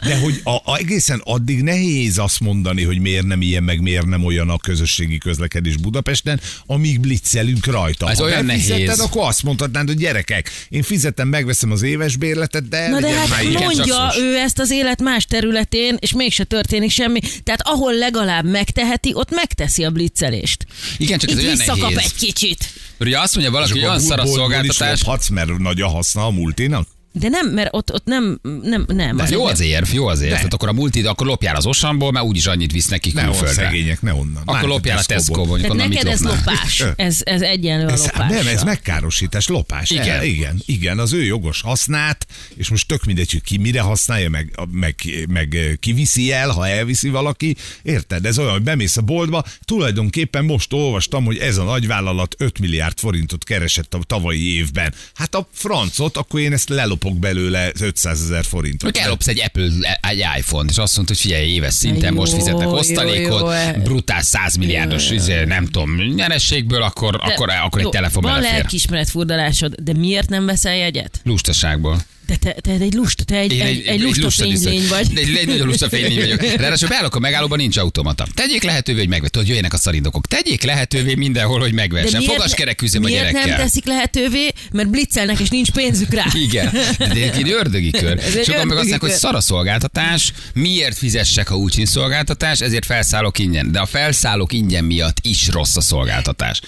De 0.08 0.18
hogy 0.18 0.40
a, 0.44 0.50
a, 0.50 0.76
egészen 0.76 1.20
addig 1.24 1.62
nehéz 1.62 2.18
azt 2.18 2.40
mondani, 2.40 2.82
hogy 2.82 2.98
miért 2.98 3.26
nem 3.26 3.42
ilyen, 3.42 3.62
meg 3.62 3.80
miért 3.80 4.06
nem 4.06 4.24
olyan 4.24 4.48
a 4.48 4.58
közösségi 4.58 5.18
közlekedés 5.26 5.76
Budapesten, 5.76 6.40
amíg 6.66 7.00
blitzelünk 7.00 7.66
rajta. 7.66 8.10
Ez 8.10 8.18
ha 8.18 8.24
olyan 8.24 8.44
nehéz. 8.44 9.00
akkor 9.00 9.26
azt 9.26 9.42
mondhatnád, 9.42 9.86
hogy 9.86 9.96
gyerekek, 9.96 10.50
én 10.68 10.82
fizetem, 10.82 11.28
megveszem 11.28 11.70
az 11.70 11.82
éves 11.82 12.16
bérletet, 12.16 12.68
de 12.68 12.88
Na 12.88 13.00
de 13.00 13.08
hát 13.08 13.52
mondja 13.52 14.12
ő 14.18 14.36
ezt 14.36 14.58
az 14.58 14.70
élet 14.70 15.02
más 15.02 15.24
területén, 15.24 15.96
és 15.98 16.12
mégse 16.12 16.44
történik 16.44 16.90
semmi. 16.90 17.20
Tehát 17.42 17.60
ahol 17.62 17.94
legalább 17.94 18.44
megteheti, 18.44 19.10
ott 19.14 19.30
megteszi 19.30 19.84
a 19.84 19.90
blitzelést. 19.90 20.66
Igen, 20.96 21.18
csak 21.18 21.30
ez 21.30 21.36
Itt 21.36 21.42
olyan 21.42 21.56
visszakap 21.56 21.80
nehéz. 21.80 21.98
egy 21.98 22.14
kicsit. 22.14 22.72
Ugye 23.00 23.20
azt 23.20 23.34
mondja 23.34 23.52
valaki, 23.52 23.70
hogy 23.72 23.82
olyan 23.82 24.00
szar 24.00 24.20
a 24.20 24.24
is 24.24 24.30
szolgáltatás, 24.30 25.00
lophatsz, 25.02 25.28
mert 25.28 25.58
nagy 25.58 25.80
a 25.80 25.88
haszna 25.88 26.26
a 26.26 26.30
multinak? 26.30 26.88
De 27.18 27.28
nem, 27.28 27.48
mert 27.48 27.68
ott, 27.72 27.92
ott 27.92 28.04
nem, 28.04 28.38
nem, 28.62 28.84
nem. 28.86 29.22
jó 29.30 29.46
az 29.46 29.60
érv, 29.60 29.92
jó 29.92 30.06
az 30.06 30.20
érv. 30.20 30.32
Tehát 30.32 30.54
akkor 30.54 30.68
a 30.68 30.72
multi, 30.72 31.02
akkor 31.02 31.26
lopjál 31.26 31.56
az 31.56 31.66
Osamból, 31.66 32.12
mert 32.12 32.24
úgyis 32.24 32.46
annyit 32.46 32.72
visz 32.72 32.86
neki 32.88 33.10
Ne 33.14 33.24
külföldre. 33.24 33.52
szegények, 33.64 34.02
ne 34.02 34.12
onnan. 34.14 34.42
Akkor 34.44 34.54
Már 34.54 34.64
lopjál 34.64 34.98
a 34.98 35.02
Tesco-ból. 35.04 35.60
Tehát 35.60 35.76
neked 35.76 36.06
ez 36.06 36.20
lopás. 36.20 36.84
Ez, 36.96 37.18
ez 37.24 37.42
egyenlő 37.42 37.86
a 37.86 37.90
Ez, 37.90 38.00
lopás. 38.00 38.30
nem, 38.30 38.46
ez 38.46 38.62
megkárosítás, 38.62 39.46
lopás. 39.48 39.90
Igen. 39.90 40.04
Igen. 40.04 40.24
igen, 40.24 40.62
igen, 40.66 40.98
az 40.98 41.12
ő 41.12 41.24
jogos 41.24 41.60
hasznát, 41.60 42.26
és 42.56 42.68
most 42.68 42.88
tök 42.88 43.04
mindegy, 43.04 43.30
hogy 43.30 43.42
ki 43.42 43.56
mire 43.58 43.80
használja, 43.80 44.30
meg, 44.30 44.58
meg, 44.70 44.94
meg 45.28 45.76
kiviszi 45.80 46.32
el, 46.32 46.48
ha 46.50 46.68
elviszi 46.68 47.08
valaki. 47.08 47.56
Érted? 47.82 48.26
Ez 48.26 48.38
olyan, 48.38 48.52
hogy 48.52 48.62
bemész 48.62 48.96
a 48.96 49.02
boltba, 49.02 49.44
tulajdonképpen 49.64 50.44
most 50.44 50.72
olvastam, 50.72 51.24
hogy 51.24 51.38
ez 51.38 51.56
a 51.56 51.64
nagyvállalat 51.64 52.34
5 52.38 52.58
milliárd 52.58 52.98
forintot 52.98 53.44
keresett 53.44 53.94
a 53.94 53.98
tavalyi 54.06 54.54
évben. 54.56 54.94
Hát 55.14 55.34
a 55.34 55.48
francot, 55.52 56.16
akkor 56.16 56.40
én 56.40 56.52
ezt 56.52 56.68
lelopom 56.68 57.05
ellopok 57.06 57.18
belőle 57.18 57.70
500 57.80 58.20
ezer 58.22 58.44
forintot. 58.44 58.90
Hogy 58.90 59.04
ellopsz 59.04 59.26
egy 59.28 59.40
Apple, 59.40 59.98
egy 60.00 60.24
iPhone-t, 60.38 60.70
és 60.70 60.78
azt 60.78 60.96
mondta, 60.96 61.14
hogy 61.14 61.22
figyelj, 61.22 61.48
éves 61.48 61.74
szinten 61.74 62.12
Jó, 62.12 62.18
most 62.18 62.32
fizetnek 62.32 62.66
jó, 62.66 62.72
osztalékot, 62.72 63.40
jó. 63.40 63.82
brutál 63.82 64.22
100 64.22 64.56
milliárdos, 64.56 65.10
izé, 65.10 65.44
nem 65.44 65.66
tudom, 65.66 65.96
nyerességből, 66.14 66.82
akkor, 66.82 67.16
De- 67.16 67.32
akkor, 67.32 67.48
akkor 67.50 67.78
egy 67.78 67.84
jó, 67.84 67.90
telefon 67.90 68.22
Van 68.22 68.32
belefér. 68.32 68.58
lelkiismeret 68.58 69.10
furdalásod, 69.10 69.74
de 69.74 69.92
miért 69.92 70.28
nem 70.28 70.46
veszel 70.46 70.76
jegyet? 70.76 71.20
Lustaságból. 71.24 72.02
De 72.26 72.36
te, 72.36 72.52
te 72.52 72.70
egy 72.70 72.94
lusta, 72.94 73.24
te 73.24 73.36
egy, 73.36 73.52
egy, 73.52 73.86
egy, 73.86 74.00
lusta 74.00 74.24
lusta 74.24 74.44
fénylény 74.44 74.88
vagy. 74.88 75.06
Egy, 75.14 75.36
egy 75.36 75.46
nagyon 75.46 75.66
lusta 75.66 75.88
fénylény 75.88 76.18
vagyok. 76.18 76.42
Ráadásul 76.62 76.88
beállok 76.88 77.14
a 77.14 77.18
megállóban, 77.18 77.58
nincs 77.58 77.76
automata. 77.76 78.26
Tegyék 78.34 78.62
lehetővé, 78.62 78.98
hogy 78.98 79.08
megvett, 79.08 79.36
hogy 79.36 79.48
jöjjenek 79.48 79.72
a 79.72 79.76
szarindokok. 79.76 80.26
Tegyék 80.26 80.62
lehetővé 80.62 81.14
mindenhol, 81.14 81.60
hogy 81.60 81.72
megvessen. 81.72 82.22
Fogaskerek 82.22 82.76
küzdöm 82.76 83.04
a 83.04 83.08
gyerekkel. 83.08 83.46
nem 83.46 83.56
teszik 83.56 83.84
lehetővé? 83.84 84.52
Mert 84.72 84.90
blitzelnek, 84.90 85.40
és 85.40 85.48
nincs 85.48 85.70
pénzük 85.70 86.14
rá. 86.14 86.24
Igen, 86.46 86.70
de 86.98 87.30
ez 87.30 87.36
egy 87.36 87.50
ördögi 87.50 87.90
kör. 87.90 88.18
Egy 88.24 88.44
Sokan 88.44 88.66
meg 88.66 88.76
azt 88.76 88.76
mondják, 88.76 89.00
hogy 89.00 89.10
szar 89.10 89.34
a 89.34 89.40
szolgáltatás, 89.40 90.32
miért 90.54 90.98
fizessek, 90.98 91.48
ha 91.48 91.56
úgy 91.56 91.72
sincs 91.72 91.88
szolgáltatás, 91.88 92.60
ezért 92.60 92.84
felszállok 92.84 93.38
ingyen. 93.38 93.72
De 93.72 93.78
a 93.78 93.86
felszállok 93.86 94.52
ingyen 94.52 94.84
miatt 94.84 95.16
is 95.22 95.48
rossz 95.48 95.76
a 95.76 95.80
szolgáltatás. 95.80 96.60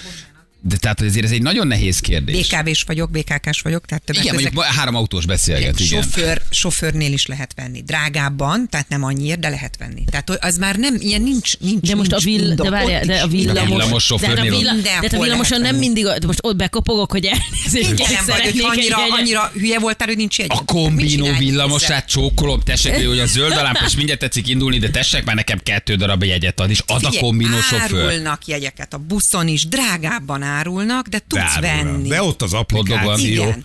De 0.60 0.76
tehát 0.76 1.00
azért 1.00 1.24
ez 1.24 1.30
egy 1.30 1.42
nagyon 1.42 1.66
nehéz 1.66 2.00
kérdés. 2.00 2.48
BKV-s 2.48 2.82
vagyok, 2.82 3.10
BKK-s 3.10 3.60
vagyok, 3.60 3.86
tehát 3.86 4.02
többek 4.04 4.22
Igen, 4.22 4.34
mondjuk 4.34 4.62
három 4.62 4.94
autós 4.94 5.26
beszélget, 5.26 5.80
igen. 5.80 6.02
Sofőr, 6.02 6.42
sofőrnél 6.50 7.12
is 7.12 7.26
lehet 7.26 7.52
venni. 7.56 7.82
Drágábban, 7.82 8.68
tehát 8.70 8.88
nem 8.88 9.04
annyiért, 9.04 9.40
de 9.40 9.48
lehet 9.48 9.76
venni. 9.78 10.04
Tehát 10.10 10.44
az 10.44 10.56
már 10.56 10.76
nem, 10.76 10.96
ilyen 10.98 11.22
nincs, 11.22 11.58
nincs 11.58 11.88
De 11.88 11.94
most 11.94 12.12
a, 12.12 12.18
nincs 12.22 12.24
vill, 12.38 12.50
indok. 12.50 12.66
de 12.66 12.70
várjál, 12.70 13.00
Ott 13.00 13.06
de 13.06 13.20
a 13.20 13.26
villamos, 13.26 13.60
A 13.60 13.64
villamos 13.64 13.88
de, 13.88 13.94
a 13.94 13.98
sofőrnél 13.98 14.50
villa, 14.50 14.72
de 14.72 15.16
a 15.16 15.22
villamoson 15.22 15.60
nem 15.60 15.76
mindig, 15.76 16.04
de 16.04 16.26
most 16.26 16.38
ott 16.42 16.56
bekopogok, 16.56 17.10
hogy 17.10 17.24
elnézést, 17.24 17.92
Igen, 17.92 17.96
gyerek, 17.96 18.24
vagy 18.26 18.60
hogy 18.60 18.60
annyira, 18.60 18.96
annyira 19.10 19.50
hülye 19.54 19.78
voltál, 19.78 20.08
hogy 20.08 20.16
nincs 20.16 20.40
egy. 20.40 20.46
A 20.48 20.64
kombinó 20.64 21.32
villamosát 21.38 22.08
csókolom, 22.08 22.60
tessék, 22.60 22.92
hogy 23.06 23.18
a 23.18 23.26
zöld 23.26 23.52
a 23.52 23.62
lámpa, 23.62 23.84
és 23.86 23.96
mindjárt 23.96 24.20
tetszik 24.20 24.48
indulni, 24.48 24.78
de 24.78 24.90
tessék 24.90 25.24
már 25.24 25.34
nekem 25.34 25.58
kettő 25.62 25.94
darab 25.94 26.22
jegyet 26.22 26.60
adni, 26.60 26.72
és 26.72 26.82
ad 26.86 27.04
a 27.04 27.10
kombinó 27.18 27.60
sofőr. 27.60 28.36
Jegyeket 28.46 28.94
a 28.94 28.98
buszon 28.98 29.48
is, 29.48 29.66
drágábban 29.66 30.42
árulnak, 30.48 31.06
de 31.08 31.18
tudsz 31.28 31.42
Dárulnak. 31.60 31.92
venni. 31.92 32.08
De 32.08 32.22
ott 32.22 32.42
az 32.42 32.52
applikáció. 32.54 33.42
Igen. 33.42 33.64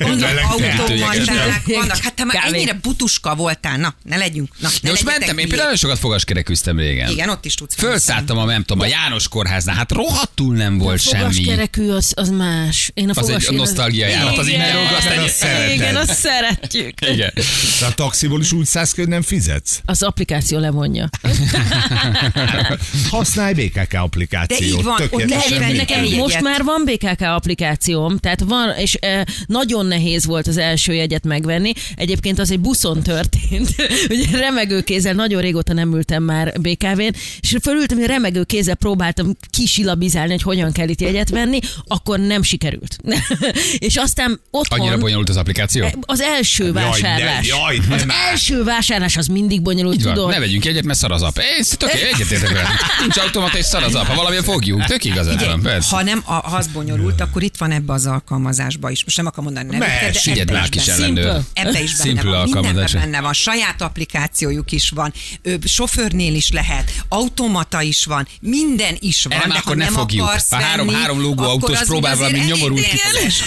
Automaták, 0.50 1.24
kettő 1.24 1.74
vannak. 1.74 1.96
Hát 1.96 2.14
te 2.14 2.24
már 2.24 2.36
Kávé. 2.36 2.56
ennyire 2.56 2.72
butuska 2.82 3.34
voltál. 3.34 3.76
Na, 3.76 3.94
ne 4.04 4.16
legyünk. 4.16 4.48
Na, 4.58 4.68
ne 4.82 4.90
most 4.90 5.04
mentem, 5.04 5.38
én 5.38 5.48
például 5.48 5.76
sokat 5.76 5.98
fogaskerek 5.98 6.44
küzdtem 6.44 6.78
régen. 6.78 7.10
Igen, 7.10 7.28
ott 7.28 7.44
is 7.44 7.54
tudsz. 7.54 7.74
Fölszálltam 7.74 8.38
a, 8.38 8.44
nem 8.44 8.62
tudom, 8.64 8.82
a 8.82 8.86
János 8.86 9.28
kórháznál, 9.28 9.76
hát 9.76 9.92
rohadtul 9.92 10.54
nem 10.56 10.78
volt 10.78 10.94
A 10.96 10.98
semmi. 10.98 11.34
fogaskerekű 11.34 11.88
az, 11.88 12.12
az 12.16 12.28
más. 12.28 12.90
Én 12.94 13.08
a 13.08 13.10
Az 13.10 13.26
fogas, 13.26 13.44
egy 13.44 13.52
én 13.52 13.58
nosztalgia 13.58 14.06
járat, 14.06 14.38
az 14.38 14.46
nem, 14.46 14.76
azt 15.24 15.46
igen, 15.74 15.96
azt 15.96 16.14
szeretjük. 16.14 17.00
Igen. 17.12 17.32
De 17.80 17.86
a 17.86 17.94
taxiból 17.94 18.40
is 18.40 18.52
úgy 18.52 18.66
szállsz 18.66 18.94
hogy 18.94 19.08
nem 19.08 19.22
fizetsz. 19.22 19.80
Az 19.84 20.02
applikáció 20.02 20.58
levonja. 20.58 21.08
Használj 23.10 23.52
BKK 23.54 23.92
applikációt. 23.92 24.60
De 24.60 24.66
így 24.66 24.82
van, 24.82 25.02
ott. 25.10 25.76
Nekem 25.76 26.04
most 26.04 26.40
már 26.40 26.62
van 26.64 26.84
BKK 26.84 27.20
applikációm, 27.20 28.18
tehát 28.18 28.40
van, 28.40 28.76
és 28.76 28.96
e, 29.00 29.26
nagyon 29.62 29.86
nehéz 29.86 30.24
volt 30.26 30.46
az 30.46 30.56
első 30.56 30.92
jegyet 30.94 31.24
megvenni. 31.24 31.72
Egyébként 31.94 32.38
az 32.38 32.50
egy 32.50 32.60
buszon 32.60 33.02
történt. 33.02 33.68
Ugye 34.10 34.38
remegő 34.38 34.80
kézzel, 34.82 35.14
nagyon 35.14 35.40
régóta 35.40 35.72
nem 35.72 35.94
ültem 35.94 36.22
már 36.22 36.52
BKV-n, 36.60 37.14
és 37.40 37.56
fölültem, 37.62 37.98
hogy 37.98 38.06
remegő 38.06 38.42
kézzel 38.44 38.74
próbáltam 38.74 39.36
kisilabizálni, 39.50 40.30
hogy 40.30 40.42
hogyan 40.42 40.72
kell 40.72 40.88
itt 40.88 41.00
jegyet 41.00 41.28
venni, 41.30 41.58
akkor 41.86 42.18
nem 42.18 42.42
sikerült. 42.42 42.98
és 43.78 43.96
aztán 43.96 44.40
otthon... 44.50 44.80
Annyira 44.80 44.98
bonyolult 44.98 45.28
az 45.28 45.36
applikáció? 45.36 45.86
Az 46.00 46.20
első 46.20 46.72
vásárlás. 46.72 47.46
jaj, 47.46 47.78
ne 47.88 47.94
az 47.94 48.04
már. 48.04 48.16
első 48.30 48.64
vásárlás 48.64 49.16
az 49.16 49.26
mindig 49.26 49.62
bonyolult, 49.62 49.94
Így 49.96 50.02
van, 50.04 50.14
tudod? 50.14 50.30
ne 50.30 50.38
vegyünk 50.38 50.64
egyet, 50.64 50.84
mert 50.84 50.98
szar 50.98 51.12
az 51.12 51.22
app. 51.22 51.36
Én 51.38 51.64
tök 51.78 51.92
egyetértek 51.92 52.48
vele. 52.52 52.68
Nincs 53.00 53.16
automata 53.16 53.58
és 53.58 53.64
szar 53.64 53.82
az 53.82 53.94
app. 53.94 54.06
Ha 54.06 54.14
valamilyen 54.14 54.44
fogjuk, 54.44 54.84
tök 54.84 55.04
igazad 55.04 55.44
van. 55.44 55.80
Ha 55.90 56.02
nem, 56.02 56.22
a- 56.24 56.32
ha 56.32 56.56
az 56.56 56.66
bonyolult, 56.66 57.20
akkor 57.20 57.42
itt 57.42 57.56
van 57.56 57.70
ebbe 57.70 57.92
az 57.92 58.06
alkalmazásba 58.06 58.90
is. 58.90 59.04
Most 59.04 59.16
nem 59.16 59.26
akarom 59.26 59.51
mondani 59.52 59.76
nevüket, 59.78 60.24
de 60.24 60.40
ebbe 60.40 60.60
is 60.62 60.68
kis 60.68 60.84
benne- 60.84 61.20
ellenőr. 61.20 61.42
Ebbe 61.52 61.82
is 61.82 61.96
benne 61.96 62.22
van, 62.22 62.42
mindenben 62.44 62.88
benne 62.92 63.20
van, 63.20 63.32
saját 63.32 63.82
applikációjuk 63.82 64.72
is 64.72 64.88
van, 64.88 65.12
ö, 65.42 65.54
sofőrnél 65.64 66.34
is 66.34 66.50
lehet, 66.50 66.92
automata 67.08 67.82
is 67.82 68.04
van, 68.04 68.28
minden 68.40 68.96
is 68.98 69.22
van, 69.22 69.38
már 69.38 69.46
de 69.48 69.54
akkor 69.54 69.64
ha 69.64 69.74
ne 69.74 69.84
nem 69.84 69.92
fogjuk. 69.92 70.26
Ha 70.26 70.56
három- 70.56 70.90
három 70.94 71.20
lógó 71.20 71.42
akkor 71.42 71.52
autós 71.52 71.80
az 71.80 71.86
próbál 71.86 72.12
úgy 72.12 72.18
valami 72.18 72.38
nyomorult 72.38 72.86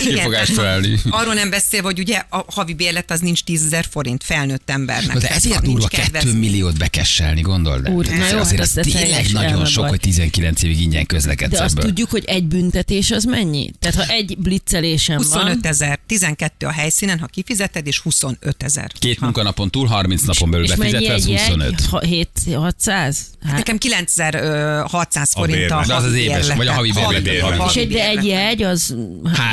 kifogást- 0.03 0.55
találni. 0.55 0.99
Arról 1.09 1.33
nem 1.33 1.49
beszélve, 1.49 1.85
hogy 1.87 1.99
ugye 1.99 2.21
a 2.29 2.45
havi 2.47 2.73
bérlet 2.73 3.11
az 3.11 3.19
nincs 3.19 3.43
10 3.43 3.63
ezer 3.65 3.85
forint 3.91 4.23
felnőtt 4.23 4.69
embernek. 4.69 5.17
De 5.17 5.29
ezért 5.29 5.61
durva 5.61 5.87
kedvez- 5.87 6.23
2 6.23 6.37
milliót 6.37 6.77
bekesselni, 6.77 7.41
gondold 7.41 7.85
el. 7.85 7.93
Úr, 7.93 8.05
na 8.05 8.29
jó, 8.31 8.37
azért 8.37 8.59
hát 8.59 8.77
az 8.77 8.91
tényleg 8.91 9.31
nagyon 9.31 9.65
sok, 9.65 9.87
hogy 9.89 9.99
19 9.99 10.63
évig 10.63 10.81
ingyen 10.81 11.05
közlekedsz 11.05 11.51
De 11.51 11.63
azt 11.63 11.75
tudjuk, 11.75 12.09
hogy 12.09 12.23
egy 12.25 12.43
büntetés 12.43 13.11
az 13.11 13.23
mennyi? 13.23 13.71
Tehát 13.79 13.95
ha 14.07 14.13
egy 14.13 14.37
blitzelésem 14.37 15.15
van... 15.17 15.25
25 15.25 15.65
ezer, 15.65 15.94
12 16.07 16.65
a 16.65 16.71
helyszínen, 16.71 17.19
ha 17.19 17.25
kifizeted, 17.25 17.87
és 17.87 17.99
25 17.99 18.63
ezer. 18.63 18.91
Két 18.99 19.19
munkanapon 19.19 19.69
túl, 19.69 19.87
30 19.87 20.21
napon 20.21 20.51
belül 20.51 20.67
befizetve, 20.67 21.13
ez 21.13 21.23
egy 21.25 21.29
jegy? 21.29 21.39
25. 21.39 21.81
Ha- 21.85 21.99
hét- 21.99 22.39
600? 22.55 23.17
Hát, 23.45 23.55
Nekem 23.57 23.77
9600 23.77 25.31
A 25.33 25.39
forint 25.39 25.71
a. 25.71 25.83
De 25.87 25.95
az 25.95 26.03
az 26.03 26.13
éves, 26.13 26.47
vagy 26.53 26.67
a 26.67 26.71
havi 26.73 26.91
bérlet, 26.91 27.69
és 27.69 27.75
egy, 27.75 27.87
de 27.91 28.07
egy 28.07 28.25
jegy 28.25 28.63
az... 28.63 28.95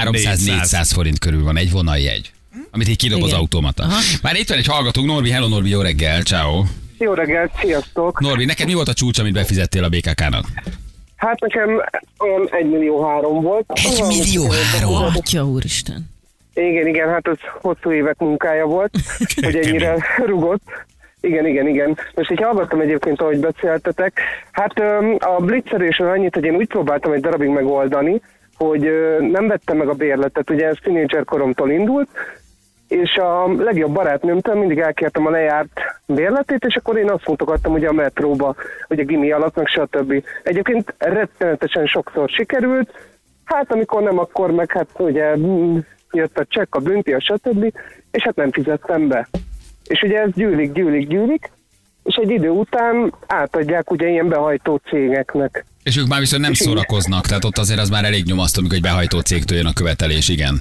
300-400 0.05 0.91
forint 0.95 1.19
körül 1.19 1.43
van 1.45 1.57
egy 1.57 1.71
vonaljegy, 1.71 2.33
amit 2.71 2.89
így 2.89 2.97
kidob 2.97 3.23
az 3.23 3.33
automata. 3.33 3.83
Aha. 3.83 3.99
Már 4.23 4.37
itt 4.37 4.49
van 4.49 4.59
egy 4.59 4.67
hallgatónk, 4.67 5.07
Norbi, 5.07 5.31
hello 5.31 5.49
Norbi, 5.49 5.69
jó 5.69 5.81
reggel, 5.81 6.23
ciao. 6.23 6.65
Jó 6.99 7.13
reggelt, 7.15 7.51
sziasztok! 7.63 8.21
Norbi, 8.21 8.45
neked 8.45 8.67
mi 8.67 8.75
volt 8.75 8.89
a 8.89 8.93
csúcs, 8.93 9.19
amit 9.19 9.33
befizettél 9.33 9.85
a 9.85 9.89
BKK-nak? 9.89 10.47
Hát 11.17 11.41
nekem 11.41 11.69
olyan 12.19 12.49
1 12.51 12.71
millió 12.71 13.09
három 13.09 13.43
volt. 13.43 13.65
Egy 13.75 13.87
Olyan- 13.93 14.07
millió 14.07 14.51
három? 14.51 15.05
Atya 15.17 15.45
úristen. 15.47 16.11
Igen, 16.55 16.87
igen, 16.87 17.09
hát 17.09 17.29
ez 17.29 17.39
hosszú 17.61 17.93
évek 17.93 18.19
munkája 18.19 18.67
volt, 18.67 18.91
hogy 19.45 19.57
ennyire 19.57 19.97
rugott. 20.27 20.63
Igen, 21.21 21.47
igen, 21.47 21.67
igen. 21.67 21.99
Most 22.15 22.31
így 22.31 22.43
hallgattam 22.43 22.81
egyébként, 22.81 23.21
ahogy 23.21 23.41
beszéltetek. 23.41 24.21
Hát 24.51 24.79
a 25.19 25.37
blitzerésről 25.41 26.09
annyit, 26.09 26.35
hogy 26.35 26.45
én 26.45 26.55
úgy 26.55 26.67
próbáltam 26.67 27.13
egy 27.13 27.21
darabig 27.21 27.49
megoldani, 27.49 28.21
hogy 28.57 28.91
nem 29.31 29.47
vettem 29.47 29.77
meg 29.77 29.89
a 29.89 29.95
bérletet, 29.95 30.51
ugye 30.51 30.67
ez 30.67 30.77
tínédzser 30.83 31.25
koromtól 31.25 31.71
indult, 31.71 32.09
és 32.89 33.17
a 33.17 33.53
legjobb 33.53 33.93
barátnőmtől 33.93 34.55
mindig 34.55 34.79
elkértem 34.79 35.27
a 35.27 35.31
lejárt 35.31 35.81
bérletét, 36.07 36.65
és 36.65 36.77
akkor 36.77 36.97
én 36.97 37.11
azt 37.11 37.29
mutogattam 37.29 37.73
ugye 37.73 37.89
a 37.89 37.93
metróba, 37.93 38.55
hogy 38.87 38.99
a 38.99 39.05
gimi 39.05 39.33
alatt, 39.33 39.55
meg 39.55 39.67
stb. 39.67 40.25
Egyébként 40.43 40.95
rettenetesen 40.99 41.87
sokszor 41.87 42.29
sikerült, 42.29 42.91
hát 43.45 43.73
amikor 43.73 44.03
nem, 44.03 44.19
akkor 44.19 44.51
meg 44.51 44.73
hát 44.73 44.89
ugye 44.99 45.37
mm, 45.37 45.79
jött 46.13 46.39
a 46.39 46.47
csekk, 46.49 46.75
a 46.75 46.79
bünti, 46.79 47.13
a 47.13 47.21
stb. 47.21 47.73
És 48.11 48.23
hát 48.23 48.37
nem 48.37 48.53
fizettem 48.53 49.09
be. 49.09 49.29
És 49.85 50.03
ugye 50.03 50.21
ez 50.21 50.31
gyűlik, 50.35 50.73
gyűlik, 50.73 51.09
gyűlik, 51.09 51.51
és 52.03 52.15
egy 52.15 52.31
idő 52.31 52.49
után 52.49 53.15
átadják 53.27 53.91
ugye 53.91 54.09
ilyen 54.09 54.29
behajtó 54.29 54.81
cégeknek. 54.89 55.65
És 55.83 55.97
ők 55.97 56.07
már 56.07 56.21
viszont 56.21 56.43
nem 56.43 56.53
szórakoznak, 56.53 57.27
tehát 57.27 57.45
ott 57.45 57.59
azért 57.59 57.81
az 57.81 57.89
már 57.89 58.05
elég 58.05 58.25
nyomasztó, 58.25 58.61
amikor 58.61 58.77
egy 58.77 58.83
behajtó 58.83 59.21
cégtől 59.21 59.57
jön 59.59 59.67
a 59.67 59.73
követelés, 59.73 60.29
igen. 60.29 60.61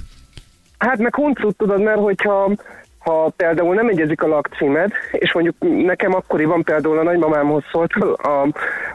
Hát 0.78 0.98
meg 0.98 1.14
huncut 1.14 1.56
tudod, 1.56 1.80
mert 1.80 1.98
hogyha 1.98 2.56
ha 3.02 3.32
például 3.36 3.74
nem 3.74 3.88
egyezik 3.88 4.22
a 4.22 4.26
lakcímed, 4.26 4.92
és 5.12 5.32
mondjuk 5.32 5.56
nekem 5.84 6.14
akkoriban 6.14 6.62
például 6.62 6.98
a 6.98 7.02
nagymamámhoz 7.02 7.62
szólt 7.72 7.92
a 8.16 8.48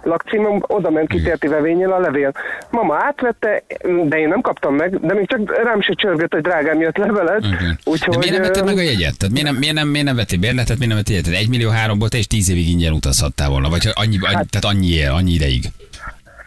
lakcímem, 0.04 0.64
oda 0.68 0.90
ment 0.90 1.10
ki 1.10 1.22
térti 1.22 1.48
vevényel 1.48 1.92
a 1.92 2.00
levél. 2.00 2.32
Mama 2.72 2.96
átvette, 2.96 3.64
de 4.04 4.18
én 4.20 4.28
nem 4.28 4.42
kaptam 4.42 4.76
meg, 4.76 5.00
de 5.00 5.14
még 5.14 5.28
csak 5.28 5.64
rám 5.64 5.82
se 5.82 5.94
csörgött, 5.94 6.34
hogy 6.34 6.42
drágám 6.42 6.80
jött 6.80 6.98
levelet. 6.98 7.46
Igen. 7.46 7.80
Úgyhogy, 7.84 8.14
De 8.14 8.18
miért 8.18 8.34
nem 8.34 8.42
vetted 8.42 8.66
meg 8.66 8.78
a 8.78 8.82
jegyet? 8.82 9.18
Tehát 9.18 9.34
miért 9.34 9.48
nem, 9.48 9.56
miért 9.56 9.76
nem, 9.76 9.88
miért 9.88 10.06
nem 10.06 10.16
vettél 10.16 10.40
bérletet, 10.40 10.78
miért 10.78 10.94
nem 10.94 10.98
vettél 10.98 11.16
jegyet? 11.16 11.34
1 11.34 11.50
millió 11.50 11.70
háromból 11.70 12.10
te 12.10 12.18
is 12.18 12.28
10 12.28 12.50
évig 12.50 12.70
ingyen 12.70 12.94
utazhattál 12.94 13.50
volna, 13.50 13.70
vagy 13.70 13.90
annyi, 13.94 14.18
annyi, 14.22 14.46
tehát 14.50 14.66
annyi, 14.66 15.06
annyi 15.06 15.32
ideig. 15.32 15.66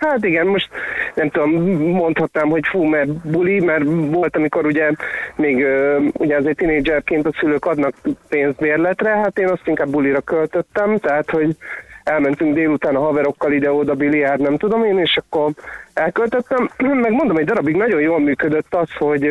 Hát 0.01 0.25
igen, 0.25 0.47
most 0.47 0.69
nem 1.15 1.31
tudom, 1.31 1.51
mondhatnám, 1.79 2.49
hogy 2.49 2.67
fú, 2.71 2.83
mert 2.83 3.13
buli, 3.13 3.61
mert 3.61 3.85
volt, 4.11 4.37
amikor 4.37 4.67
ugye 4.67 4.91
még 5.37 5.67
ugye 6.13 6.37
azért 6.37 6.57
tinédzserként 6.57 7.27
a 7.27 7.33
szülők 7.41 7.65
adnak 7.65 7.95
pénzt 8.29 8.59
bérletre, 8.59 9.11
hát 9.11 9.39
én 9.39 9.49
azt 9.49 9.67
inkább 9.67 9.91
bulira 9.91 10.21
költöttem, 10.21 10.99
tehát 10.99 11.31
hogy 11.31 11.57
elmentünk 12.05 12.55
délután 12.55 12.97
a 12.97 13.01
haverokkal 13.01 13.53
ide-oda 13.53 13.95
biliárd, 13.95 14.41
nem 14.41 14.57
tudom 14.57 14.85
én, 14.85 14.99
és 14.99 15.17
akkor 15.17 15.53
elköltöttem. 15.93 16.71
Meg 17.05 17.13
mondom, 17.13 17.37
egy 17.37 17.45
darabig 17.45 17.77
nagyon 17.77 18.01
jól 18.01 18.21
működött 18.21 18.75
az, 18.75 18.89
hogy, 18.99 19.31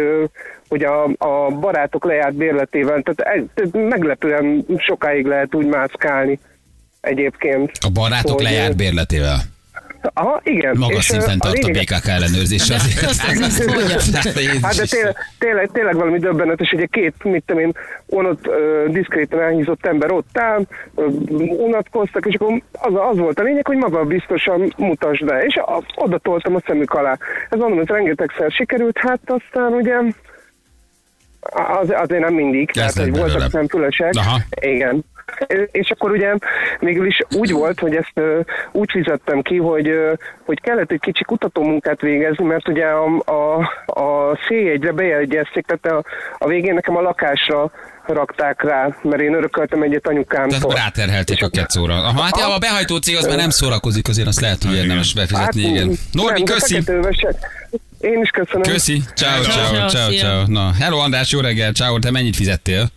hogy 0.68 0.84
a, 0.84 1.04
a 1.04 1.52
barátok 1.60 2.06
lejárt 2.06 2.36
bérletével, 2.36 3.02
tehát 3.02 3.42
meglepően 3.72 4.66
sokáig 4.78 5.26
lehet 5.26 5.56
úgy 5.56 5.66
mászkálni 5.66 6.40
egyébként. 7.02 7.72
A 7.80 7.90
barátok 7.94 8.36
Hogy, 8.36 8.44
lejárt 8.44 8.76
bérletével. 8.76 9.38
Aha, 10.14 10.42
igen. 10.44 10.76
Magas 10.78 10.98
És, 10.98 11.06
szinten 11.06 11.36
a 11.40 11.44
tart 11.44 11.64
a 11.64 11.68
lényeg- 11.68 11.84
BKK 11.84 12.08
ellenőrzés. 12.08 12.70
Mondja. 13.66 13.98
Hát 14.68 14.76
de 14.76 14.86
tényleg, 14.86 15.16
tényleg, 15.40 15.70
tényleg 15.72 15.96
valami 15.96 16.20
döbbenetes, 16.20 16.70
hogy 16.70 16.82
egy 16.82 16.90
két, 16.90 17.14
mit 17.24 17.44
tudom 17.46 17.62
én, 17.62 17.72
onnan 18.08 18.40
uh, 18.48 18.92
diszkréten 18.94 19.42
elhízott 19.42 19.86
ember 19.86 20.12
ott 20.12 20.38
áll, 20.38 20.62
unatkoztak, 21.58 22.26
és 22.26 22.36
akkor 22.36 22.62
az, 22.72 22.94
az 23.12 23.18
volt 23.18 23.40
a 23.40 23.44
lényeg, 23.44 23.68
hogy 23.68 23.78
maga 23.78 24.04
biztosan 24.04 24.74
mutasd 24.78 25.26
be, 25.26 25.44
és 25.46 25.56
a, 25.56 25.84
oda 25.96 26.18
toltam 26.18 26.56
a 26.56 26.62
szemük 26.66 26.94
alá. 26.94 27.18
Ez 27.50 27.60
mondom, 27.60 27.80
ez 27.80 27.88
rengetegszer 27.88 28.52
sikerült, 28.52 28.98
hát 28.98 29.20
aztán 29.26 29.74
ugye 29.74 29.96
az, 31.82 31.90
azért 31.90 32.22
nem 32.22 32.34
mindig, 32.34 32.72
tehát 32.72 32.94
hogy 32.94 33.12
voltak. 33.20 33.52
Aha. 34.18 34.40
Igen. 34.62 35.04
És 35.72 35.90
akkor 35.90 36.12
ugye 36.12 36.34
végül 36.80 37.06
is 37.06 37.22
úgy 37.36 37.52
volt, 37.52 37.80
hogy 37.80 37.96
ezt 37.96 38.12
ö, 38.14 38.40
úgy 38.72 38.90
fizettem 38.92 39.42
ki, 39.42 39.58
hogy, 39.58 39.88
ö, 39.88 40.14
hogy 40.46 40.62
kellett 40.62 40.92
egy 40.92 41.00
kicsi 41.00 41.24
kutatómunkát 41.24 42.02
végezni, 42.02 42.46
mert 42.46 42.68
ugye 42.68 42.86
a, 42.86 43.06
a, 43.26 43.60
a 43.86 44.38
C1-re 44.50 44.92
bejegyezték, 44.92 45.66
tehát 45.66 46.00
a, 46.00 46.10
a 46.38 46.48
végén 46.48 46.74
nekem 46.74 46.98
a 46.98 47.02
lakásra 47.02 47.72
rakták 48.06 48.64
rá, 48.64 48.96
mert 49.02 49.22
én 49.22 49.34
örököltem 49.34 49.82
egyet 49.82 50.02
Tehát 50.02 50.18
anyukámtól. 50.18 50.74
ráterhelték 50.74 51.44
a 51.44 51.50
kecóra. 51.50 51.94
Aha, 51.94 52.22
hát 52.22 52.38
ja, 52.38 52.54
a 52.54 52.58
behajtó 52.58 52.98
cég 52.98 53.16
az 53.16 53.26
már 53.26 53.38
nem 53.38 53.50
szórakozik, 53.50 54.08
azért 54.08 54.28
azt 54.28 54.40
lehet, 54.40 54.64
hogy 54.64 54.76
érdemes 54.76 55.14
befizetni, 55.14 55.62
igen. 55.62 55.92
Norbi, 56.12 56.44
de 56.44 56.54
köszi! 56.54 56.84
Én 58.00 58.22
is 58.22 58.30
köszönöm. 58.30 58.62
Köszi, 58.62 59.02
ciao, 59.16 59.42
Ciao, 59.42 59.88
ciao, 59.88 60.12
ciao. 60.12 60.44
Na, 60.48 60.72
hello 60.80 60.98
András, 60.98 61.32
jó 61.32 61.40
reggel, 61.40 61.72
ciao, 61.72 62.00
te 62.00 62.12
mennyit 62.12 62.36
fizettél? 62.36 62.88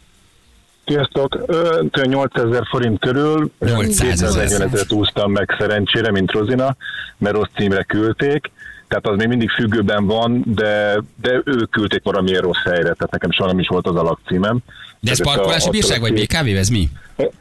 Sziasztok! 0.86 1.38
Ö, 1.46 1.82
8000 2.02 2.62
forint 2.70 2.98
körül, 3.00 3.50
800 3.58 4.22
ezer. 4.22 4.46
240 4.46 4.62
ezeret 4.62 4.92
úsztam 4.92 5.32
meg 5.32 5.56
szerencsére, 5.58 6.10
mint 6.10 6.30
Rozina, 6.32 6.76
mert 7.18 7.34
rossz 7.34 7.48
címre 7.56 7.82
küldték. 7.82 8.50
Tehát 8.92 9.06
az 9.06 9.16
még 9.16 9.28
mindig 9.28 9.50
függőben 9.50 10.06
van, 10.06 10.42
de, 10.46 11.02
de 11.22 11.40
ők 11.44 11.70
küldték 11.70 12.02
valamilyen 12.02 12.40
rossz 12.40 12.62
helyre, 12.64 12.82
tehát 12.82 13.10
nekem 13.10 13.30
soha 13.30 13.48
nem 13.48 13.58
is 13.58 13.68
volt 13.68 13.86
az 13.86 13.96
a 13.96 14.02
lakcímem. 14.02 14.58
De 15.00 15.10
ez 15.10 15.18
Tehát 15.18 15.34
parkolási 15.34 15.68
a- 15.68 15.70
bírság, 15.70 16.00
vagy 16.00 16.12
BKV, 16.12 16.46
ez 16.56 16.68
mi? 16.68 16.88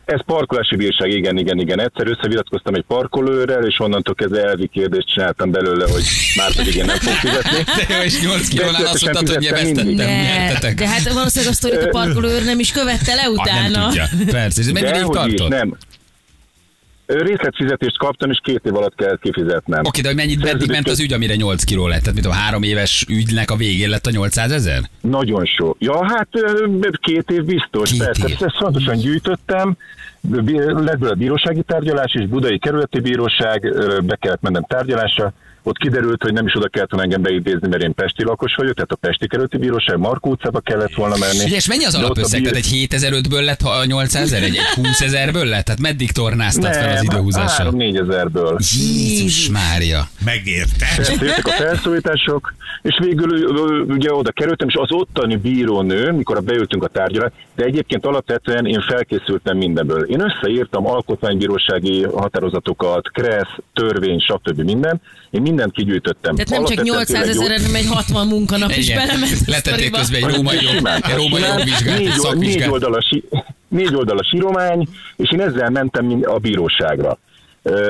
Ez 0.06 0.20
parkolási 0.26 0.76
bírság, 0.76 1.10
igen, 1.10 1.38
igen, 1.38 1.60
igen. 1.60 1.80
Egyszer 1.80 2.08
összevitatkoztam 2.08 2.74
egy 2.74 2.84
parkolőrrel, 2.88 3.66
és 3.66 3.80
onnantól 3.80 4.16
kezdve 4.16 4.44
elvi 4.44 4.68
kérdést 4.68 5.08
csináltam 5.08 5.52
belőle, 5.52 5.86
hogy 5.92 6.04
már 6.36 6.56
pedig 6.56 6.76
én 6.76 6.86
nem 6.86 6.96
fogok 6.98 7.18
fizetni. 7.18 7.64
De 7.88 7.96
jó, 7.96 8.02
és 8.04 8.22
8 8.22 8.48
kilónál 8.48 8.86
azt 8.86 9.02
mondtad, 9.04 9.28
hogy 9.28 9.36
fizettem 9.38 9.58
vesztettem, 9.64 9.86
mindig. 9.86 10.06
Ne, 10.06 10.22
nyertetek. 10.22 10.76
de 10.78 10.88
hát 10.88 11.14
valószínűleg 11.14 11.54
a 11.54 11.56
sztorit 11.56 11.84
a 11.84 11.88
parkolőr 11.90 12.44
nem 12.44 12.60
is 12.60 12.72
követte 12.72 13.14
le 13.14 13.22
Ah, 13.22 13.26
nem 13.26 13.34
utána. 13.34 13.86
tudja. 13.88 14.06
Persze, 14.32 14.62
ez 14.62 14.68
mennyi 14.68 14.88
ideig 14.88 14.94
Dehogy 14.94 15.32
is, 15.32 15.40
tartott? 15.40 15.58
nem. 15.58 15.78
Részletfizetést 17.19 17.97
kaptam, 17.97 18.30
és 18.30 18.39
két 18.43 18.62
év 18.65 18.76
alatt 18.76 18.95
kellett 18.95 19.21
kifizetnem. 19.21 19.82
Oké, 19.86 20.02
de 20.02 20.08
hogy 20.08 20.17
mennyit 20.17 20.43
meddig 20.43 20.69
ment 20.69 20.88
az 20.88 21.00
ügy, 21.00 21.13
amire 21.13 21.36
8 21.36 21.63
kiló 21.63 21.88
lett? 21.88 22.00
Tehát 22.00 22.15
mit 22.15 22.26
a 22.26 22.32
három 22.32 22.63
éves 22.63 23.06
ügynek 23.10 23.52
a 23.52 23.56
végén 23.56 23.89
lett 23.89 24.06
a 24.06 24.12
800 24.12 24.52
ezer? 24.52 24.82
Nagyon 25.02 25.45
sok. 25.45 25.76
Ja, 25.80 26.06
hát 26.06 26.28
két 27.02 27.30
év 27.30 27.43
biztos. 27.43 27.91
Két 27.91 28.04
persze, 28.04 28.28
év. 28.28 28.38
Ezt, 28.39 28.56
fontosan 28.56 28.97
gyűjtöttem. 28.97 29.78
Lett 30.30 30.97
belőle 30.97 31.13
bírósági 31.13 31.63
tárgyalás, 31.63 32.13
és 32.13 32.28
Budai 32.28 32.60
Kerületi 32.60 33.00
Bíróság, 33.00 33.74
be 34.04 34.15
kellett 34.15 34.41
mennem 34.41 34.63
tárgyalásra. 34.67 35.34
Ott 35.63 35.78
kiderült, 35.78 36.21
hogy 36.24 36.34
nem 36.34 36.45
is 36.47 36.56
oda 36.56 36.67
kellett 36.67 36.89
volna 36.89 37.06
engem 37.06 37.21
beidézni, 37.21 37.67
mert 37.67 37.84
én 37.84 37.93
Pesti 37.93 38.24
lakos 38.24 38.56
vagyok, 38.56 38.74
tehát 38.74 38.91
a 38.91 38.95
Pesti 38.95 39.28
Kerületi 39.28 39.58
Bíróság 39.58 39.97
Markó 39.97 40.30
utcába 40.32 40.60
kellett 40.60 40.93
volna 40.93 41.15
menni. 41.17 41.52
És 41.52 41.67
mennyi 41.67 41.86
az 41.86 41.95
alapösszeg? 41.95 42.41
bír- 42.41 42.52
Tehát 42.52 42.65
egy 42.65 42.88
7005-ből 42.89 43.43
lett 43.45 43.62
ha 43.62 43.86
800 43.86 44.24
ezer? 44.24 44.43
Egy, 44.43 44.56
egy 44.56 44.86
20 44.86 45.02
ezerből 45.02 45.45
lett? 45.45 45.65
Tehát 45.65 45.82
meddig 45.82 46.12
tornáztad 46.12 46.74
fel 46.74 46.91
az 46.97 47.04
időhúzással? 47.04 47.71
3-4 47.71 48.10
ezerből. 48.10 48.60
Jézus 48.80 49.50
Mária. 49.50 50.08
Megérte. 50.26 50.86
Persze 50.95 51.13
jöttek 51.26 51.47
a 51.47 51.52
felszólítások, 51.52 52.54
és 52.82 53.00
végül 53.00 53.30
ugye 53.89 54.13
oda 54.13 54.32
kerültem, 54.32 54.67
és 54.67 54.76
az 54.76 54.91
ottani 54.91 55.36
bírónő, 55.36 56.12
mikor 56.12 56.43
beültünk 56.43 56.84
a 56.84 56.88
tárgyalásra, 56.88 57.38
de 57.56 57.63
egyébként 57.63 58.06
alapvetően 58.06 58.65
én 58.65 58.82
felkészültem 58.82 59.58
mindenből. 59.58 60.04
Én 60.04 60.21
összeírtam 60.21 60.88
alkotmánybírósági 60.88 62.04
határozatokat, 62.04 63.12
kressz, 63.12 63.56
törvény, 63.74 64.19
stb. 64.19 64.62
minden. 64.62 65.02
Én 65.30 65.41
mindent 65.52 65.74
kigyűjtöttem. 65.74 66.36
Tehát 66.36 66.50
nem 66.50 66.64
csak 66.66 66.78
Alapvetően 66.78 66.98
800 66.98 67.22
tényleg 67.22 67.36
jó- 67.36 67.42
ezer, 67.42 67.60
hanem 67.60 67.76
egy 67.76 67.88
60 67.88 68.28
munkanap 68.28 68.70
is 68.70 68.94
belement 68.94 69.46
Letették 69.46 69.92
közben 69.92 70.24
egy 70.24 70.36
római 70.36 71.42
jogvizsgát, 71.42 72.36
négy, 72.36 72.70
oldalas, 72.70 73.10
négy 73.68 73.96
oldalas 73.96 74.34
íromány, 74.34 74.88
és 75.16 75.32
én 75.32 75.42
ezzel 75.42 75.70
mentem 75.70 76.20
a 76.24 76.38
bíróságra. 76.38 77.18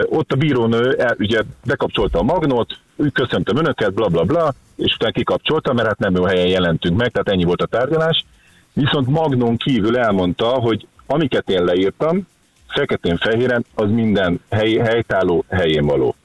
Ott 0.06 0.32
a 0.32 0.36
bírónő 0.36 0.94
el, 0.94 1.16
ugye 1.20 1.42
bekapcsolta 1.66 2.20
a 2.20 2.24
magnót, 2.24 2.78
köszöntöm 3.14 3.58
önöket, 3.58 3.94
bla 3.94 4.08
bla 4.08 4.24
bla, 4.24 4.54
és 4.76 4.94
utána 4.94 5.12
kikapcsolta, 5.12 5.74
mert 5.74 5.88
hát 5.88 6.00
nem 6.00 6.16
jó 6.16 6.24
helyen 6.24 6.48
jelentünk 6.48 6.98
meg, 6.98 7.12
tehát 7.12 7.30
ennyi 7.30 7.44
volt 7.44 7.62
a 7.62 7.66
tárgyalás. 7.66 8.26
Viszont 8.74 9.08
magnón 9.08 9.58
kívül 9.58 9.98
elmondta, 9.98 10.46
hogy 10.48 10.88
amiket 11.06 11.50
én 11.50 11.64
leírtam, 11.64 12.28
feketén-fehéren, 12.68 13.66
az 13.76 13.90
minden 13.90 14.40
hely, 14.50 14.74
helytálló 14.74 15.46
helyén 15.50 15.86
való. 15.86 16.16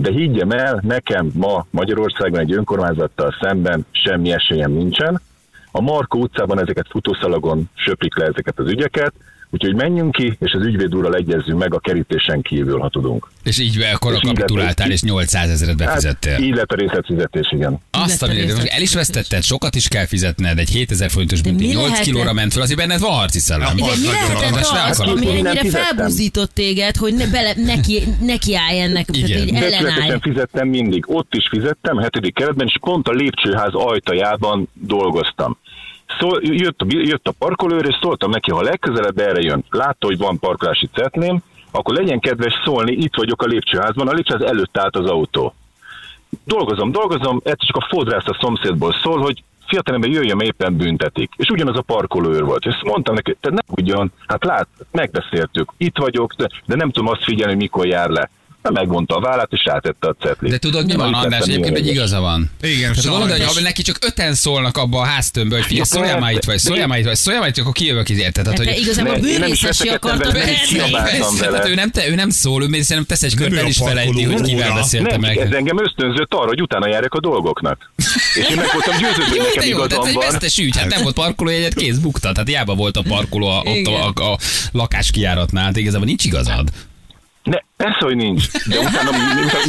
De 0.00 0.10
higgyem 0.10 0.50
el, 0.50 0.80
nekem 0.82 1.30
ma 1.34 1.66
Magyarországon 1.70 2.38
egy 2.38 2.52
önkormányzattal 2.52 3.36
szemben 3.40 3.86
semmi 3.90 4.32
esélyem 4.32 4.70
nincsen. 4.70 5.20
A 5.72 5.80
Markó 5.80 6.20
utcában 6.20 6.60
ezeket 6.60 6.86
futószalagon 6.90 7.70
söprik 7.74 8.18
le 8.18 8.26
ezeket 8.26 8.58
az 8.58 8.70
ügyeket, 8.70 9.12
úgyhogy 9.50 9.74
menjünk 9.74 10.12
ki, 10.12 10.36
és 10.40 10.52
az 10.52 10.64
ügyvéd 10.64 10.94
úrral 10.94 11.14
egyezzünk 11.14 11.58
meg 11.58 11.74
a 11.74 11.78
kerítésen 11.78 12.42
kívül, 12.42 12.78
ha 12.78 12.88
tudunk. 12.88 13.30
És 13.42 13.58
így 13.58 13.82
akkor 13.92 14.12
És 14.12 14.18
így 14.22 14.26
kapituláltál, 14.26 14.90
és 14.90 15.02
800 15.02 15.50
ezeret 15.50 15.76
befizettél. 15.76 16.32
Hát, 16.32 16.40
így 16.40 16.54
lett 16.54 16.72
a 16.72 16.74
részletfizetés, 16.74 17.52
igen. 17.52 17.78
Azt, 17.90 18.22
amit 18.22 18.68
el 18.68 18.82
is 18.82 18.94
vesztetted, 18.94 19.42
sokat 19.42 19.74
is 19.74 19.88
kell 19.88 20.06
fizetned, 20.06 20.58
egy 20.58 20.70
7000 20.70 21.10
forintos 21.10 21.40
De 21.40 21.48
bünti, 21.50 21.66
mi 21.66 21.72
8 21.72 21.82
lehetett? 21.82 22.04
kilóra 22.04 22.32
ment 22.32 22.52
fel, 22.52 22.62
azért 22.62 22.78
benned 22.78 23.00
van 23.00 23.10
harci 23.12 23.38
szellem. 23.38 23.76
Igen, 23.76 23.98
mi 23.98 24.06
lehetett 24.06 24.88
az, 24.90 25.00
ami 25.00 25.24
nem 25.24 25.34
ennyire 25.34 25.60
fizettem. 25.60 25.96
felbuzdított 25.96 26.54
téged, 26.54 26.96
hogy 26.96 27.14
ne 27.14 27.26
bele, 27.26 27.52
neki, 27.56 28.02
neki 28.20 28.54
állj 28.56 28.80
ennek, 28.80 29.06
tehát 29.06 29.28
Igen. 29.28 29.62
ellenállj. 29.62 30.18
Fizettem 30.20 30.68
mindig. 30.68 31.04
Ott 31.06 31.34
is 31.34 31.48
fizettem, 31.48 31.96
hetedik 31.96 32.34
keretben, 32.34 32.66
és 32.66 32.76
pont 32.80 33.08
a 33.08 33.12
lépcsőház 33.12 33.72
ajtajában 33.72 34.68
dolgoztam. 34.74 35.58
Szól, 36.20 36.40
jött, 36.42 36.80
a, 36.80 36.84
jött 36.88 37.26
a 37.26 37.34
parkolőr, 37.38 37.86
és 37.86 37.98
szóltam 38.00 38.30
neki, 38.30 38.50
ha 38.50 38.62
legközelebb 38.62 39.18
erre 39.18 39.40
jön, 39.40 39.64
látta, 39.70 40.06
hogy 40.06 40.18
van 40.18 40.38
parkolási 40.38 40.88
cetlém, 40.94 41.42
akkor 41.70 41.94
legyen 41.94 42.20
kedves 42.20 42.52
szólni, 42.64 42.92
itt 42.92 43.16
vagyok 43.16 43.42
a 43.42 43.46
lépcsőházban, 43.46 44.08
a 44.08 44.12
lépcsőház 44.12 44.42
előtt 44.42 44.78
állt 44.78 44.96
az 44.96 45.06
autó. 45.06 45.54
Dolgozom, 46.44 46.90
dolgozom, 46.92 47.40
egyszer 47.44 47.66
csak 47.66 47.76
a 47.76 47.86
fodrász 47.88 48.26
a 48.26 48.38
szomszédból 48.40 48.94
szól, 49.02 49.20
hogy 49.20 49.42
fiatalember 49.66 50.10
jöjjön, 50.10 50.40
éppen 50.40 50.76
büntetik. 50.76 51.32
És 51.36 51.48
ugyanaz 51.48 51.76
a 51.76 51.82
parkolőr 51.82 52.44
volt. 52.44 52.64
És 52.64 52.74
mondtam 52.84 53.14
neki, 53.14 53.36
te 53.40 53.50
ne 53.50 53.60
ugyan, 53.66 54.12
hát 54.26 54.44
lát, 54.44 54.68
megbeszéltük, 54.90 55.72
itt 55.76 55.98
vagyok, 55.98 56.34
de, 56.34 56.48
de 56.66 56.76
nem 56.76 56.90
tudom 56.90 57.08
azt 57.08 57.24
figyelni, 57.24 57.54
mikor 57.54 57.86
jár 57.86 58.08
le. 58.08 58.30
Na, 58.62 58.70
megvonta 58.70 59.16
a 59.16 59.20
vállát, 59.20 59.48
és 59.50 59.64
rátette 59.64 60.08
a 60.08 60.14
cetlit. 60.20 60.50
De 60.50 60.58
tudod, 60.58 60.86
mi 60.86 60.94
van, 60.94 61.14
András? 61.14 61.40
Egyébként, 61.40 61.68
hogy 61.76 61.84
ilyen 61.84 61.94
igaza 61.94 62.20
van. 62.20 62.50
Igen, 62.62 62.92
Tehát 62.92 63.04
gondolod, 63.10 63.30
hogy 63.36 63.54
ha 63.54 63.60
neki 63.60 63.82
csak 63.82 63.96
öten 64.06 64.34
szólnak 64.34 64.76
abba 64.76 65.00
a 65.00 65.04
háztömbbe, 65.04 65.56
hogy 65.56 65.64
figyelj, 65.64 65.84
szóljál 65.84 66.18
már 66.18 66.32
itt 66.32 66.44
vagy, 66.44 66.58
szóljál 66.58 66.86
már 66.86 66.98
itt 66.98 67.04
vagy, 67.04 67.14
szóljál 67.16 67.42
már 67.42 67.50
itt, 67.50 67.58
akkor 67.58 67.72
kijövök 67.72 68.08
így, 68.08 68.18
érted? 68.18 68.44
Tehát, 68.44 68.58
Hát 68.58 68.68
hogy 68.68 68.78
igazából 68.78 69.18
veszekedtem 69.62 70.10
akartad 70.10 70.32
vele. 70.32 71.50
Tehát 71.50 71.68
ő 71.68 71.74
nem, 71.74 71.90
te, 71.90 72.08
ő 72.08 72.14
nem 72.14 72.30
szól, 72.30 72.62
ő 72.62 72.66
még 72.66 72.82
szerintem 72.82 73.04
tesz 73.16 73.22
egy 73.22 73.34
kört, 73.34 73.54
el 73.56 73.66
is 73.66 73.76
felejti, 73.76 74.24
hogy 74.24 74.40
kivel 74.40 74.74
beszélte 74.74 75.18
meg. 75.18 75.36
ez 75.36 75.52
engem 75.52 75.78
ösztönzött 75.84 76.34
arra, 76.34 76.46
hogy 76.46 76.62
utána 76.62 76.88
járjak 76.88 77.14
a 77.14 77.20
dolgoknak. 77.20 77.90
És 78.34 78.48
én 78.50 78.56
meg 78.56 78.66
voltam 78.72 78.96
győződve, 78.98 79.24
hogy 79.28 79.50
nekem 79.54 79.68
igazam 79.68 80.06
egy 80.06 80.14
van. 80.14 80.24
vesztes 80.30 80.58
ügy, 80.58 80.76
hát 80.76 80.88
nem 80.88 81.02
volt 81.02 81.14
parkolójegyet, 81.14 81.74
kész 81.74 81.96
bukta, 81.96 82.32
tehát 82.32 82.48
hiába 82.48 82.74
volt 82.74 82.96
a 82.96 83.02
parkoló 83.02 83.46
a, 83.46 83.62
ott 83.64 83.86
a, 83.86 84.12
a, 84.14 84.32
a 84.32 84.38
lakáskijáratnál, 84.72 85.64
hát 85.64 85.76
igazából 85.76 86.06
nincs 86.06 86.24
igazad. 86.24 86.68
Ne, 87.42 87.58
persze, 87.76 87.98
hogy 88.00 88.16
nincs. 88.16 88.50
De 88.68 88.78
utána, 88.78 89.10
miután, 89.10 89.60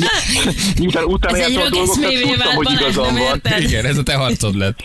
miután 0.79 1.03
utána 1.03 1.37
Ez 1.37 1.55
a 1.55 1.63
rögeszmévé 1.63 2.21
tudtam, 2.21 2.55
hogy 2.55 2.71
igazam 2.71 3.15
van. 3.15 3.41
Igen, 3.59 3.85
ez 3.85 3.97
a 3.97 4.03
te 4.03 4.15
harcod 4.15 4.55
lett. 4.55 4.79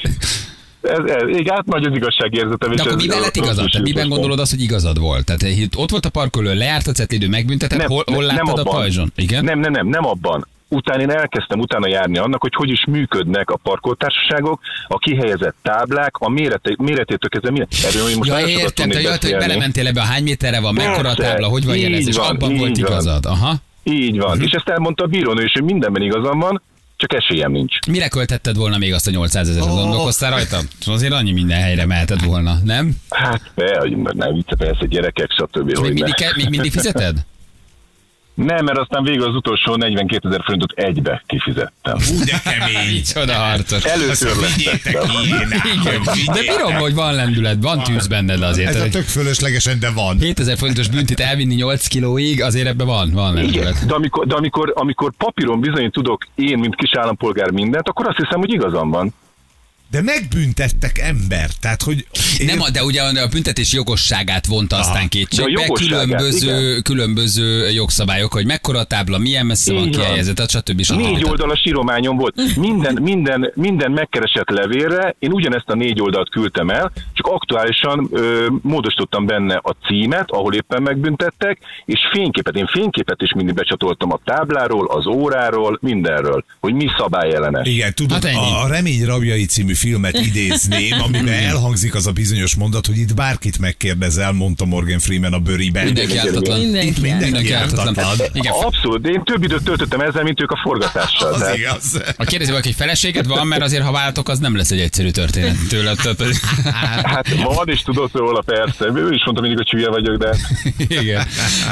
Ez, 0.82 0.98
ez, 0.98 1.28
igen, 1.28 1.54
hát 1.54 1.64
nagy 1.64 1.84
az 1.84 1.94
igazságérzetem. 1.94 2.74
De 2.74 2.82
akkor 2.82 2.96
miben 2.96 3.20
lett 3.20 3.36
igazad? 3.36 3.70
Tehát 3.70 3.86
miben 3.86 4.08
gondolod 4.08 4.38
azt, 4.38 4.50
hogy 4.50 4.60
igazad 4.60 4.98
volt? 4.98 5.24
Tehát 5.24 5.42
eh, 5.42 5.56
ott 5.76 5.90
volt 5.90 6.06
a 6.06 6.10
parkoló, 6.10 6.52
lejárt 6.52 6.86
a 6.86 6.92
cetlidő, 6.92 7.28
megbüntetett, 7.28 7.78
Nem, 7.78 7.88
hol, 7.88 8.04
hol 8.06 8.24
nem 8.24 8.36
láttad 8.36 8.58
a 8.58 8.62
pajzson? 8.62 9.12
Igen? 9.16 9.44
Nem, 9.44 9.58
nem, 9.58 9.72
nem, 9.72 9.86
nem 9.86 10.06
abban. 10.06 10.46
Utána 10.68 11.00
én 11.02 11.10
elkezdtem 11.10 11.58
utána 11.60 11.88
járni 11.88 12.18
annak, 12.18 12.40
hogy 12.40 12.54
hogy 12.54 12.70
is 12.70 12.84
működnek 12.88 13.50
a 13.50 13.56
parkoltársaságok, 13.56 14.60
a 14.88 14.98
kihelyezett 14.98 15.54
táblák, 15.62 16.16
a 16.16 16.28
mérete, 16.28 16.74
méretétől 16.78 17.28
kezdve 17.30 17.50
minden. 17.50 17.68
Erről 17.84 18.08
én 18.08 18.16
most 18.16 18.30
Ja, 18.30 18.46
értem, 18.46 18.88
te 18.88 19.00
jött, 19.00 19.22
hogy 19.22 19.36
belementél 19.36 19.86
ebbe 19.86 20.00
a 20.00 20.04
hány 20.04 20.22
méterre 20.22 20.60
van, 20.60 20.74
mekkora 20.74 21.08
a 21.10 21.14
Persze, 21.14 21.30
tábla, 21.32 21.46
hogy 21.46 21.64
van 21.64 21.76
jelez, 21.76 22.08
és 22.08 22.16
van, 22.16 22.26
abban 22.26 22.56
volt 22.56 22.78
van. 22.78 22.88
igazad. 22.90 23.26
Aha. 23.26 23.54
Így 23.82 24.18
van. 24.18 24.40
És 24.42 24.50
ezt 24.50 24.68
elmondta 24.68 25.04
a 25.04 25.06
bírónő 25.06 25.50
hogy 25.52 25.62
mindenben 25.62 26.02
igazam 26.02 26.38
van, 26.38 26.62
csak 26.96 27.12
esélyem 27.14 27.52
nincs. 27.52 27.78
Mire 27.88 28.08
költetted 28.08 28.56
volna 28.56 28.78
még 28.78 28.92
azt 28.94 29.06
a 29.06 29.10
800 29.10 29.48
ezeret? 29.48 29.68
Ó. 29.68 29.74
Gondolkoztál 29.74 30.30
rajta? 30.30 30.58
Azért 30.86 31.12
annyi 31.12 31.32
minden 31.32 31.60
helyre 31.60 31.86
mehetett 31.86 32.22
volna, 32.22 32.54
nem? 32.64 32.96
Hát, 33.10 33.50
be, 33.54 33.78
hogy 33.78 33.96
nem 33.96 34.34
vicce, 34.34 34.56
persze, 34.56 34.86
gyerekek, 34.86 35.30
stb. 35.30 35.68
És 35.70 35.78
még 35.78 35.92
mindig, 35.92 36.14
ne. 36.18 36.26
ke- 36.26 36.36
még 36.36 36.48
mindig 36.48 36.72
fizeted? 36.72 37.16
Nem, 38.36 38.64
mert 38.64 38.78
aztán 38.78 39.02
végül 39.02 39.28
az 39.28 39.34
utolsó 39.34 39.76
42 39.76 40.28
ezer 40.28 40.40
forintot 40.44 40.72
egybe 40.72 41.22
kifizettem. 41.26 41.96
Ú, 41.96 42.24
de 42.24 42.40
kemény. 42.44 42.92
Micsoda 42.92 43.32
harcos. 43.32 43.84
Először. 43.84 44.30
Igen. 45.74 46.02
De 46.32 46.40
bírom, 46.40 46.74
hogy 46.74 46.94
van 46.94 47.14
lendület, 47.14 47.56
van 47.60 47.82
tűz 47.82 48.06
benned 48.06 48.42
azért. 48.42 48.74
Ez 48.74 48.80
a 48.80 48.88
tök 48.88 49.04
fölöslegesen, 49.04 49.78
de 49.80 49.90
van. 49.90 50.18
7000 50.20 50.56
forintos 50.56 50.88
büntit 50.88 51.20
elvinni 51.20 51.54
8 51.54 51.86
kilóig, 51.86 52.42
azért 52.42 52.66
ebben 52.66 52.86
van, 52.86 53.10
van 53.12 53.34
lendület. 53.34 53.74
Igen, 53.74 53.86
de 53.86 53.94
amikor, 53.94 54.26
de 54.26 54.34
amikor, 54.34 54.72
amikor 54.74 55.12
papíron 55.18 55.60
bizony 55.60 55.90
tudok 55.90 56.26
én, 56.34 56.58
mint 56.58 56.74
kis 56.76 56.94
állampolgár 56.94 57.50
mindent, 57.50 57.88
akkor 57.88 58.06
azt 58.06 58.16
hiszem, 58.16 58.38
hogy 58.38 58.52
igazam 58.52 58.90
van. 58.90 59.14
De 59.90 60.02
megbüntettek 60.02 60.98
ember. 60.98 61.50
Tehát, 61.60 61.82
hogy... 61.82 62.06
Nem, 62.46 62.58
de 62.72 62.84
ugye 62.84 63.02
a 63.02 63.28
büntetés 63.28 63.72
jogosságát 63.72 64.46
vonta 64.46 64.76
aztán 64.76 64.94
De 64.94 65.00
a 65.04 65.08
kétségbe, 65.08 65.66
különböző, 65.66 66.78
különböző 66.80 67.70
jogszabályok, 67.70 68.32
hogy 68.32 68.46
mekkora 68.46 68.78
a 68.78 68.84
tábla, 68.84 69.18
milyen 69.18 69.46
messze 69.46 69.72
van 69.72 69.86
Így 69.86 69.96
van. 69.96 70.04
kihelyezett, 70.04 70.50
stb. 70.50 70.82
stb. 70.82 70.96
Négy 70.98 71.24
oldalas 71.24 71.62
írományom 71.64 72.16
volt. 72.16 72.56
Minden, 72.56 72.98
minden, 73.02 73.52
minden 73.54 73.90
megkeresett 73.90 74.48
levélre, 74.48 75.14
én 75.18 75.32
ugyanezt 75.32 75.68
a 75.68 75.74
négy 75.74 76.00
oldalt 76.00 76.30
küldtem 76.30 76.68
el, 76.70 76.92
csak 77.12 77.26
aktuálisan 77.26 78.08
ö, 78.12 78.46
módosítottam 78.62 79.26
benne 79.26 79.60
a 79.62 79.76
címet, 79.86 80.30
ahol 80.30 80.54
éppen 80.54 80.82
megbüntettek, 80.82 81.58
és 81.84 81.98
fényképet. 82.12 82.54
Én 82.56 82.66
fényképet 82.66 83.22
is 83.22 83.32
mindig 83.36 83.54
becsatoltam 83.54 84.12
a 84.12 84.20
tábláról, 84.24 84.86
az 84.86 85.06
óráról, 85.06 85.78
mindenről, 85.82 86.44
hogy 86.60 86.74
mi 86.74 86.86
szabályellenes. 86.98 87.68
Igen, 87.68 87.94
tudod, 87.94 88.12
Hát 88.12 88.24
ennyi. 88.24 88.52
a 88.64 88.66
Remény 88.68 89.04
rabjai 89.04 89.44
című 89.44 89.74
filmet 89.76 90.20
idézném, 90.20 91.00
amiben 91.00 91.28
elhangzik 91.28 91.94
az 91.94 92.06
a 92.06 92.12
bizonyos 92.12 92.54
mondat, 92.54 92.86
hogy 92.86 92.98
itt 92.98 93.14
bárkit 93.14 93.58
megkérdezel, 93.58 94.32
mondta 94.32 94.64
Morgan 94.64 94.98
Freeman 94.98 95.32
a 95.32 95.38
bőriben. 95.38 95.84
Mindenki 95.84 96.16
ártatlan. 96.16 96.60
Mindenki 96.60 96.88
Itt 96.88 97.00
mindenki 97.00 97.52
ártatlan. 97.52 97.94
Abszolút, 98.62 99.00
de 99.02 99.08
én 99.08 99.22
több 99.24 99.42
időt 99.42 99.62
töltöttem 99.62 100.00
ezzel, 100.00 100.22
mint 100.22 100.40
ők 100.40 100.50
a 100.50 100.58
forgatással. 100.62 101.32
Az 101.32 101.38
Tehát- 101.40 101.56
igaz. 101.56 102.00
a 102.16 102.24
kérdezi 102.24 102.50
valaki, 102.50 102.68
hogy 102.68 102.76
feleséged 102.76 103.26
van, 103.26 103.46
mert 103.46 103.62
azért, 103.62 103.82
ha 103.82 103.92
váltok, 103.92 104.28
az 104.28 104.38
nem 104.38 104.56
lesz 104.56 104.70
egy 104.70 104.80
egyszerű 104.80 105.10
történet 105.10 105.56
tőle. 105.68 105.94
Hát 107.02 107.34
van, 107.42 107.68
és 107.68 107.82
tudod 107.82 108.10
róla 108.12 108.40
persze. 108.40 108.84
Ő 108.94 109.12
is 109.12 109.24
mondta 109.24 109.40
mindig, 109.42 109.56
hogy 109.56 109.70
hülye 109.70 109.88
vagyok, 109.88 110.16
de 110.16 110.36
Igen. 111.00 111.26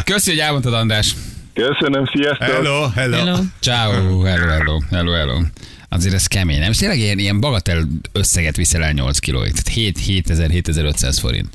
Köszi, 0.05 0.31
hogy 0.31 0.39
elmondtad, 0.39 0.75
András. 0.75 1.15
köszönöm, 1.55 2.05
sziasztok! 2.15 2.47
Hello, 2.49 2.89
hello. 2.95 3.17
Hello. 3.17 3.37
Ciao, 3.61 3.93
hello, 3.93 4.23
hello, 4.25 4.81
hello, 4.91 5.13
hello. 5.13 5.41
Azért 5.95 6.15
ez 6.15 6.27
kemény, 6.27 6.59
nem? 6.59 6.71
És 6.71 6.77
tényleg 6.77 6.99
ilyen, 6.99 7.19
ilyen 7.19 7.41
bagatel 7.41 7.87
összeget 8.13 8.57
viszel 8.57 8.83
el 8.85 8.93
8 8.93 9.19
kilóig. 9.19 9.51
Tehát 9.51 9.69
7, 9.69 9.99
7000, 9.99 10.51
7500 10.51 11.19
forint. 11.19 11.49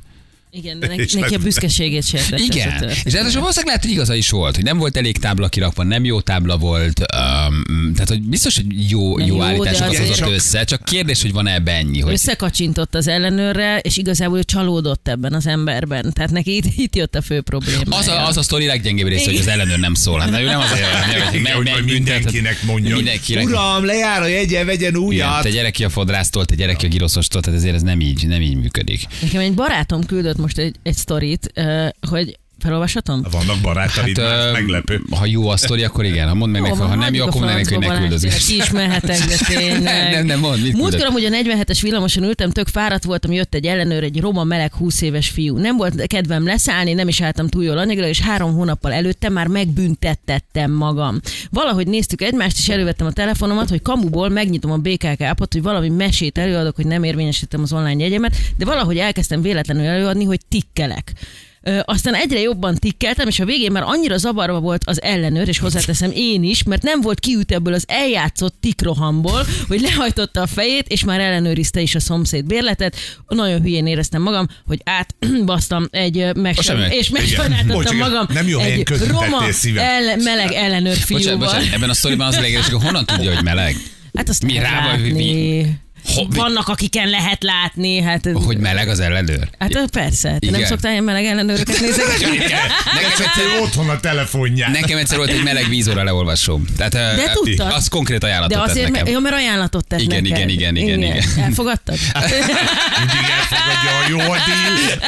Igen, 0.51 0.79
de 0.79 0.87
neki, 0.87 1.01
És 1.01 1.13
neki 1.13 1.25
a 1.33 1.37
meg- 1.37 1.41
büszkeségét 1.41 2.03
ez 2.13 2.25
a 2.31 2.35
Igen, 2.35 2.89
és 3.03 3.13
ráadásul 3.13 3.39
valószínűleg 3.39 3.65
lehet, 3.65 3.81
hogy 3.81 3.91
igaza 3.91 4.15
is 4.15 4.29
volt, 4.29 4.55
hogy 4.55 4.63
nem 4.63 4.77
volt 4.77 4.97
elég 4.97 5.17
tábla 5.17 5.47
kirakva, 5.47 5.83
nem 5.83 6.05
jó 6.05 6.21
tábla 6.21 6.57
volt, 6.57 6.99
um, 6.99 7.93
tehát 7.93 8.09
hogy 8.09 8.21
biztos, 8.21 8.55
hogy 8.55 8.89
jó, 8.89 9.17
Nem 9.17 9.27
jó, 9.27 9.35
jó, 9.35 9.43
állításokat 9.43 9.97
hozott 9.97 10.29
össze, 10.29 10.63
csak 10.63 10.83
kérdés, 10.83 11.21
hogy 11.21 11.31
van-e 11.31 11.53
ebbe 11.53 11.71
ennyi, 11.71 11.99
hogy 11.99 12.13
Összekacsintott 12.13 12.95
az 12.95 13.07
ellenőrre, 13.07 13.77
és 13.77 13.97
igazából 13.97 14.37
ő 14.37 14.43
csalódott 14.43 15.07
ebben 15.07 15.33
az 15.33 15.47
emberben. 15.47 16.13
Tehát 16.13 16.31
neki 16.31 16.55
itt, 16.55 16.65
itt 16.75 16.95
jött 16.95 17.15
a 17.15 17.21
fő 17.21 17.41
probléma. 17.41 17.97
az 17.97 18.07
a, 18.07 18.27
az 18.27 18.37
a 18.37 18.41
sztori 18.41 18.65
leggyengébb 18.65 19.07
része, 19.07 19.29
hogy 19.29 19.39
az 19.39 19.47
ellenőr 19.47 19.79
nem 19.79 19.93
szól. 19.93 20.19
Hát 20.19 20.29
ő 20.41 20.43
nem 20.45 20.59
azért, 20.59 20.81
nem, 20.91 21.33
Igen, 21.33 21.53
majd 21.53 21.63
meg, 21.75 21.85
mindenkinek 21.85 22.63
mondja, 22.63 22.95
Mindenkinek. 22.95 23.43
Uram, 23.45 23.85
lejár 23.85 24.21
a 24.21 24.27
jegye, 24.27 24.63
vegyen 24.65 24.89
Igen, 24.89 25.01
újat. 25.01 25.41
te 25.41 25.49
gyere 25.49 25.69
ki 25.69 25.83
a 25.83 25.89
fodrásztól, 25.89 26.45
te 26.45 26.55
gyere 26.55 26.73
ki 26.73 26.85
a 26.85 26.89
giroszostól, 26.89 27.41
tehát 27.41 27.59
ezért 27.59 27.75
ez 27.75 27.81
nem 27.81 27.99
így, 27.99 28.27
nem 28.27 28.41
így 28.41 28.55
működik. 28.55 29.03
Nekem 29.21 29.41
egy 29.41 29.53
barátom 29.53 30.05
küldött 30.05 30.37
most 30.39 30.57
egy, 30.57 30.75
egy 30.83 30.95
sztorit, 30.95 31.53
hogy 32.09 32.37
felolvashatom? 32.61 33.21
Vannak 33.31 33.61
barátaid, 33.61 34.19
hát, 34.19 34.47
ö, 34.47 34.51
meglepő. 34.51 35.01
Ha 35.15 35.25
jó 35.25 35.49
a 35.49 35.57
sztori, 35.57 35.83
akkor 35.83 36.05
igen. 36.05 36.27
Ha 36.27 36.33
mondd 36.33 36.51
meg 36.51 36.73
ha 36.73 36.95
nem 36.95 37.13
jó, 37.13 37.25
akkor 37.25 37.41
mondd 37.41 37.53
hogy 37.53 37.79
ne 37.79 37.97
küldözés. 37.97 38.45
Ki 38.45 38.55
is 38.55 38.71
mehetek, 38.71 39.19
de 39.19 39.35
tényleg. 39.55 40.11
Nem, 40.11 40.25
nem, 40.25 40.39
mondd, 40.39 40.61
mit 40.61 40.73
Múltkor 40.73 41.05
amúgy 41.05 41.25
a 41.25 41.29
47-es 41.29 41.79
villamoson 41.81 42.23
ültem, 42.23 42.51
tök 42.51 42.67
fáradt 42.67 43.03
voltam, 43.03 43.31
jött 43.31 43.53
egy 43.53 43.65
ellenőr, 43.65 44.03
egy 44.03 44.19
roma 44.19 44.43
meleg 44.43 44.73
20 44.73 45.01
éves 45.01 45.29
fiú. 45.29 45.57
Nem 45.57 45.77
volt 45.77 46.07
kedvem 46.07 46.43
leszállni, 46.43 46.93
nem 46.93 47.07
is 47.07 47.21
álltam 47.21 47.47
túl 47.47 47.63
jól 47.63 47.77
anyagilag, 47.77 48.09
és 48.09 48.19
három 48.19 48.53
hónappal 48.53 48.93
előtte 48.93 49.29
már 49.29 49.47
megbüntettettem 49.47 50.71
magam. 50.71 51.19
Valahogy 51.49 51.87
néztük 51.87 52.21
egymást, 52.21 52.57
és 52.57 52.69
elővettem 52.69 53.07
a 53.07 53.11
telefonomat, 53.11 53.69
hogy 53.69 53.81
kamuból 53.81 54.29
megnyitom 54.29 54.71
a 54.71 54.77
BKK 54.77 55.21
appot, 55.21 55.53
hogy 55.53 55.61
valami 55.61 55.89
mesét 55.89 56.37
előadok, 56.37 56.75
hogy 56.75 56.85
nem 56.85 57.03
érvényesítem 57.03 57.61
az 57.61 57.73
online 57.73 58.03
jegyemet, 58.03 58.35
de 58.57 58.65
valahogy 58.65 58.97
elkezdtem 58.97 59.41
véletlenül 59.41 59.85
előadni, 59.85 60.23
hogy 60.23 60.39
tikkelek. 60.49 61.13
Aztán 61.85 62.13
egyre 62.15 62.39
jobban 62.39 62.75
tikkeltem, 62.75 63.27
és 63.27 63.39
a 63.39 63.45
végén 63.45 63.71
már 63.71 63.83
annyira 63.85 64.17
zavarba 64.17 64.59
volt 64.59 64.81
az 64.85 65.01
ellenőr, 65.01 65.47
és 65.47 65.59
hozzáteszem 65.59 66.11
én 66.13 66.43
is, 66.43 66.63
mert 66.63 66.81
nem 66.83 67.01
volt 67.01 67.19
kiüt 67.19 67.51
ebből 67.51 67.73
az 67.73 67.83
eljátszott 67.87 68.55
tikrohamból, 68.61 69.45
hogy 69.67 69.81
lehajtotta 69.81 70.41
a 70.41 70.47
fejét, 70.47 70.87
és 70.87 71.03
már 71.03 71.19
ellenőrizte 71.19 71.81
is 71.81 71.95
a 71.95 71.99
szomszéd 71.99 72.45
bérletet. 72.45 72.95
Nagyon 73.27 73.61
hülyén 73.61 73.87
éreztem 73.87 74.21
magam, 74.21 74.47
hogy 74.65 74.81
átbasztam 74.83 75.87
egy 76.05 76.17
ö, 76.17 76.25
Most 76.25 76.41
megsajn... 76.41 76.79
sem- 76.81 76.91
és 76.91 77.09
megsajnáltattam 77.09 77.97
magam 77.97 78.25
nem 78.33 78.47
jó 78.47 78.59
egy 78.59 78.87
roma 79.07 79.51
szívem. 79.51 79.85
elle, 79.85 80.15
meleg 80.15 80.51
ellenőr 80.51 80.97
Bocsánat, 80.97 81.23
fiúval. 81.23 81.37
bocsánat, 81.37 81.73
ebben 81.73 81.89
a 81.89 81.93
sztoriban 81.93 82.27
az 82.27 82.35
a 82.35 82.41
hogy 82.41 82.83
honnan 82.83 83.05
tudja, 83.05 83.33
hogy 83.35 83.43
meleg? 83.43 83.75
Hát 84.13 84.29
azt 84.29 84.43
Mi 84.43 84.57
rá 84.57 84.87
vagy. 84.91 85.13
Ho- 86.05 86.27
mi- 86.29 86.35
Vannak, 86.37 86.67
akiken 86.67 87.09
lehet 87.09 87.43
látni. 87.43 88.01
Hát, 88.01 88.29
Hogy 88.33 88.57
meleg 88.57 88.87
az 88.87 88.99
ellenőr? 88.99 89.49
hát 89.59 89.89
persze, 89.91 90.29
te 90.29 90.37
nem 90.41 90.53
Igen. 90.55 90.67
szoktál 90.67 90.91
ilyen 90.91 91.03
meleg 91.03 91.25
ellenőröket 91.25 91.79
nézegetni? 91.85 92.37
Nekem 92.37 93.11
egyszer 93.25 93.61
otthon 93.61 93.89
a 93.89 93.99
telefonján. 93.99 94.71
Nekem 94.71 94.97
egyszer 94.97 95.17
volt 95.17 95.29
egy 95.29 95.43
meleg 95.43 95.67
vízóra 95.69 96.03
leolvasóm. 96.03 96.65
Tehát, 96.77 96.91
De 96.91 97.31
tudtad? 97.33 97.71
Az 97.71 97.87
konkrét 97.87 98.23
ajánlatot 98.23 98.57
De 98.57 98.63
tett 98.63 98.71
azért, 98.71 98.91
nekem. 98.91 99.07
jó, 99.13 99.19
mert 99.19 99.35
ajánlatot 99.35 99.87
tett 99.87 99.99
Igen, 100.01 100.21
neked. 100.21 100.49
igen, 100.49 100.49
igen, 100.49 100.75
igen, 100.75 101.01
igen. 101.01 101.43
Elfogadtad? 101.43 101.97
Mindig 102.99 103.25
elfogadja 103.39 103.97
a 104.05 104.09
jó 104.09 104.17
deal. 104.17 104.99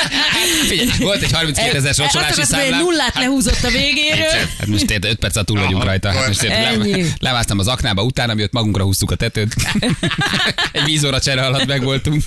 Figyelj, 0.67 0.89
volt 0.99 1.21
egy 1.21 1.31
32 1.31 1.77
ezer 1.77 1.93
sorsolási 1.93 2.43
számlám. 2.43 2.79
nullát 2.79 3.15
lehúzott 3.15 3.63
a 3.63 3.69
végéről. 3.69 4.29
Hát 4.57 4.67
most 4.67 4.81
érted, 4.91 5.11
5 5.11 5.17
perc 5.17 5.45
túl 5.45 5.59
vagyunk 5.59 5.83
rajta. 5.83 6.11
Hát 6.11 6.27
most 6.27 6.41
le, 6.41 6.73
leváztam 7.19 7.59
az 7.59 7.67
aknába, 7.67 8.03
utána 8.03 8.33
jött 8.37 8.51
magunkra 8.51 8.83
húztuk 8.83 9.11
a 9.11 9.15
tetőt. 9.15 9.53
Egy 10.81 10.91
vízóra 10.91 11.19
csere 11.19 11.41
alatt 11.45 11.65
meg 11.65 11.83
voltunk. 11.83 12.23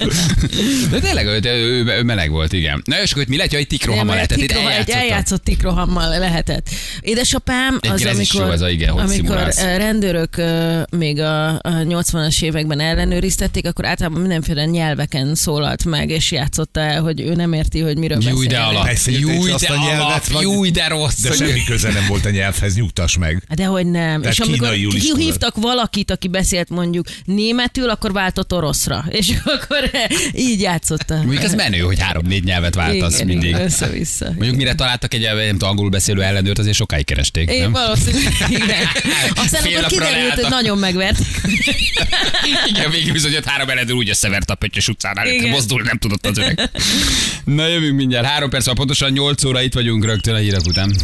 De 0.91 1.01
tényleg 1.01 1.27
ő, 1.27 1.41
ő, 1.45 1.85
ő, 1.87 2.03
meleg 2.03 2.31
volt, 2.31 2.53
igen. 2.53 2.83
Na 2.85 3.03
és 3.03 3.11
akkor 3.11 3.23
itt 3.23 3.29
mi 3.29 3.37
lehet, 3.37 3.53
hogy 3.53 3.67
tikrohama 3.67 4.05
Nem, 4.05 4.15
lehetett, 4.15 4.39
tikroha- 4.39 4.79
egy 4.79 4.91
eljátszott 4.91 5.45
tikrohammal 5.45 6.19
lehetett. 6.19 6.69
Édesapám 7.01 7.79
az, 7.81 8.05
amikor, 8.05 8.53
ez 8.53 8.61
a 8.61 8.71
igen, 8.71 8.91
hogy 8.91 9.03
amikor 9.03 9.15
szimulálsz. 9.17 9.63
ö, 9.63 9.77
rendőrök 9.77 10.37
ö, 10.37 10.81
még 10.91 11.21
a, 11.21 11.49
a 11.49 11.61
80-as 11.63 12.43
években 12.43 12.81
ellenőriztették, 12.81 13.67
akkor 13.67 13.85
általában 13.85 14.21
mindenféle 14.21 14.65
nyelveken 14.65 15.35
szólalt 15.35 15.85
meg, 15.85 16.11
és 16.11 16.31
játszotta 16.31 16.81
el, 16.81 17.03
hogy 17.03 17.21
ő 17.21 17.35
nem 17.35 17.53
érti, 17.53 17.81
hogy 17.81 17.99
miről 17.99 18.19
Júj, 18.23 18.47
de 18.47 18.59
alap. 18.59 18.89
Júj, 19.07 19.51
de 19.61 19.67
alap. 19.99 20.23
Júj, 20.41 20.71
de 20.71 20.89
rossz. 20.89 21.21
De 21.21 21.33
semmi 21.33 21.65
köze 21.65 21.93
nem 21.93 22.07
volt 22.09 22.25
a 22.25 22.31
nyelvhez, 22.31 22.75
nyugtass 22.77 23.17
meg. 23.17 23.43
De 23.55 23.65
hogy 23.65 23.87
nem. 23.87 24.21
Tehát 24.21 24.37
és 24.37 24.41
amikor 24.41 24.69
hívtak 25.17 25.57
valakit, 25.57 26.11
aki 26.11 26.29
beszélt 26.29 26.69
mondjuk 26.69 27.07
németül, 27.25 27.89
akkor 27.91 28.13
váltott 28.13 28.44
oroszra. 28.53 29.05
És 29.19 29.33
akkor 29.45 29.91
így 30.33 30.61
játszotta. 30.61 31.17
Mondjuk 31.17 31.43
ez 31.43 31.55
menő, 31.55 31.79
hogy 31.79 32.01
három-négy 32.01 32.45
nyelvet 32.45 32.75
váltasz 32.75 33.15
Igen, 33.15 33.27
mindig. 33.27 33.55
össze-vissza. 33.55 34.25
Mondjuk 34.25 34.57
mire 34.57 34.75
találtak 34.75 35.15
egy 35.15 35.23
nem 35.23 35.49
tudom, 35.51 35.69
angolul 35.69 35.91
beszélő 35.91 36.23
ellenőrt, 36.23 36.59
azért 36.59 36.77
sokáig 36.77 37.05
keresték, 37.05 37.51
Én 37.51 37.61
nem? 37.61 37.73
valószínűleg, 37.73 38.33
igen. 38.49 38.87
Aztán 39.45 39.63
Fél 39.63 39.79
akkor 39.79 39.91
kiderült, 39.91 40.35
hogy 40.35 40.51
nagyon 40.51 40.79
megvert. 40.79 41.19
Igen, 42.75 42.91
végül 42.91 43.13
bizony 43.13 43.37
ott 43.37 43.45
három 43.45 43.69
ellenőr 43.69 43.95
úgy 43.95 44.09
összevert 44.09 44.51
a 44.51 44.55
pöttyös 44.55 44.89
utcánál, 44.89 45.25
hogy 45.25 45.49
mozdulni 45.49 45.87
nem 45.87 45.99
tudott 45.99 46.27
az 46.27 46.39
öreg. 46.39 46.71
Na 47.45 47.67
jövünk 47.67 47.97
mindjárt, 47.97 48.27
három 48.27 48.51
perc, 48.51 48.67
van 48.67 48.75
pontosan 48.75 49.11
8 49.13 49.45
óra 49.45 49.63
itt 49.63 49.75
vagyunk 49.75 50.05
rögtön 50.05 50.35
a 50.35 50.39
hírek 50.39 50.67
után. 50.67 50.95